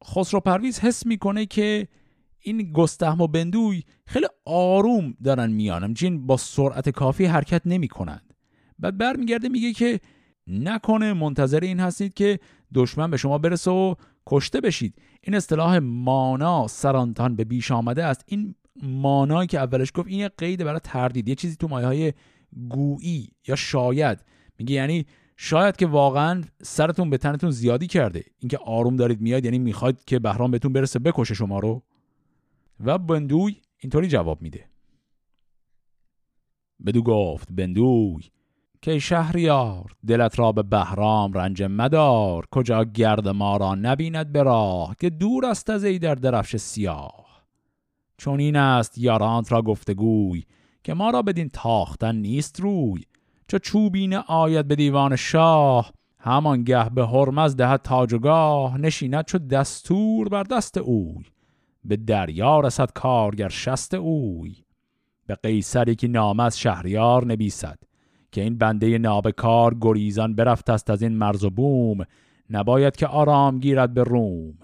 خسرو 0.04 0.40
پرویز 0.40 0.80
حس 0.80 1.06
می‌کنه 1.06 1.46
که 1.46 1.88
این 2.40 2.72
گستهم 2.72 3.20
و 3.20 3.26
بندوی 3.26 3.82
خیلی 4.06 4.26
آروم 4.44 5.14
دارن 5.24 5.50
میان. 5.50 5.84
همچنین 5.84 6.26
با 6.26 6.36
سرعت 6.36 6.88
کافی 6.88 7.24
حرکت 7.24 7.62
نمی 7.64 7.88
کنند 7.88 8.34
بعد 8.78 8.98
برمیگرده 8.98 9.48
میگه 9.48 9.72
که 9.72 10.00
نکنه 10.46 11.12
منتظر 11.12 11.60
این 11.60 11.80
هستید 11.80 12.14
که 12.14 12.38
دشمن 12.74 13.10
به 13.10 13.16
شما 13.16 13.38
برسه 13.38 13.70
و 13.70 13.94
کشته 14.26 14.60
بشید. 14.60 14.94
این 15.22 15.36
اصطلاح 15.36 15.78
مانا 15.78 16.66
سرانتان 16.68 17.36
به 17.36 17.44
بیش 17.44 17.70
آمده 17.70 18.04
است. 18.04 18.24
این 18.26 18.54
مانایی 18.82 19.46
که 19.46 19.58
اولش 19.58 19.92
گفت 19.94 20.08
این 20.08 20.18
یه 20.18 20.28
قید 20.28 20.64
برای 20.64 20.80
تردید 20.84 21.28
یه 21.28 21.34
چیزی 21.34 21.56
تو 21.56 21.68
مایه 21.68 21.86
های 21.86 22.12
گویی 22.68 23.28
یا 23.48 23.56
شاید. 23.56 24.24
میگه 24.58 24.74
یعنی 24.74 25.06
شاید 25.36 25.76
که 25.76 25.86
واقعا 25.86 26.42
سرتون 26.62 27.10
به 27.10 27.18
تنتون 27.18 27.50
زیادی 27.50 27.86
کرده. 27.86 28.24
اینکه 28.38 28.58
آروم 28.58 28.96
دارید 28.96 29.20
میاد 29.20 29.44
یعنی 29.44 29.58
می‌خواید 29.58 30.04
که 30.04 30.18
بهرام 30.18 30.50
بهتون 30.50 30.72
برسه 30.72 30.98
بکشه 30.98 31.34
شما 31.34 31.58
رو. 31.58 31.82
و 32.80 32.98
بندوی 32.98 33.56
اینطوری 33.78 34.08
جواب 34.08 34.42
میده. 34.42 34.64
بدو 36.86 37.02
گفت 37.02 37.48
بندوی 37.52 38.22
که 38.82 38.98
شهریار 38.98 39.96
دلت 40.06 40.38
را 40.38 40.52
به 40.52 40.62
بهرام 40.62 41.32
رنج 41.32 41.62
مدار. 41.62 42.46
کجا 42.50 42.84
گرد 42.84 43.28
ما 43.28 43.56
را 43.56 43.74
نبیند 43.74 44.32
به 44.32 44.42
راه 44.42 44.96
که 45.00 45.10
دور 45.10 45.46
است 45.46 45.70
از 45.70 45.84
ای 45.84 45.98
در 45.98 46.14
درفش 46.14 46.56
سیاه 46.56 47.21
چون 48.22 48.40
این 48.40 48.56
است 48.56 48.98
یارانت 48.98 49.52
را 49.52 49.62
گفتگوی 49.62 50.44
که 50.84 50.94
ما 50.94 51.10
را 51.10 51.22
بدین 51.22 51.48
تاختن 51.48 52.16
نیست 52.16 52.60
روی. 52.60 53.02
چو 53.48 53.58
چوبین 53.58 54.14
آید 54.14 54.68
به 54.68 54.76
دیوان 54.76 55.16
شاه 55.16 55.92
همانگه 56.18 56.88
به 56.88 57.06
هرمز 57.06 57.56
دهد 57.56 57.82
تاجگاه 57.82 58.78
نشیند 58.78 59.24
چو 59.24 59.38
دستور 59.38 60.28
بر 60.28 60.42
دست 60.42 60.78
اوی. 60.78 61.24
به 61.84 61.96
دریا 61.96 62.60
رسد 62.60 62.92
کارگر 62.92 63.48
شست 63.48 63.94
اوی. 63.94 64.56
به 65.26 65.34
قیصری 65.34 65.94
که 65.94 66.08
نام 66.08 66.40
از 66.40 66.58
شهریار 66.58 67.24
نبیسد 67.24 67.78
که 68.32 68.40
این 68.40 68.58
بنده 68.58 68.98
نابکار 68.98 69.76
گریزان 69.80 70.34
برفت 70.34 70.70
است 70.70 70.90
از 70.90 71.02
این 71.02 71.12
مرز 71.12 71.44
و 71.44 71.50
بوم 71.50 72.04
نباید 72.50 72.96
که 72.96 73.06
آرام 73.06 73.58
گیرد 73.58 73.94
به 73.94 74.04
روم. 74.04 74.58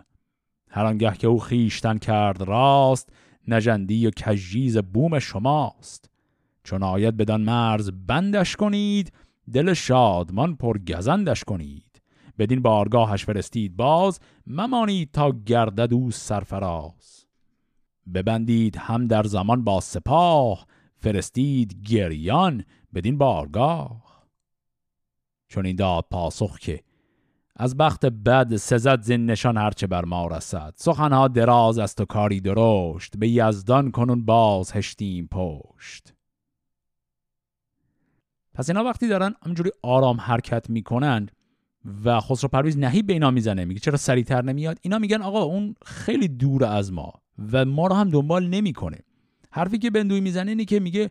هر 0.71 0.85
آنگه 0.85 1.13
که 1.13 1.27
او 1.27 1.41
خیشتن 1.41 1.99
کرد 1.99 2.43
راست 2.43 3.13
نجندی 3.49 4.07
و 4.07 4.11
کجیز 4.11 4.79
بوم 4.79 5.19
شماست. 5.19 6.11
چون 6.65 6.83
آید 6.83 7.17
بدان 7.17 7.41
مرز 7.41 7.91
بندش 8.07 8.57
کنید 8.57 9.13
دل 9.53 9.75
شادمان 9.75 10.57
پر 10.57 10.79
گزندش 10.79 11.45
کنید. 11.45 12.03
بدین 12.39 12.63
بارگاهش 12.63 13.25
فرستید 13.25 13.77
باز 13.77 14.21
ممانید 14.47 15.11
تا 15.13 15.33
گردد 15.47 15.95
او 15.95 16.11
سرفراز. 16.11 17.27
ببندید 18.15 18.77
هم 18.77 19.07
در 19.07 19.23
زمان 19.23 19.65
با 19.65 19.81
سپاه 19.81 20.67
فرستید 20.97 21.89
گریان 21.89 22.65
بدین 22.95 23.19
بارگاه. 23.19 24.27
چون 25.49 25.67
این 25.67 25.77
داد 25.77 26.07
پاسخ 26.11 26.59
که 26.59 26.83
از 27.61 27.77
بخت 27.77 28.07
بد 28.07 28.57
سزد 28.57 29.03
زین 29.03 29.27
نشان 29.27 29.57
هرچه 29.57 29.87
بر 29.87 30.05
ما 30.05 30.27
رسد. 30.27 30.73
سخنها 30.77 31.29
دراز 31.29 31.79
است 31.79 32.01
و 32.01 32.05
کاری 32.05 32.41
درشت. 32.41 33.17
به 33.17 33.29
یزدان 33.29 33.91
کنون 33.91 34.25
باز 34.25 34.73
هشتیم 34.73 35.29
پشت. 35.33 36.15
پس 38.55 38.71
اینا 38.71 38.85
وقتی 38.85 39.09
دارن 39.09 39.35
همجوری 39.47 39.71
آرام 39.83 40.21
حرکت 40.21 40.71
می‌کنن 40.71 41.29
و 42.05 42.21
خسرو 42.21 42.49
پرویز 42.49 42.79
نهی 42.79 43.03
به 43.03 43.13
اینا 43.13 43.31
می‌زنه 43.31 43.65
میگه 43.65 43.81
چرا 43.81 43.97
سریعتر 43.97 44.43
نمیاد؟ 44.43 44.79
اینا 44.83 44.99
میگن 44.99 45.23
آقا 45.23 45.43
اون 45.43 45.75
خیلی 45.87 46.29
دور 46.29 46.65
از 46.65 46.93
ما 46.93 47.13
و 47.53 47.65
ما 47.65 47.87
رو 47.87 47.95
هم 47.95 48.11
دنبال 48.11 48.47
نمی‌کنه. 48.47 48.99
حرفی 49.51 49.79
که 49.79 49.91
بندوی 49.91 50.21
می‌زنه 50.21 50.51
اینه 50.51 50.65
که 50.65 50.81
میگه 50.81 51.11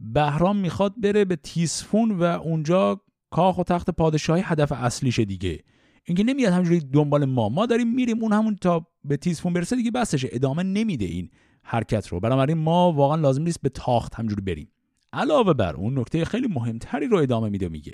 بهرام 0.00 0.56
می‌خواد 0.56 1.00
بره 1.00 1.24
به 1.24 1.36
تیسفون 1.36 2.10
و 2.10 2.22
اونجا 2.22 3.00
کاخ 3.30 3.58
و 3.58 3.62
تخت 3.62 3.90
پادشاهی 3.90 4.42
هدف 4.46 4.72
اصلیش 4.72 5.20
دیگه. 5.20 5.60
اینکه 6.04 6.24
نمیاد 6.24 6.52
همجوری 6.52 6.80
دنبال 6.80 7.24
ما. 7.24 7.48
ما 7.48 7.66
داریم 7.66 7.94
میریم 7.94 8.22
اون 8.22 8.32
همون 8.32 8.56
تا 8.56 8.86
به 9.04 9.16
تیسفون 9.16 9.52
برسه 9.52 9.76
دیگه 9.76 9.90
بسشه. 9.90 10.28
ادامه 10.32 10.62
نمیده 10.62 11.04
این 11.04 11.30
حرکت 11.62 12.08
رو. 12.08 12.20
بنابراین 12.20 12.58
ما 12.58 12.92
واقعا 12.92 13.16
لازم 13.16 13.42
نیست 13.42 13.62
به 13.62 13.68
تاخت 13.68 14.14
همجوری 14.14 14.42
بریم. 14.42 14.68
علاوه 15.12 15.52
بر 15.52 15.76
اون 15.76 15.98
نکته 15.98 16.24
خیلی 16.24 16.48
مهمتری 16.48 17.06
رو 17.06 17.18
ادامه 17.18 17.48
میده 17.48 17.68
میگه. 17.68 17.92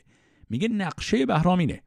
میگه 0.50 0.68
نقشه 0.68 1.26
بهرام 1.26 1.58
اینه 1.58 1.82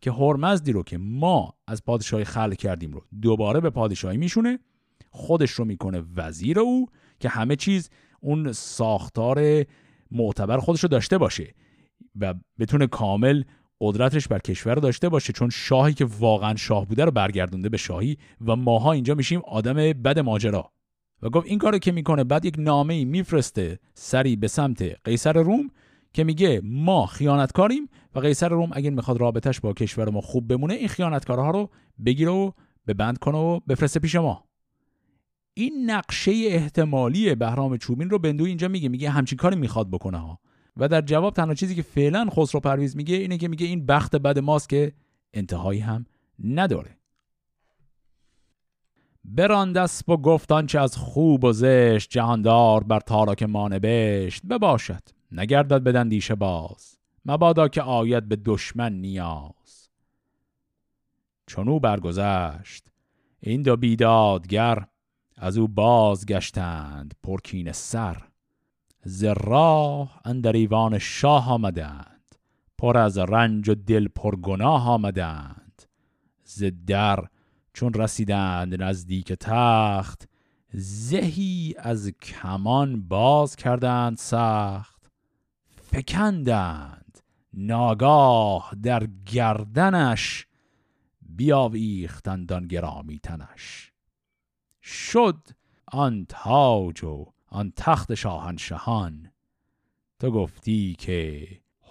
که 0.00 0.12
هرمزدی 0.12 0.72
رو 0.72 0.82
که 0.82 0.98
ما 0.98 1.54
از 1.66 1.84
پادشاهی 1.84 2.24
خلق 2.24 2.54
کردیم 2.54 2.92
رو 2.92 3.04
دوباره 3.22 3.60
به 3.60 3.70
پادشاهی 3.70 4.16
میشونه 4.16 4.58
خودش 5.10 5.50
رو 5.50 5.64
می‌کنه 5.64 6.02
وزیر 6.16 6.58
او 6.58 6.86
که 7.20 7.28
همه 7.28 7.56
چیز 7.56 7.90
اون 8.20 8.52
ساختار 8.52 9.64
معتبر 10.10 10.58
خودش 10.58 10.82
رو 10.82 10.88
داشته 10.88 11.18
باشه 11.18 11.54
و 12.20 12.34
بتونه 12.58 12.86
کامل 12.86 13.42
قدرتش 13.84 14.28
بر 14.28 14.38
کشور 14.38 14.74
داشته 14.74 15.08
باشه 15.08 15.32
چون 15.32 15.50
شاهی 15.50 15.94
که 15.94 16.04
واقعا 16.04 16.56
شاه 16.56 16.86
بوده 16.86 17.04
رو 17.04 17.10
برگردونده 17.10 17.68
به 17.68 17.76
شاهی 17.76 18.18
و 18.46 18.56
ماها 18.56 18.92
اینجا 18.92 19.14
میشیم 19.14 19.40
آدم 19.40 19.74
بد 19.74 20.18
ماجرا. 20.18 20.70
و 21.22 21.30
گفت 21.30 21.46
این 21.46 21.58
کارو 21.58 21.78
که 21.78 21.92
می‌کنه 21.92 22.24
بعد 22.24 22.44
یک 22.44 22.54
نامه 22.58 23.04
میفرسته 23.04 23.78
سری 23.94 24.36
به 24.36 24.48
سمت 24.48 24.82
قیصر 25.04 25.32
روم 25.32 25.70
که 26.12 26.24
میگه 26.24 26.60
ما 26.64 27.06
خیانتکاریم 27.06 27.88
و 28.14 28.20
قیصر 28.20 28.48
روم 28.48 28.70
اگر 28.72 28.90
می‌خواد 28.90 29.20
رابطش 29.20 29.60
با 29.60 29.72
کشور 29.72 30.10
ما 30.10 30.20
خوب 30.20 30.48
بمونه 30.48 30.74
این 30.74 30.88
خیانتکارها 30.88 31.50
رو 31.50 31.70
بگیره 32.06 32.30
و 32.30 32.50
به 32.86 32.94
بند 32.94 33.18
کنه 33.18 33.38
و 33.38 33.60
بفرسته 33.68 34.00
پیش 34.00 34.14
ما. 34.14 34.44
این 35.54 35.90
نقشه 35.90 36.32
احتمالی 36.32 37.34
بهرام 37.34 37.76
چوبین 37.76 38.10
رو 38.10 38.18
بندو 38.18 38.44
اینجا 38.44 38.68
میگه 38.68 38.88
میگه 38.88 39.10
همچین 39.10 39.38
کاری 39.38 39.56
می‌خواد 39.56 39.90
بکنه 39.90 40.18
ها. 40.18 40.38
و 40.76 40.88
در 40.88 41.00
جواب 41.00 41.34
تنها 41.34 41.54
چیزی 41.54 41.74
که 41.74 41.82
فعلا 41.82 42.26
خسرو 42.30 42.60
پرویز 42.60 42.96
میگه 42.96 43.16
اینه 43.16 43.38
که 43.38 43.48
میگه 43.48 43.66
این 43.66 43.86
بخت 43.86 44.16
بد 44.16 44.38
ماست 44.38 44.68
که 44.68 44.92
انتهایی 45.34 45.80
هم 45.80 46.06
نداره. 46.44 46.96
براند 49.24 49.78
اسب 49.78 50.10
و 50.10 50.16
گفتان 50.16 50.66
چه 50.66 50.80
از 50.80 50.96
خوب 50.96 51.44
و 51.44 51.52
زشت 51.52 52.10
جهاندار 52.10 52.84
بر 52.84 53.00
تارک 53.00 53.42
ما 53.42 53.68
نبشت 53.68 54.46
بباشد 54.46 55.02
نگردد 55.32 55.82
بدن 55.82 56.08
دیشه 56.08 56.34
باز 56.34 56.98
مبادا 57.26 57.68
که 57.68 57.82
آید 57.82 58.28
به 58.28 58.36
دشمن 58.36 58.92
نیاز. 58.92 59.88
چون 61.46 61.78
برگذشت 61.78 62.84
این 63.40 63.62
دو 63.62 63.76
بیدادگر 63.76 64.86
از 65.36 65.58
او 65.58 65.68
بازگشتند 65.68 67.14
پرکین 67.22 67.72
سر. 67.72 68.22
ز 69.04 69.24
راه 69.24 70.20
اندر 70.24 70.52
ایوان 70.52 70.98
شاه 70.98 71.50
آمدند. 71.50 72.34
پر 72.78 72.98
از 72.98 73.18
رنج 73.18 73.68
و 73.68 73.74
دل 73.74 74.08
پرگناه 74.08 74.88
آمدند. 74.88 75.82
ز 76.44 76.64
در 76.86 77.24
چون 77.72 77.94
رسیدند 77.94 78.82
نزدیک 78.82 79.32
تخت 79.32 80.28
زهی 80.72 81.74
از 81.78 82.08
کمان 82.10 83.08
باز 83.08 83.56
کردند 83.56 84.16
سخت. 84.16 85.10
فکندند 85.70 87.18
ناگاه 87.54 88.74
در 88.82 89.08
گردنش 89.26 90.46
بیاویختند 91.22 92.52
آن 92.52 92.66
گرامی 92.66 93.18
تنش. 93.18 93.92
شد 94.82 95.48
آن 95.92 96.26
تاج 96.28 97.04
و 97.04 97.33
آن 97.54 97.72
تخت 97.76 98.14
شاهنشهان. 98.14 99.30
تو 100.20 100.30
گفتی 100.30 100.96
که 100.98 101.48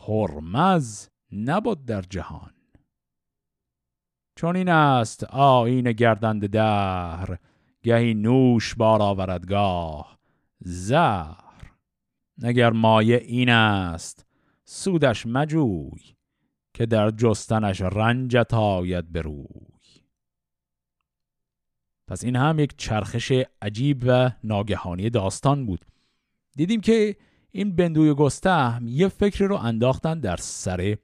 هرمز 0.08 1.08
نبود 1.32 1.86
در 1.86 2.02
جهان. 2.02 2.54
چون 4.36 4.56
این 4.56 4.70
است 4.70 5.24
آین 5.24 5.92
گردند 5.92 6.50
دهر 6.50 7.38
گهی 7.84 8.14
نوش 8.14 8.76
بار 8.76 9.02
آوردگاه 9.02 10.20
زهر. 10.60 11.72
نگر 12.38 12.70
مایه 12.70 13.18
این 13.18 13.50
است 13.50 14.26
سودش 14.66 15.26
مجوی 15.26 16.16
که 16.74 16.86
در 16.86 17.12
جستنش 17.12 17.82
رنجت 17.82 18.54
آید 18.54 19.12
بروی 19.12 19.73
پس 22.08 22.24
این 22.24 22.36
هم 22.36 22.60
یک 22.60 22.74
چرخش 22.78 23.34
عجیب 23.62 24.04
و 24.08 24.32
ناگهانی 24.44 25.10
داستان 25.10 25.66
بود. 25.66 25.86
دیدیم 26.56 26.82
که 26.82 27.16
این 27.52 27.76
بندوی 27.76 28.14
گستهم 28.14 28.88
یه 28.88 29.08
فکر 29.08 29.46
رو 29.46 29.56
انداختن 29.56 30.20
در 30.20 30.38
سر 30.38 30.98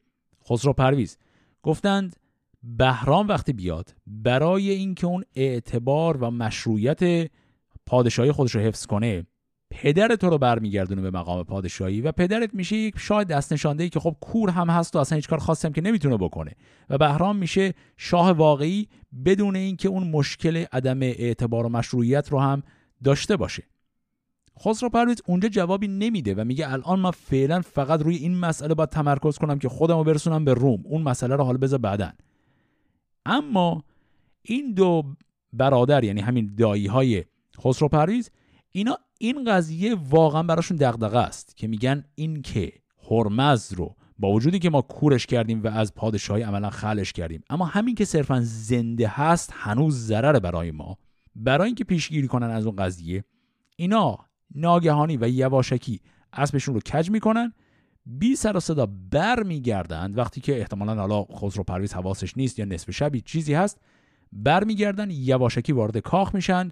خسرو 0.49 0.73
پرویز. 0.73 1.17
گفتند 1.63 2.15
بهرام 2.63 3.27
وقتی 3.27 3.53
بیاد 3.53 3.95
برای 4.07 4.69
اینکه 4.69 5.07
اون 5.07 5.23
اعتبار 5.35 6.17
و 6.17 6.31
مشروعیت 6.31 7.31
پادشاهی 7.85 8.31
خودش 8.31 8.55
رو 8.55 8.61
حفظ 8.61 8.85
کنه 8.85 9.25
پدر 9.81 10.15
تو 10.15 10.29
رو 10.29 10.37
برمیگردونه 10.37 11.01
به 11.01 11.11
مقام 11.11 11.43
پادشاهی 11.43 12.01
و 12.01 12.11
پدرت 12.11 12.53
میشه 12.53 12.75
یک 12.75 12.95
شاه 12.97 13.23
دست 13.23 13.53
نشانده 13.53 13.89
که 13.89 13.99
خب 13.99 14.15
کور 14.19 14.49
هم 14.49 14.69
هست 14.69 14.95
و 14.95 14.99
اصلا 14.99 15.15
هیچ 15.15 15.27
کار 15.27 15.39
خاصی 15.39 15.67
هم 15.67 15.73
که 15.73 15.81
نمی‌تونه 15.81 16.17
بکنه. 16.17 16.51
و 16.89 16.97
بهرام 16.97 17.35
میشه 17.35 17.73
شاه 17.97 18.31
واقعی 18.31 18.87
بدون 19.25 19.55
اینکه 19.55 19.89
اون 19.89 20.07
مشکل 20.07 20.65
عدم 20.71 21.01
اعتبار 21.01 21.65
و 21.65 21.69
مشروعیت 21.69 22.29
رو 22.29 22.39
هم 22.39 22.63
داشته 23.03 23.37
باشه. 23.37 23.63
خسرو 24.59 24.89
پرویز 24.89 25.21
اونجا 25.25 25.49
جوابی 25.49 25.87
نمیده 25.87 26.35
و 26.35 26.43
میگه 26.43 26.71
الان 26.71 26.99
من 26.99 27.11
فعلا 27.11 27.61
فقط 27.61 28.01
روی 28.01 28.15
این 28.15 28.35
مسئله 28.39 28.73
باید 28.73 28.89
تمرکز 28.89 29.37
کنم 29.37 29.59
که 29.59 29.69
خودم 29.69 29.97
رو 29.97 30.03
برسونم 30.03 30.45
به 30.45 30.53
روم. 30.53 30.81
اون 30.85 31.01
مسئله 31.01 31.35
رو 31.35 31.43
حالا 31.43 31.57
بذار 31.57 31.79
بعدن 31.79 32.13
اما 33.25 33.83
این 34.41 34.73
دو 34.73 35.03
برادر 35.53 36.03
یعنی 36.03 36.21
همین 36.21 36.55
دایی 36.57 36.87
های 36.87 37.23
خسرو 37.63 37.87
پرویز 37.87 38.31
اینا 38.71 38.97
این 39.21 39.43
قضیه 39.43 39.95
واقعا 39.95 40.43
براشون 40.43 40.77
دغدغه 40.77 41.17
است 41.17 41.57
که 41.57 41.67
میگن 41.67 42.03
این 42.15 42.41
که 42.41 42.73
هرمز 43.09 43.73
رو 43.73 43.95
با 44.19 44.31
وجودی 44.31 44.59
که 44.59 44.69
ما 44.69 44.81
کورش 44.81 45.25
کردیم 45.25 45.63
و 45.63 45.67
از 45.67 45.93
پادشاهی 45.93 46.43
عملا 46.43 46.69
خلش 46.69 47.13
کردیم 47.13 47.43
اما 47.49 47.65
همین 47.65 47.95
که 47.95 48.05
صرفا 48.05 48.41
زنده 48.43 49.07
هست 49.07 49.53
هنوز 49.53 49.95
ضرر 49.95 50.39
برای 50.39 50.71
ما. 50.71 50.97
برای 51.35 51.65
اینکه 51.65 51.83
پیشگیری 51.83 52.27
کنن 52.27 52.49
از 52.49 52.65
اون 52.65 52.75
قضیه 52.75 53.23
اینا 53.75 54.17
ناگهانی 54.55 55.17
و 55.17 55.29
یواشکی 55.29 56.01
اسبشون 56.33 56.75
رو 56.75 56.81
کج 56.81 57.09
می‌کنن 57.09 57.53
بی 58.05 58.35
سر 58.35 58.57
و 58.57 58.59
صدا 58.59 58.85
بر 59.11 59.43
میگردند 59.43 60.17
وقتی 60.17 60.41
که 60.41 60.59
احتمالا 60.59 60.95
حالا 60.95 61.23
خسرو 61.23 61.63
پرویز 61.63 61.93
حواسش 61.93 62.37
نیست 62.37 62.59
یا 62.59 62.65
نصف 62.65 62.91
شبی 62.91 63.21
چیزی 63.21 63.53
هست 63.53 63.81
بر 64.31 64.63
میگردن 64.63 65.11
یواشکی 65.11 65.71
وارد 65.71 65.97
کاخ 65.97 66.35
میشن 66.35 66.71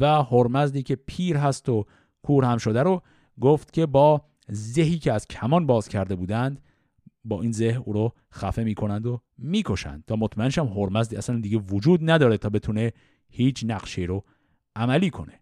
و 0.00 0.22
هرمزدی 0.22 0.82
که 0.82 0.96
پیر 0.96 1.36
هست 1.36 1.68
و 1.68 1.86
کور 2.22 2.44
هم 2.44 2.58
شده 2.58 2.82
رو 2.82 3.02
گفت 3.40 3.72
که 3.72 3.86
با 3.86 4.24
زهی 4.48 4.98
که 4.98 5.12
از 5.12 5.26
کمان 5.26 5.66
باز 5.66 5.88
کرده 5.88 6.14
بودند 6.14 6.60
با 7.24 7.42
این 7.42 7.52
زه 7.52 7.82
او 7.84 7.92
رو 7.92 8.12
خفه 8.32 8.64
می‌کنند 8.64 9.06
و 9.06 9.20
می‌کشند 9.38 10.04
تا 10.06 10.16
مطمئنشم 10.16 10.66
هرمزدی 10.66 11.16
اصلا 11.16 11.40
دیگه 11.40 11.58
وجود 11.58 12.10
نداره 12.10 12.36
تا 12.36 12.48
بتونه 12.48 12.92
هیچ 13.28 13.64
نقشه 13.66 14.02
رو 14.02 14.24
عملی 14.76 15.10
کنه. 15.10 15.40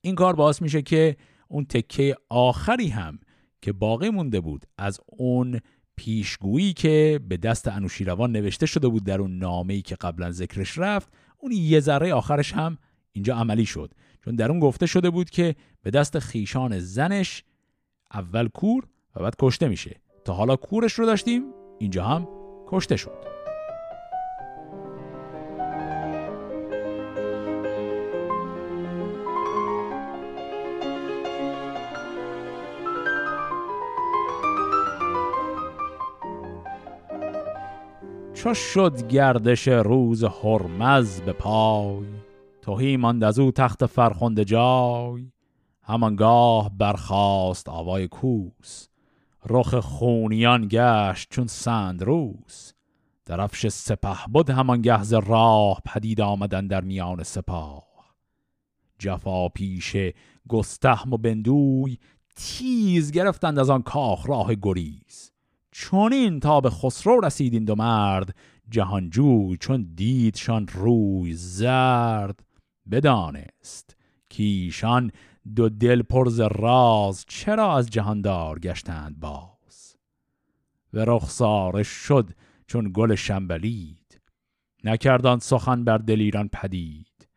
این 0.00 0.14
کار 0.14 0.36
باعث 0.36 0.62
میشه 0.62 0.82
که 0.82 1.16
اون 1.48 1.64
تکه 1.64 2.16
آخری 2.28 2.88
هم 2.88 3.18
که 3.62 3.72
باقی 3.72 4.10
مونده 4.10 4.40
بود 4.40 4.66
از 4.78 5.00
اون 5.06 5.60
پیشگویی 5.96 6.72
که 6.72 7.20
به 7.28 7.36
دست 7.36 7.68
انوشیروان 7.68 8.32
نوشته 8.32 8.66
شده 8.66 8.88
بود 8.88 9.04
در 9.04 9.20
اون 9.20 9.38
نامه‌ای 9.38 9.82
که 9.82 9.94
قبلا 9.94 10.30
ذکرش 10.30 10.78
رفت 10.78 11.12
اون 11.40 11.52
یه 11.52 11.80
ذره 11.80 12.14
آخرش 12.14 12.52
هم 12.52 12.78
اینجا 13.12 13.36
عملی 13.36 13.66
شد. 13.66 13.94
چون 14.24 14.36
در 14.36 14.50
اون 14.50 14.60
گفته 14.60 14.86
شده 14.86 15.10
بود 15.10 15.30
که 15.30 15.54
به 15.82 15.90
دست 15.90 16.18
خیشان 16.18 16.78
زنش 16.78 17.44
اول 18.14 18.48
کور 18.48 18.84
و 19.16 19.22
بعد 19.22 19.34
کشته 19.38 19.68
میشه. 19.68 20.00
تا 20.24 20.32
حالا 20.32 20.56
کورش 20.56 20.92
رو 20.92 21.06
داشتیم 21.06 21.42
اینجا 21.78 22.04
هم 22.04 22.28
کشته 22.68 22.96
شد. 22.96 23.39
چو 38.40 38.54
شد 38.54 39.08
گردش 39.08 39.68
روز 39.68 40.24
هرمز 40.24 41.20
به 41.20 41.32
پای 41.32 42.06
توهی 42.62 42.96
ماند 42.96 43.24
از 43.24 43.38
او 43.38 43.52
تخت 43.52 43.86
فرخنده 43.86 44.44
جای. 44.44 45.32
همانگاه 45.82 46.70
برخاست 46.78 47.68
آوای 47.68 48.08
کوس 48.08 48.88
رخ 49.46 49.74
خونیان 49.74 50.68
گشت 50.70 51.28
چون 51.30 51.46
سند 51.46 52.02
روس. 52.02 52.72
درفش 53.26 53.68
سپه 53.68 54.16
بود 54.32 54.50
همان 54.50 54.82
گهز 54.82 55.12
راه 55.12 55.82
پدید 55.84 56.20
آمدن 56.20 56.66
در 56.66 56.80
میان 56.80 57.22
سپاه. 57.22 58.14
جفا 58.98 59.48
پیش 59.48 59.96
گستهم 60.48 61.12
و 61.12 61.16
بندوی 61.16 61.98
تیز 62.36 63.10
گرفتند 63.10 63.58
از 63.58 63.70
آن 63.70 63.82
کاخ 63.82 64.28
راه 64.28 64.54
گریز. 64.62 65.32
چونین 65.72 66.40
تا 66.40 66.60
به 66.60 66.70
خسرو 66.70 67.20
رسید 67.20 67.52
این 67.52 67.64
دو 67.64 67.74
مرد 67.74 68.34
جهانجوی 68.70 69.56
چون 69.56 69.92
دیدشان 69.94 70.68
روی 70.68 71.32
زرد 71.34 72.44
بدانست 72.90 73.96
کیشان 74.28 75.10
دو 75.56 75.68
دل 75.68 76.02
پرز 76.02 76.40
راز 76.40 77.24
چرا 77.28 77.76
از 77.76 77.90
جهاندار 77.90 78.58
گشتند 78.58 79.20
باز؟ 79.20 79.96
و 80.92 81.04
رخسارش 81.04 81.88
شد 81.88 82.30
چون 82.66 82.90
گل 82.94 83.14
شنبلید 83.14 84.20
نکردان 84.84 85.38
سخن 85.38 85.84
بر 85.84 85.98
دلیران 85.98 86.48
پدید. 86.52 87.28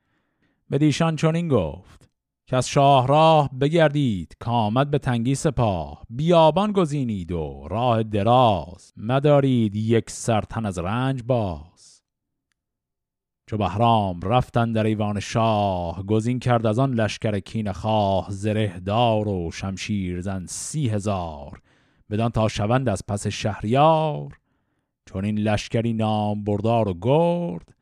بدیشان 0.71 1.15
چنین 1.15 1.47
گفت 1.47 2.09
که 2.45 2.55
از 2.55 2.69
شاهراه 2.69 3.49
بگردید 3.59 4.35
کامد 4.39 4.91
به 4.91 4.97
تنگی 4.99 5.35
سپاه. 5.35 6.03
بیابان 6.09 6.71
گزینید 6.71 7.31
و 7.31 7.67
راه 7.69 8.03
دراز. 8.03 8.93
مدارید 8.97 9.75
یک 9.75 10.09
سرتن 10.09 10.65
از 10.65 10.79
رنج 10.79 11.23
باز. 11.23 12.01
چو 13.47 13.57
بهرام 13.57 14.19
رفتن 14.21 14.71
در 14.71 14.83
ایوان 14.85 15.19
شاه 15.19 16.05
گزین 16.05 16.39
کرد 16.39 16.65
از 16.65 16.79
آن 16.79 16.93
لشکر 16.93 17.39
کین 17.39 17.71
خواه. 17.71 18.27
زره 18.29 18.79
دار 18.79 19.27
و 19.27 19.51
شمشیر 19.51 20.21
زن 20.21 20.45
سی 20.45 20.89
هزار. 20.89 21.61
بدان 22.09 22.31
تا 22.31 22.47
شوند 22.47 22.89
از 22.89 23.03
پس 23.07 23.27
شهریار. 23.27 24.39
چون 25.05 25.25
این 25.25 25.39
لشکری 25.39 25.93
نام 25.93 26.43
بردار 26.43 26.89
و 26.89 26.93
گرد 27.01 27.75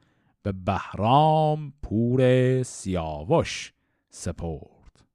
به 0.43 0.51
بهرام 0.51 1.73
پور 1.83 2.63
سیاوش 2.63 3.73
سپرد. 4.13 5.05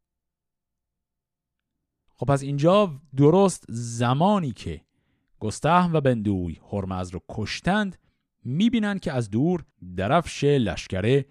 خب 2.14 2.26
پس 2.26 2.42
اینجا 2.42 3.00
درست 3.16 3.64
زمانی 3.68 4.52
که 4.52 4.80
گستهم 5.40 5.92
و 5.92 6.00
بندوی 6.00 6.58
هرمز 6.72 7.10
رو 7.10 7.20
کشتند 7.28 7.98
می‌بینن 8.44 8.98
که 8.98 9.12
از 9.12 9.30
دور 9.30 9.64
درفش 9.96 10.44
لشکر 10.44 11.24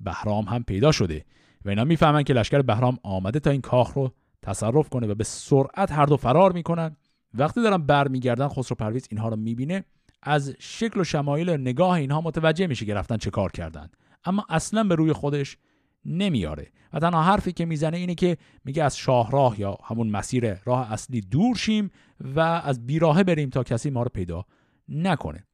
بهرام 0.00 0.44
هم 0.44 0.64
پیدا 0.64 0.92
شده 0.92 1.24
و 1.64 1.68
اینا 1.68 1.84
می‌فهمن 1.84 2.22
که 2.22 2.32
لشکر 2.32 2.62
بهرام 2.62 2.98
آمده 3.02 3.40
تا 3.40 3.50
این 3.50 3.60
کاخ 3.60 3.92
رو 3.92 4.12
تصرف 4.42 4.88
کنه 4.88 5.06
و 5.06 5.14
به 5.14 5.24
سرعت 5.24 5.92
هر 5.92 6.06
دو 6.06 6.16
فرار 6.16 6.52
می‌کنن. 6.52 6.96
وقتی 7.34 7.62
دارن 7.62 7.86
برمیگردن 7.86 8.48
خسرو 8.48 8.76
پرویز 8.76 9.06
اینها 9.10 9.28
رو 9.28 9.36
می‌بینه 9.36 9.84
از 10.22 10.54
شکل 10.58 11.00
و 11.00 11.04
شمایل 11.04 11.50
نگاه 11.50 11.92
اینها 11.92 12.20
متوجه 12.20 12.66
میشه 12.66 12.86
که 12.86 12.94
رفتن 12.94 13.16
چه 13.16 13.30
کار 13.30 13.52
کردن. 13.52 13.90
اما 14.24 14.46
اصلا 14.48 14.84
به 14.84 14.94
روی 14.94 15.12
خودش 15.12 15.56
نمیاره. 16.04 16.72
و 16.92 16.98
تنها 16.98 17.22
حرفی 17.22 17.52
که 17.52 17.64
می‌زنه 17.64 17.96
اینه 17.96 18.14
که 18.14 18.36
میگه 18.64 18.84
از 18.84 18.96
شاهراه 18.96 19.60
یا 19.60 19.78
همون 19.84 20.10
مسیر 20.10 20.54
راه 20.54 20.92
اصلی 20.92 21.20
دور 21.20 21.56
شیم 21.56 21.90
و 22.20 22.40
از 22.40 22.86
بیراهه 22.86 23.24
بریم 23.24 23.50
تا 23.50 23.62
کسی 23.62 23.90
ما 23.90 24.02
رو 24.02 24.08
پیدا 24.14 24.44
نکنه. 24.88 25.44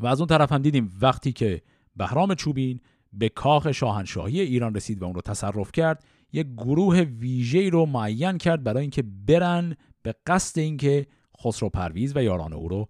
و 0.00 0.06
از 0.06 0.20
اون 0.20 0.28
طرف 0.28 0.52
هم 0.52 0.62
دیدیم 0.62 0.92
وقتی 1.00 1.32
که 1.32 1.62
بهرام 1.96 2.34
چوبین 2.34 2.80
به 3.12 3.28
کاخ 3.28 3.72
شاهنشاهی 3.72 4.40
ایران 4.40 4.74
رسید 4.74 5.02
و 5.02 5.04
اون 5.04 5.14
رو 5.14 5.20
تصرف 5.20 5.72
کرد 5.72 6.04
یک 6.32 6.46
گروه 6.46 7.00
ویژه‌ای 7.00 7.70
رو 7.70 7.86
معین 7.86 8.38
کرد 8.38 8.64
برای 8.64 8.80
اینکه 8.80 9.02
برن 9.02 9.76
به 10.02 10.14
قصد 10.26 10.58
اینکه 10.58 11.06
خسرو 11.40 11.68
پرویز 11.68 12.16
و 12.16 12.22
یاران 12.22 12.52
او 12.52 12.68
رو 12.68 12.88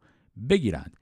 بگیرند. 0.50 0.96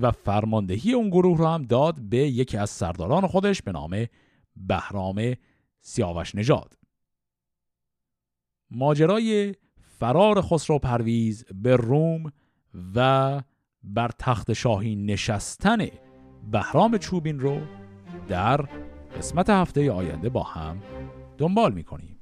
و 0.00 0.10
فرماندهی 0.10 0.92
اون 0.92 1.10
گروه 1.10 1.38
رو 1.38 1.46
هم 1.46 1.62
داد 1.62 2.00
به 2.00 2.18
یکی 2.18 2.56
از 2.56 2.70
سرداران 2.70 3.26
خودش 3.26 3.62
به 3.62 3.72
نام 3.72 4.06
بهرام 4.56 5.34
سیاوش 5.80 6.34
نژاد. 6.34 6.78
ماجرای 8.70 9.54
فرار 9.98 10.40
خسرو 10.40 10.78
پرویز 10.78 11.44
به 11.54 11.76
روم 11.76 12.32
و 12.94 13.42
بر 13.82 14.10
تخت 14.18 14.52
شاهی 14.52 14.96
نشستن 14.96 15.86
بهرام 16.50 16.98
چوبین 16.98 17.40
رو 17.40 17.60
در 18.28 18.60
قسمت 19.16 19.50
هفته 19.50 19.92
آینده 19.92 20.28
با 20.28 20.42
هم 20.42 20.82
دنبال 21.38 21.72
می‌کنیم. 21.72 22.18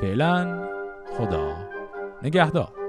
فعلا 0.00 0.68
خدا 1.18 1.68
نگهدار. 2.22 2.83